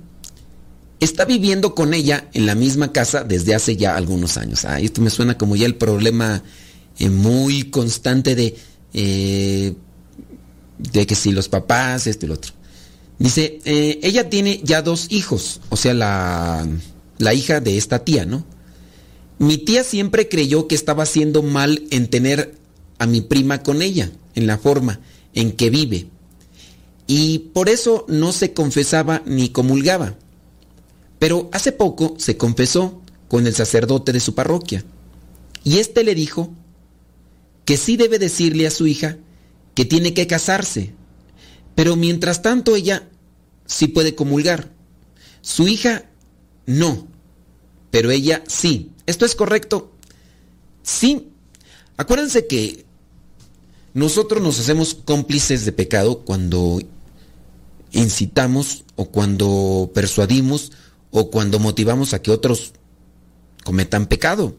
Está 0.99 1.25
viviendo 1.25 1.75
con 1.75 1.93
ella 1.93 2.27
en 2.33 2.45
la 2.45 2.55
misma 2.55 2.91
casa 2.91 3.23
desde 3.23 3.55
hace 3.55 3.77
ya 3.77 3.95
algunos 3.95 4.37
años. 4.37 4.65
Ah, 4.65 4.79
esto 4.79 5.01
me 5.01 5.09
suena 5.09 5.37
como 5.37 5.55
ya 5.55 5.65
el 5.65 5.75
problema 5.75 6.43
eh, 6.99 7.09
muy 7.09 7.69
constante 7.69 8.35
de, 8.35 8.57
eh, 8.93 9.73
de 10.77 11.07
que 11.07 11.15
si 11.15 11.31
los 11.31 11.47
papás, 11.47 12.05
esto 12.07 12.25
y 12.25 12.29
lo 12.29 12.35
otro. 12.35 12.53
Dice, 13.19 13.59
eh, 13.65 13.99
ella 14.01 14.29
tiene 14.29 14.61
ya 14.63 14.81
dos 14.81 15.07
hijos, 15.09 15.61
o 15.69 15.75
sea, 15.75 15.93
la, 15.93 16.67
la 17.17 17.33
hija 17.33 17.59
de 17.59 17.77
esta 17.77 18.03
tía, 18.05 18.25
¿no? 18.25 18.45
Mi 19.39 19.57
tía 19.57 19.83
siempre 19.83 20.29
creyó 20.29 20.67
que 20.67 20.75
estaba 20.75 21.03
haciendo 21.03 21.43
mal 21.43 21.83
en 21.91 22.09
tener 22.09 22.55
a 22.97 23.05
mi 23.05 23.21
prima 23.21 23.61
con 23.61 23.81
ella, 23.81 24.11
en 24.35 24.47
la 24.47 24.57
forma 24.57 24.99
en 25.33 25.51
que 25.51 25.69
vive. 25.69 26.07
Y 27.07 27.39
por 27.53 27.69
eso 27.69 28.05
no 28.07 28.31
se 28.31 28.53
confesaba 28.53 29.21
ni 29.25 29.49
comulgaba. 29.49 30.15
Pero 31.17 31.49
hace 31.51 31.71
poco 31.71 32.15
se 32.17 32.37
confesó 32.37 33.01
con 33.27 33.47
el 33.47 33.55
sacerdote 33.55 34.13
de 34.13 34.19
su 34.19 34.35
parroquia. 34.35 34.83
Y 35.63 35.79
éste 35.79 36.03
le 36.03 36.15
dijo 36.15 36.53
que 37.65 37.77
sí 37.77 37.97
debe 37.97 38.19
decirle 38.19 38.67
a 38.67 38.71
su 38.71 38.87
hija 38.87 39.17
que 39.75 39.85
tiene 39.85 40.13
que 40.13 40.27
casarse. 40.27 40.93
Pero 41.75 41.95
mientras 41.95 42.41
tanto 42.41 42.75
ella 42.75 43.08
sí 43.69 43.87
puede 43.87 44.15
comulgar. 44.15 44.71
Su 45.41 45.67
hija 45.67 46.09
no. 46.65 47.07
Pero 47.91 48.11
ella 48.11 48.43
sí. 48.47 48.91
¿Esto 49.05 49.25
es 49.25 49.35
correcto? 49.35 49.93
Sí. 50.83 51.29
Acuérdense 51.95 52.47
que 52.47 52.85
nosotros 53.93 54.41
nos 54.41 54.59
hacemos 54.59 54.93
cómplices 54.95 55.65
de 55.65 55.71
pecado 55.71 56.21
cuando 56.25 56.79
incitamos 57.91 58.85
o 58.95 59.05
cuando 59.05 59.91
persuadimos 59.93 60.71
o 61.11 61.29
cuando 61.31 61.59
motivamos 61.59 62.13
a 62.13 62.21
que 62.21 62.31
otros 62.31 62.73
cometan 63.63 64.07
pecado. 64.07 64.55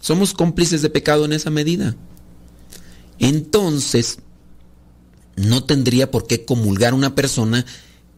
Somos 0.00 0.32
cómplices 0.32 0.82
de 0.82 0.90
pecado 0.90 1.24
en 1.26 1.32
esa 1.32 1.50
medida. 1.50 1.96
Entonces, 3.18 4.18
no 5.36 5.64
tendría 5.64 6.10
por 6.10 6.26
qué 6.26 6.44
comulgar 6.44 6.94
una 6.94 7.14
persona 7.14 7.64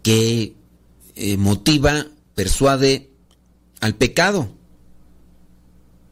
que 0.05 0.55
eh, 1.17 1.37
motiva, 1.37 2.07
persuade 2.37 3.11
al 3.81 3.97
pecado. 3.97 4.53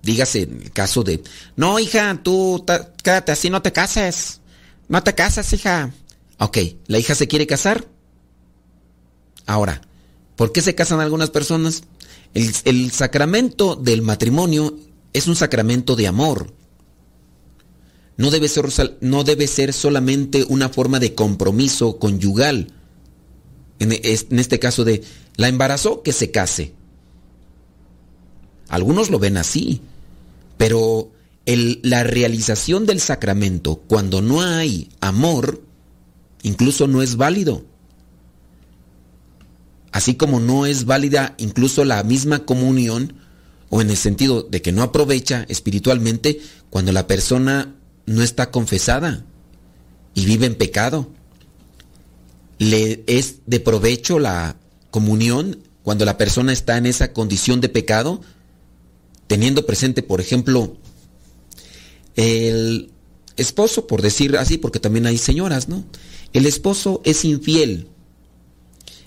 Dígase 0.03 0.43
en 0.43 0.63
el 0.63 0.73
caso 0.73 1.05
de, 1.05 1.23
no, 1.55 1.79
hija, 1.79 2.19
tú 2.25 2.65
quédate 3.05 3.31
así, 3.31 3.51
no 3.51 3.63
te 3.63 3.71
cases. 3.71 4.41
No 4.89 5.03
te 5.05 5.15
casas, 5.15 5.53
hija. 5.53 5.93
Ok, 6.39 6.59
la 6.89 6.99
hija 6.99 7.15
se 7.15 7.29
quiere 7.29 7.47
casar. 7.47 7.87
Ahora, 9.47 9.83
¿por 10.37 10.53
qué 10.53 10.61
se 10.61 10.75
casan 10.75 11.01
algunas 11.01 11.31
personas? 11.31 11.85
El, 12.35 12.91
sacramento 12.91 13.77
del 13.77 14.03
matrimonio 14.03 14.77
es 15.13 15.29
un 15.29 15.37
sacramento 15.37 15.97
de 15.97 16.07
amor. 16.07 16.53
No 18.17 18.31
debe, 18.31 18.49
ser, 18.49 18.99
no 19.01 19.23
debe 19.23 19.47
ser 19.47 19.73
solamente 19.73 20.45
una 20.49 20.69
forma 20.69 20.99
de 20.99 21.15
compromiso 21.15 21.99
conyugal. 21.99 22.73
En, 23.83 24.39
este 24.39 24.59
caso 24.59 24.85
de, 24.85 25.03
la 25.37 25.49
embarazó, 25.49 26.03
que 26.03 26.13
se 26.13 26.31
case. 26.31 26.75
Algunos 28.69 29.11
lo 29.11 29.19
ven 29.19 29.37
así, 29.37 29.83
pero 30.57 31.11
la 31.47 32.05
realización 32.05 32.87
del 32.87 33.01
sacramento, 33.01 33.77
cuando 33.89 34.23
no 34.23 34.41
hay 34.41 34.89
amor, 35.01 35.63
incluso 36.43 36.87
no 36.87 37.03
es 37.03 37.17
válido. 37.17 37.65
Así 39.91 40.15
como 40.15 40.41
no 40.41 40.65
es 40.65 40.85
válida 40.85 41.35
incluso 41.39 41.85
la 41.85 42.03
misma 42.05 42.45
comunión, 42.47 43.15
o 43.69 43.81
en 43.81 43.91
el 43.91 43.97
sentido 43.97 44.43
de 44.43 44.63
que 44.63 44.71
no 44.71 44.83
aprovecha 44.83 45.45
espiritualmente 45.49 46.41
cuando 46.71 46.93
la 46.93 47.07
persona 47.07 47.75
no 48.07 48.23
está 48.23 48.51
confesada 48.51 49.25
y 50.15 50.25
vive 50.27 50.47
en 50.47 50.55
pecado. 50.55 51.11
Le 52.63 53.03
es 53.09 53.39
de 53.47 53.59
provecho 53.59 54.21
la 54.21 54.57
comunión 54.91 55.59
cuando 55.83 56.05
la 56.05 56.17
persona 56.17 56.53
está 56.53 56.77
en 56.77 56.87
esa 56.87 57.13
condición 57.13 57.61
de 57.61 57.69
pecado, 57.69 58.21
teniendo 59.27 59.67
presente, 59.67 60.03
por 60.05 60.21
ejemplo, 60.21 60.77
el 62.15 62.93
esposo, 63.37 63.89
por 63.89 64.01
decir 64.01 64.37
así, 64.37 64.59
porque 64.59 64.79
también 64.79 65.07
hay 65.07 65.19
señoras, 65.19 65.69
¿no? 65.69 65.85
El 66.33 66.47
esposo 66.47 67.03
es 67.05 67.25
infiel. 67.25 67.89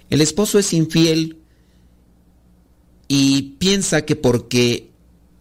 El 0.09 0.19
esposo 0.19 0.59
es 0.59 0.73
infiel 0.73 1.37
y 3.07 3.55
piensa 3.57 4.03
que 4.03 4.17
porque 4.17 4.91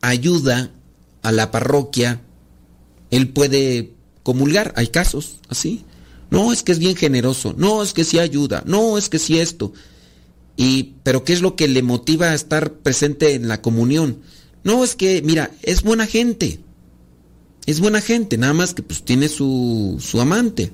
ayuda 0.03 0.71
a 1.23 1.33
la 1.33 1.51
parroquia, 1.51 2.21
él 3.11 3.31
puede 3.31 3.93
comulgar. 4.23 4.73
Hay 4.77 4.89
casos 4.89 5.41
así. 5.49 5.85
No, 6.35 6.53
es 6.53 6.63
que 6.63 6.73
es 6.73 6.79
bien 6.81 6.97
generoso. 6.97 7.55
No, 7.57 7.83
es 7.83 7.93
que 7.93 8.05
sí 8.05 8.19
ayuda. 8.19 8.65
No, 8.67 8.99
es 8.99 9.09
que 9.09 9.19
sí 9.21 9.39
esto. 9.39 9.73
Y, 10.57 10.95
pero 11.05 11.25
¿qué 11.25 11.33
es 11.33 11.41
lo 11.41 11.55
que 11.55 11.69
le 11.69 11.83
motiva 11.83 12.31
a 12.31 12.35
estar 12.35 12.73
presente 12.73 13.35
en 13.35 13.47
la 13.47 13.63
comunión? 13.63 14.19
No, 14.65 14.83
es 14.83 14.97
que, 14.97 15.23
mira, 15.23 15.51
es 15.63 15.83
buena 15.83 16.07
gente. 16.07 16.59
Es 17.67 17.81
buena 17.81 18.01
gente, 18.01 18.37
nada 18.37 18.53
más 18.53 18.75
que 18.75 18.83
pues 18.83 19.05
tiene 19.05 19.29
su, 19.29 19.97
su 20.01 20.21
amante. 20.21 20.73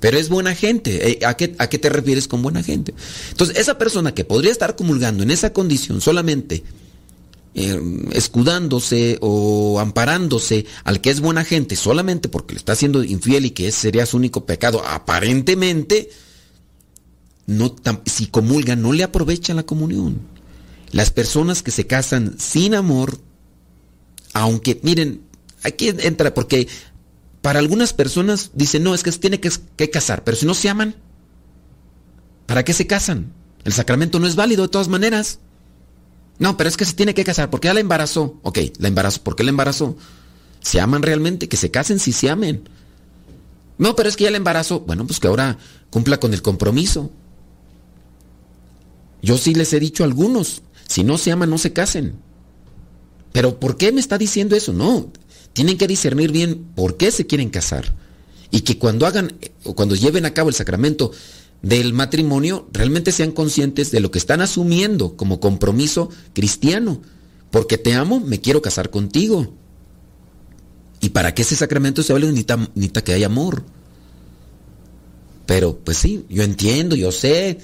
Pero 0.00 0.18
es 0.18 0.28
buena 0.28 0.54
gente. 0.54 1.10
Eh, 1.12 1.24
¿A 1.24 1.36
qué, 1.36 1.54
¿A 1.58 1.68
qué 1.68 1.78
te 1.78 1.88
refieres 1.88 2.26
con 2.26 2.42
buena 2.42 2.62
gente? 2.62 2.92
Entonces, 3.30 3.56
esa 3.58 3.78
persona 3.78 4.14
que 4.14 4.24
podría 4.24 4.50
estar 4.50 4.74
comulgando 4.74 5.22
en 5.22 5.30
esa 5.30 5.52
condición 5.52 6.00
solamente 6.00 6.64
eh, 7.54 7.78
escudándose 8.12 9.18
o 9.20 9.78
amparándose 9.78 10.64
al 10.84 11.02
que 11.02 11.10
es 11.10 11.20
buena 11.20 11.44
gente 11.44 11.76
solamente 11.76 12.30
porque 12.30 12.54
le 12.54 12.58
está 12.58 12.74
siendo 12.74 13.04
infiel 13.04 13.44
y 13.44 13.50
que 13.50 13.68
ese 13.68 13.80
sería 13.80 14.06
su 14.06 14.16
único 14.16 14.46
pecado, 14.46 14.82
aparentemente, 14.86 16.10
no, 17.46 17.76
si 18.06 18.28
comulga 18.28 18.74
no 18.74 18.94
le 18.94 19.02
aprovecha 19.02 19.52
la 19.52 19.64
comunión. 19.64 20.20
Las 20.92 21.10
personas 21.10 21.62
que 21.62 21.70
se 21.70 21.86
casan 21.86 22.36
sin 22.38 22.74
amor, 22.74 23.18
aunque, 24.32 24.80
miren, 24.82 25.20
aquí 25.62 25.88
entra 25.88 26.32
porque 26.32 26.68
para 27.42 27.58
algunas 27.58 27.92
personas 27.92 28.50
dicen, 28.54 28.82
no, 28.82 28.94
es 28.94 29.02
que 29.02 29.12
se 29.12 29.18
tiene 29.18 29.40
que, 29.40 29.50
que 29.76 29.90
casar, 29.90 30.24
pero 30.24 30.38
si 30.38 30.46
no 30.46 30.54
se 30.54 30.70
aman, 30.70 30.96
¿para 32.46 32.64
qué 32.64 32.72
se 32.72 32.86
casan? 32.86 33.32
El 33.64 33.72
sacramento 33.74 34.18
no 34.18 34.26
es 34.26 34.36
válido 34.36 34.62
de 34.62 34.68
todas 34.68 34.88
maneras. 34.88 35.38
No, 36.38 36.56
pero 36.56 36.68
es 36.68 36.76
que 36.76 36.84
se 36.84 36.94
tiene 36.94 37.14
que 37.14 37.24
casar 37.24 37.50
porque 37.50 37.68
ya 37.68 37.74
la 37.74 37.80
embarazó. 37.80 38.40
Ok, 38.42 38.58
la 38.78 38.88
embarazó. 38.88 39.22
¿Por 39.22 39.36
qué 39.36 39.44
la 39.44 39.50
embarazó? 39.50 39.96
¿Se 40.60 40.80
aman 40.80 41.02
realmente? 41.02 41.48
Que 41.48 41.56
se 41.56 41.70
casen 41.70 41.98
si 41.98 42.12
se 42.12 42.30
amen. 42.30 42.68
No, 43.78 43.96
pero 43.96 44.08
es 44.08 44.16
que 44.16 44.24
ya 44.24 44.30
la 44.30 44.36
embarazó. 44.36 44.80
Bueno, 44.80 45.06
pues 45.06 45.20
que 45.20 45.28
ahora 45.28 45.58
cumpla 45.90 46.18
con 46.18 46.32
el 46.34 46.42
compromiso. 46.42 47.10
Yo 49.22 49.38
sí 49.38 49.54
les 49.54 49.72
he 49.72 49.80
dicho 49.80 50.02
a 50.02 50.06
algunos, 50.06 50.62
si 50.88 51.04
no 51.04 51.16
se 51.16 51.30
aman, 51.30 51.50
no 51.50 51.58
se 51.58 51.72
casen. 51.72 52.16
Pero 53.32 53.58
¿por 53.58 53.76
qué 53.76 53.92
me 53.92 54.00
está 54.00 54.18
diciendo 54.18 54.56
eso? 54.56 54.72
No, 54.72 55.10
tienen 55.52 55.78
que 55.78 55.86
discernir 55.86 56.32
bien 56.32 56.64
por 56.74 56.96
qué 56.96 57.10
se 57.10 57.26
quieren 57.26 57.50
casar. 57.50 57.94
Y 58.50 58.62
que 58.62 58.78
cuando 58.78 59.06
hagan 59.06 59.32
o 59.64 59.74
cuando 59.74 59.94
lleven 59.94 60.26
a 60.26 60.34
cabo 60.34 60.48
el 60.48 60.54
sacramento 60.54 61.12
del 61.62 61.92
matrimonio, 61.92 62.68
realmente 62.72 63.12
sean 63.12 63.30
conscientes 63.30 63.90
de 63.90 64.00
lo 64.00 64.10
que 64.10 64.18
están 64.18 64.40
asumiendo 64.40 65.16
como 65.16 65.40
compromiso 65.40 66.10
cristiano. 66.34 67.00
Porque 67.50 67.78
te 67.78 67.94
amo, 67.94 68.20
me 68.20 68.40
quiero 68.40 68.62
casar 68.62 68.90
contigo. 68.90 69.54
Y 71.00 71.10
para 71.10 71.34
que 71.34 71.42
ese 71.42 71.56
sacramento 71.56 72.02
se 72.02 72.12
hable, 72.12 72.26
necesita, 72.26 72.56
necesita 72.74 73.04
que 73.04 73.12
haya 73.12 73.26
amor. 73.26 73.64
Pero, 75.46 75.78
pues 75.78 75.98
sí, 75.98 76.24
yo 76.28 76.42
entiendo, 76.42 76.96
yo 76.96 77.12
sé, 77.12 77.58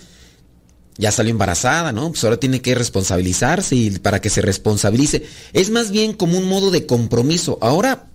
ya 0.98 1.12
salió 1.12 1.30
embarazada, 1.30 1.92
¿no? 1.92 2.10
Pues 2.10 2.22
ahora 2.24 2.38
tiene 2.38 2.60
que 2.60 2.74
responsabilizarse 2.74 3.76
y 3.76 3.90
para 3.98 4.20
que 4.20 4.30
se 4.30 4.42
responsabilice. 4.42 5.24
Es 5.52 5.70
más 5.70 5.90
bien 5.90 6.12
como 6.12 6.38
un 6.38 6.48
modo 6.48 6.70
de 6.70 6.86
compromiso. 6.86 7.58
Ahora 7.62 8.08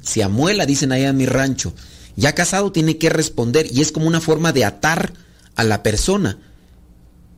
se 0.00 0.22
amuela, 0.22 0.66
dicen 0.66 0.92
allá 0.92 1.08
en 1.08 1.16
mi 1.16 1.26
rancho. 1.26 1.74
Ya 2.16 2.34
casado 2.34 2.72
tiene 2.72 2.98
que 2.98 3.10
responder 3.10 3.66
y 3.70 3.80
es 3.80 3.92
como 3.92 4.06
una 4.06 4.20
forma 4.20 4.52
de 4.52 4.64
atar 4.64 5.12
a 5.56 5.64
la 5.64 5.82
persona. 5.82 6.38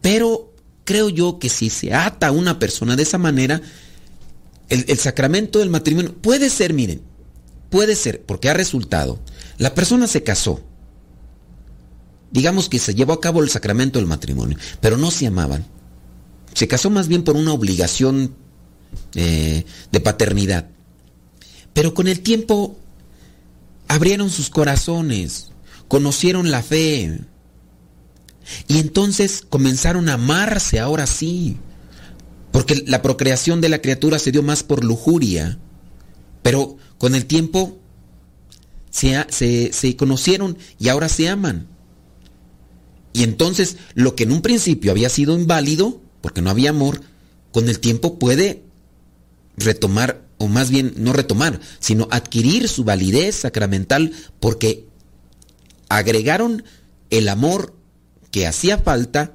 Pero 0.01 0.53
creo 0.85 1.09
yo 1.09 1.39
que 1.39 1.49
si 1.49 1.71
se 1.71 1.95
ata 1.95 2.29
a 2.29 2.33
una 2.33 2.59
persona 2.59 2.97
de 2.97 3.03
esa 3.03 3.19
manera, 3.19 3.61
el, 4.69 4.85
el 4.89 4.99
sacramento 4.99 5.59
del 5.59 5.71
matrimonio 5.71 6.15
puede 6.15 6.51
ser, 6.51 6.75
miren, 6.75 7.03
puede 7.71 7.97
ser, 7.97 8.23
porque 8.23 8.49
ha 8.49 8.55
resultado. 8.55 9.19
La 9.59 9.75
persona 9.75 10.07
se 10.07 10.23
casó, 10.23 10.63
digamos 12.31 12.69
que 12.69 12.79
se 12.79 12.95
llevó 12.95 13.15
a 13.15 13.21
cabo 13.21 13.43
el 13.43 13.51
sacramento 13.51 13.99
del 13.99 14.07
matrimonio, 14.07 14.59
pero 14.81 14.97
no 14.97 15.11
se 15.11 15.27
amaban. 15.27 15.65
Se 16.55 16.69
casó 16.69 16.91
más 16.91 17.09
bien 17.09 17.23
por 17.23 17.37
una 17.37 17.53
obligación 17.53 18.35
eh, 19.15 19.65
de 19.93 20.01
paternidad. 20.01 20.69
Pero 21.73 21.95
con 21.95 22.09
el 22.09 22.21
tiempo 22.21 22.79
abrieron 23.89 24.31
sus 24.31 24.51
corazones, 24.51 25.51
conocieron 25.89 26.51
la 26.51 26.63
fe. 26.63 27.21
Y 28.69 28.79
entonces 28.79 29.45
comenzaron 29.49 30.09
a 30.09 30.15
amarse 30.15 30.79
ahora 30.79 31.07
sí. 31.07 31.57
Porque 32.53 32.85
la 32.87 33.03
procreación 33.03 33.61
de 33.61 33.69
la 33.69 33.83
criatura 33.83 34.19
se 34.19 34.33
dio 34.33 34.43
más 34.43 34.63
por 34.63 34.85
lujuria. 34.85 35.59
Pero 36.43 36.77
con 36.99 37.15
el 37.15 37.27
tiempo 37.27 37.79
se, 38.91 39.25
se, 39.29 39.73
se 39.73 39.97
conocieron 39.97 40.57
y 40.79 40.89
ahora 40.89 41.09
se 41.09 41.29
aman. 41.29 41.67
Y 43.13 43.25
entonces 43.25 43.79
lo 43.95 44.15
que 44.15 44.25
en 44.25 44.33
un 44.33 44.43
principio 44.43 44.91
había 44.91 45.09
sido 45.09 45.39
inválido, 45.39 46.01
porque 46.21 46.43
no 46.43 46.51
había 46.51 46.71
amor, 46.71 47.01
con 47.53 47.69
el 47.69 47.81
tiempo 47.81 48.19
puede 48.19 48.63
retomar, 49.57 50.26
o 50.39 50.49
más 50.49 50.71
bien 50.71 50.93
no 50.97 51.13
retomar, 51.13 51.61
sino 51.79 52.09
adquirir 52.11 52.69
su 52.69 52.85
validez 52.85 53.37
sacramental 53.37 54.13
porque 54.41 54.87
agregaron 55.89 56.65
el 57.11 57.29
amor 57.29 57.75
que 58.31 58.47
hacía 58.47 58.79
falta 58.79 59.33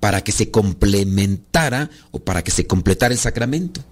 para 0.00 0.22
que 0.22 0.32
se 0.32 0.50
complementara 0.50 1.90
o 2.10 2.20
para 2.20 2.42
que 2.42 2.50
se 2.50 2.66
completara 2.66 3.14
el 3.14 3.20
sacramento. 3.20 3.84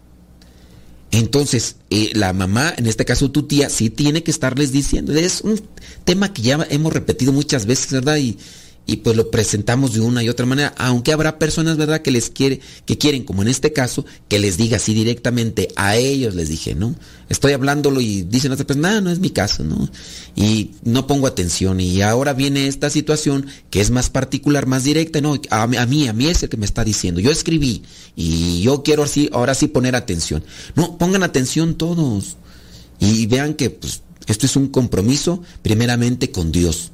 Entonces, 1.12 1.76
eh, 1.90 2.11
la 2.14 2.32
mamá, 2.32 2.72
en 2.76 2.86
este 2.86 3.05
caso 3.05 3.30
tu 3.30 3.44
tía, 3.44 3.68
sí 3.68 3.90
tiene 3.90 4.22
que 4.22 4.30
estarles 4.30 4.70
diciendo. 4.70 5.12
Es 5.12 5.40
un 5.40 5.61
tema 6.05 6.32
que 6.32 6.42
ya 6.42 6.66
hemos 6.70 6.92
repetido 6.92 7.32
muchas 7.32 7.66
veces, 7.66 7.92
¿verdad? 7.92 8.16
Y, 8.16 8.38
y 8.87 8.97
pues 8.99 9.16
lo 9.16 9.31
presentamos 9.31 9.93
de 9.93 10.01
una 10.01 10.22
y 10.22 10.28
otra 10.28 10.47
manera, 10.47 10.74
aunque 10.76 11.12
habrá 11.12 11.39
personas, 11.39 11.76
¿verdad?, 11.76 12.03
que 12.03 12.11
les 12.11 12.28
quiere, 12.28 12.61
que 12.87 12.99
quieren, 12.99 13.22
como 13.22 13.43
en 13.43 13.49
este 13.49 13.72
caso, 13.72 14.05
que 14.28 14.41
les 14.41 14.57
diga 14.57 14.78
así 14.78 14.95
directamente, 14.95 15.68
a 15.76 15.97
ellos 15.97 16.35
les 16.35 16.49
dije, 16.49 16.74
¿no? 16.74 16.97
Estoy 17.28 17.53
hablándolo 17.53 18.01
y 18.01 18.22
dicen 18.22 18.51
otras 18.51 18.66
personas, 18.66 18.95
no, 18.95 19.01
no 19.03 19.11
es 19.11 19.20
mi 19.20 19.31
caso, 19.31 19.62
¿no? 19.62 19.89
Y 20.35 20.72
no 20.83 21.07
pongo 21.07 21.28
atención. 21.28 21.78
Y 21.78 22.03
ahora 22.03 22.33
viene 22.33 22.66
esta 22.66 22.91
situación 22.91 23.47
que 23.70 23.81
es 23.81 23.91
más 23.91 24.11
particular, 24.11 24.66
más 24.66 24.83
directa, 24.83 25.20
¿no? 25.20 25.41
A, 25.51 25.62
a 25.62 25.87
mí, 25.87 26.09
a 26.09 26.12
mí 26.12 26.26
es 26.26 26.43
el 26.43 26.49
que 26.49 26.57
me 26.57 26.66
está 26.66 26.83
diciendo. 26.83 27.20
Yo 27.20 27.31
escribí 27.31 27.83
y 28.16 28.61
yo 28.62 28.83
quiero 28.83 29.05
así, 29.05 29.31
ahora 29.33 29.55
sí 29.55 29.68
poner 29.68 29.95
atención. 29.95 30.43
No, 30.74 30.99
pongan 30.99 31.22
atención 31.22 31.76
todos. 31.76 32.37
Y 32.99 33.26
vean 33.26 33.55
que 33.55 33.70
pues, 33.70 34.03
esto 34.26 34.47
es 34.47 34.57
un 34.57 34.68
compromiso 34.68 35.43
primeramente 35.62 36.33
con 36.33 36.51
Dios. 36.51 36.91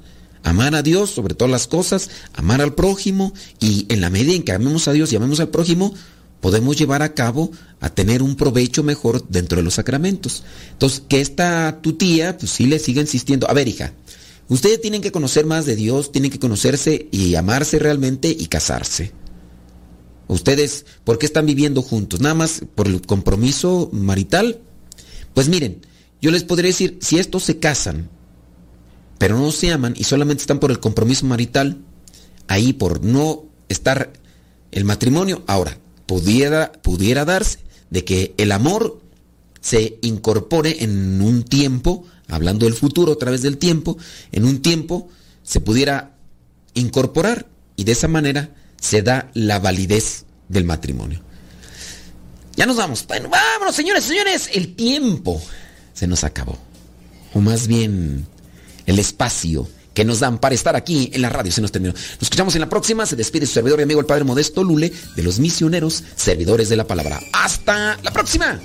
Amar 0.47 0.77
a 0.77 0.83
Dios 0.83 1.11
sobre 1.11 1.35
todas 1.35 1.51
las 1.51 1.67
cosas, 1.67 2.09
amar 2.33 2.61
al 2.61 2.73
prójimo 2.73 3.35
y 3.59 3.85
en 3.89 4.01
la 4.01 4.11
medida 4.11 4.33
en 4.33 4.45
que 4.45 4.53
amemos 4.53 4.87
a 4.87 4.93
Dios 4.93 5.13
y 5.13 5.17
amemos 5.17 5.41
al 5.41 5.49
prójimo, 5.49 5.93
podemos 6.41 6.77
llevar 6.77 7.03
a 7.03 7.15
cabo 7.15 7.51
a 7.81 7.91
tener 7.91 8.23
un 8.23 8.37
provecho 8.37 8.85
mejor 8.85 9.27
dentro 9.29 9.59
de 9.59 9.65
los 9.65 9.75
sacramentos. 9.75 10.45
Entonces, 10.71 11.03
que 11.09 11.21
esta 11.21 11.81
tu 11.83 11.95
tía, 11.95 12.39
pues 12.39 12.53
sí 12.53 12.67
le 12.67 12.79
siga 12.79 13.01
insistiendo. 13.01 13.51
A 13.51 13.55
ver, 13.55 13.67
hija, 13.67 13.93
ustedes 14.47 14.81
tienen 14.81 15.03
que 15.03 15.11
conocer 15.11 15.47
más 15.47 15.67
de 15.67 15.75
Dios, 15.75 16.13
tienen 16.13 16.31
que 16.31 16.39
conocerse 16.39 17.09
y 17.11 17.35
amarse 17.35 17.81
realmente 17.81 18.29
y 18.29 18.47
casarse. 18.47 19.11
Ustedes, 20.29 20.87
¿por 21.03 21.19
qué 21.19 21.27
están 21.27 21.47
viviendo 21.47 21.83
juntos? 21.83 22.21
Nada 22.21 22.37
más 22.37 22.63
por 22.77 22.87
el 22.87 23.03
compromiso 23.03 23.91
marital. 23.93 24.61
Pues 25.35 25.49
miren, 25.49 25.81
yo 26.23 26.31
les 26.31 26.45
podría 26.45 26.71
decir, 26.71 26.99
si 27.01 27.19
estos 27.19 27.43
se 27.43 27.59
casan, 27.59 28.11
pero 29.19 29.39
no 29.39 29.51
se 29.53 29.73
aman 29.73 29.95
y 29.97 30.05
solamente 30.05 30.43
están 30.43 30.59
por 30.59 30.71
el 30.71 30.81
compromiso 30.81 31.27
marital, 31.27 31.79
ahí 32.49 32.73
por 32.73 33.05
no 33.05 33.45
estar 33.69 34.13
el 34.73 34.85
matrimonio, 34.85 35.43
ahora, 35.47 35.79
pudiera, 36.07 36.73
pudiera 36.73 37.25
darse 37.25 37.61
de 37.91 38.05
que 38.05 38.35
el 38.37 38.53
amor 38.53 39.01
se 39.61 39.99
incorpore 40.03 40.85
en 40.85 41.21
un 41.21 41.43
tiempo, 41.43 42.05
hablando 42.29 42.67
del 42.67 42.75
futuro 42.75 43.13
a 43.13 43.19
través 43.19 43.43
del 43.43 43.59
tiempo, 43.59 43.97
en 44.33 44.45
un 44.45 44.63
tiempo 44.63 45.09
se 45.43 45.61
pudiera 45.61 46.17
incorporar 46.75 47.47
y 47.77 47.85
de 47.85 47.93
esa 47.93 48.09
manera 48.09 48.55
se 48.81 49.03
da 49.03 49.31
la 49.35 49.59
validez 49.59 50.25
del 50.49 50.65
matrimonio. 50.65 51.21
Ya 52.57 52.67
nos 52.67 52.77
vamos. 52.77 53.07
Bueno, 53.07 53.29
vámonos, 53.29 53.75
señores, 53.75 54.05
señores. 54.05 54.49
El 54.53 54.75
tiempo 54.75 55.41
se 55.93 56.07
nos 56.07 56.25
acabó. 56.25 56.59
O 57.35 57.41
más 57.41 57.67
bien, 57.67 58.27
el 58.87 58.99
espacio 58.99 59.69
que 59.95 60.05
nos 60.05 60.21
dan 60.21 60.39
para 60.39 60.55
estar 60.55 60.77
aquí 60.77 61.11
en 61.15 61.23
la 61.23 61.31
radio 61.31 61.51
se 61.51 61.63
nos 61.63 61.73
terminó. 61.73 61.95
Nos 61.95 62.23
escuchamos 62.23 62.55
en 62.55 62.61
la 62.61 62.69
próxima. 62.69 63.07
Se 63.07 63.17
despide 63.17 63.47
su 63.47 63.55
servidor 63.55 63.81
y 63.81 63.85
amigo 63.85 64.01
el 64.01 64.07
Padre 64.07 64.25
Modesto 64.25 64.63
Lule 64.63 64.93
de 65.17 65.23
los 65.23 65.39
misioneros 65.39 66.05
servidores 66.15 66.69
de 66.69 66.77
la 66.77 66.87
palabra. 66.87 67.19
Hasta 67.33 67.97
la 68.03 68.11
próxima. 68.11 68.61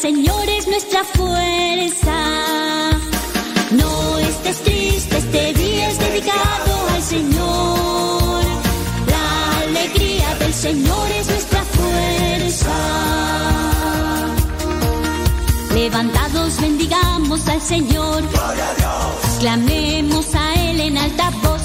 Señor 0.00 0.48
es 0.48 0.66
nuestra 0.66 1.04
fuerza. 1.04 2.90
No 3.72 4.18
estés 4.18 4.62
triste, 4.62 5.18
este 5.18 5.52
día 5.52 5.90
es 5.90 5.98
dedicado 5.98 6.88
al 6.94 7.02
Señor. 7.02 8.42
La 9.06 9.58
alegría 9.58 10.34
del 10.36 10.54
Señor 10.54 11.10
es 11.10 11.28
nuestra 11.28 11.62
fuerza. 11.64 12.76
Levantados 15.74 16.58
bendigamos 16.62 17.46
al 17.46 17.60
Señor. 17.60 18.22
Clamemos 19.38 20.34
a 20.34 20.54
Él 20.54 20.80
en 20.80 20.96
alta 20.96 21.30
voz. 21.42 21.60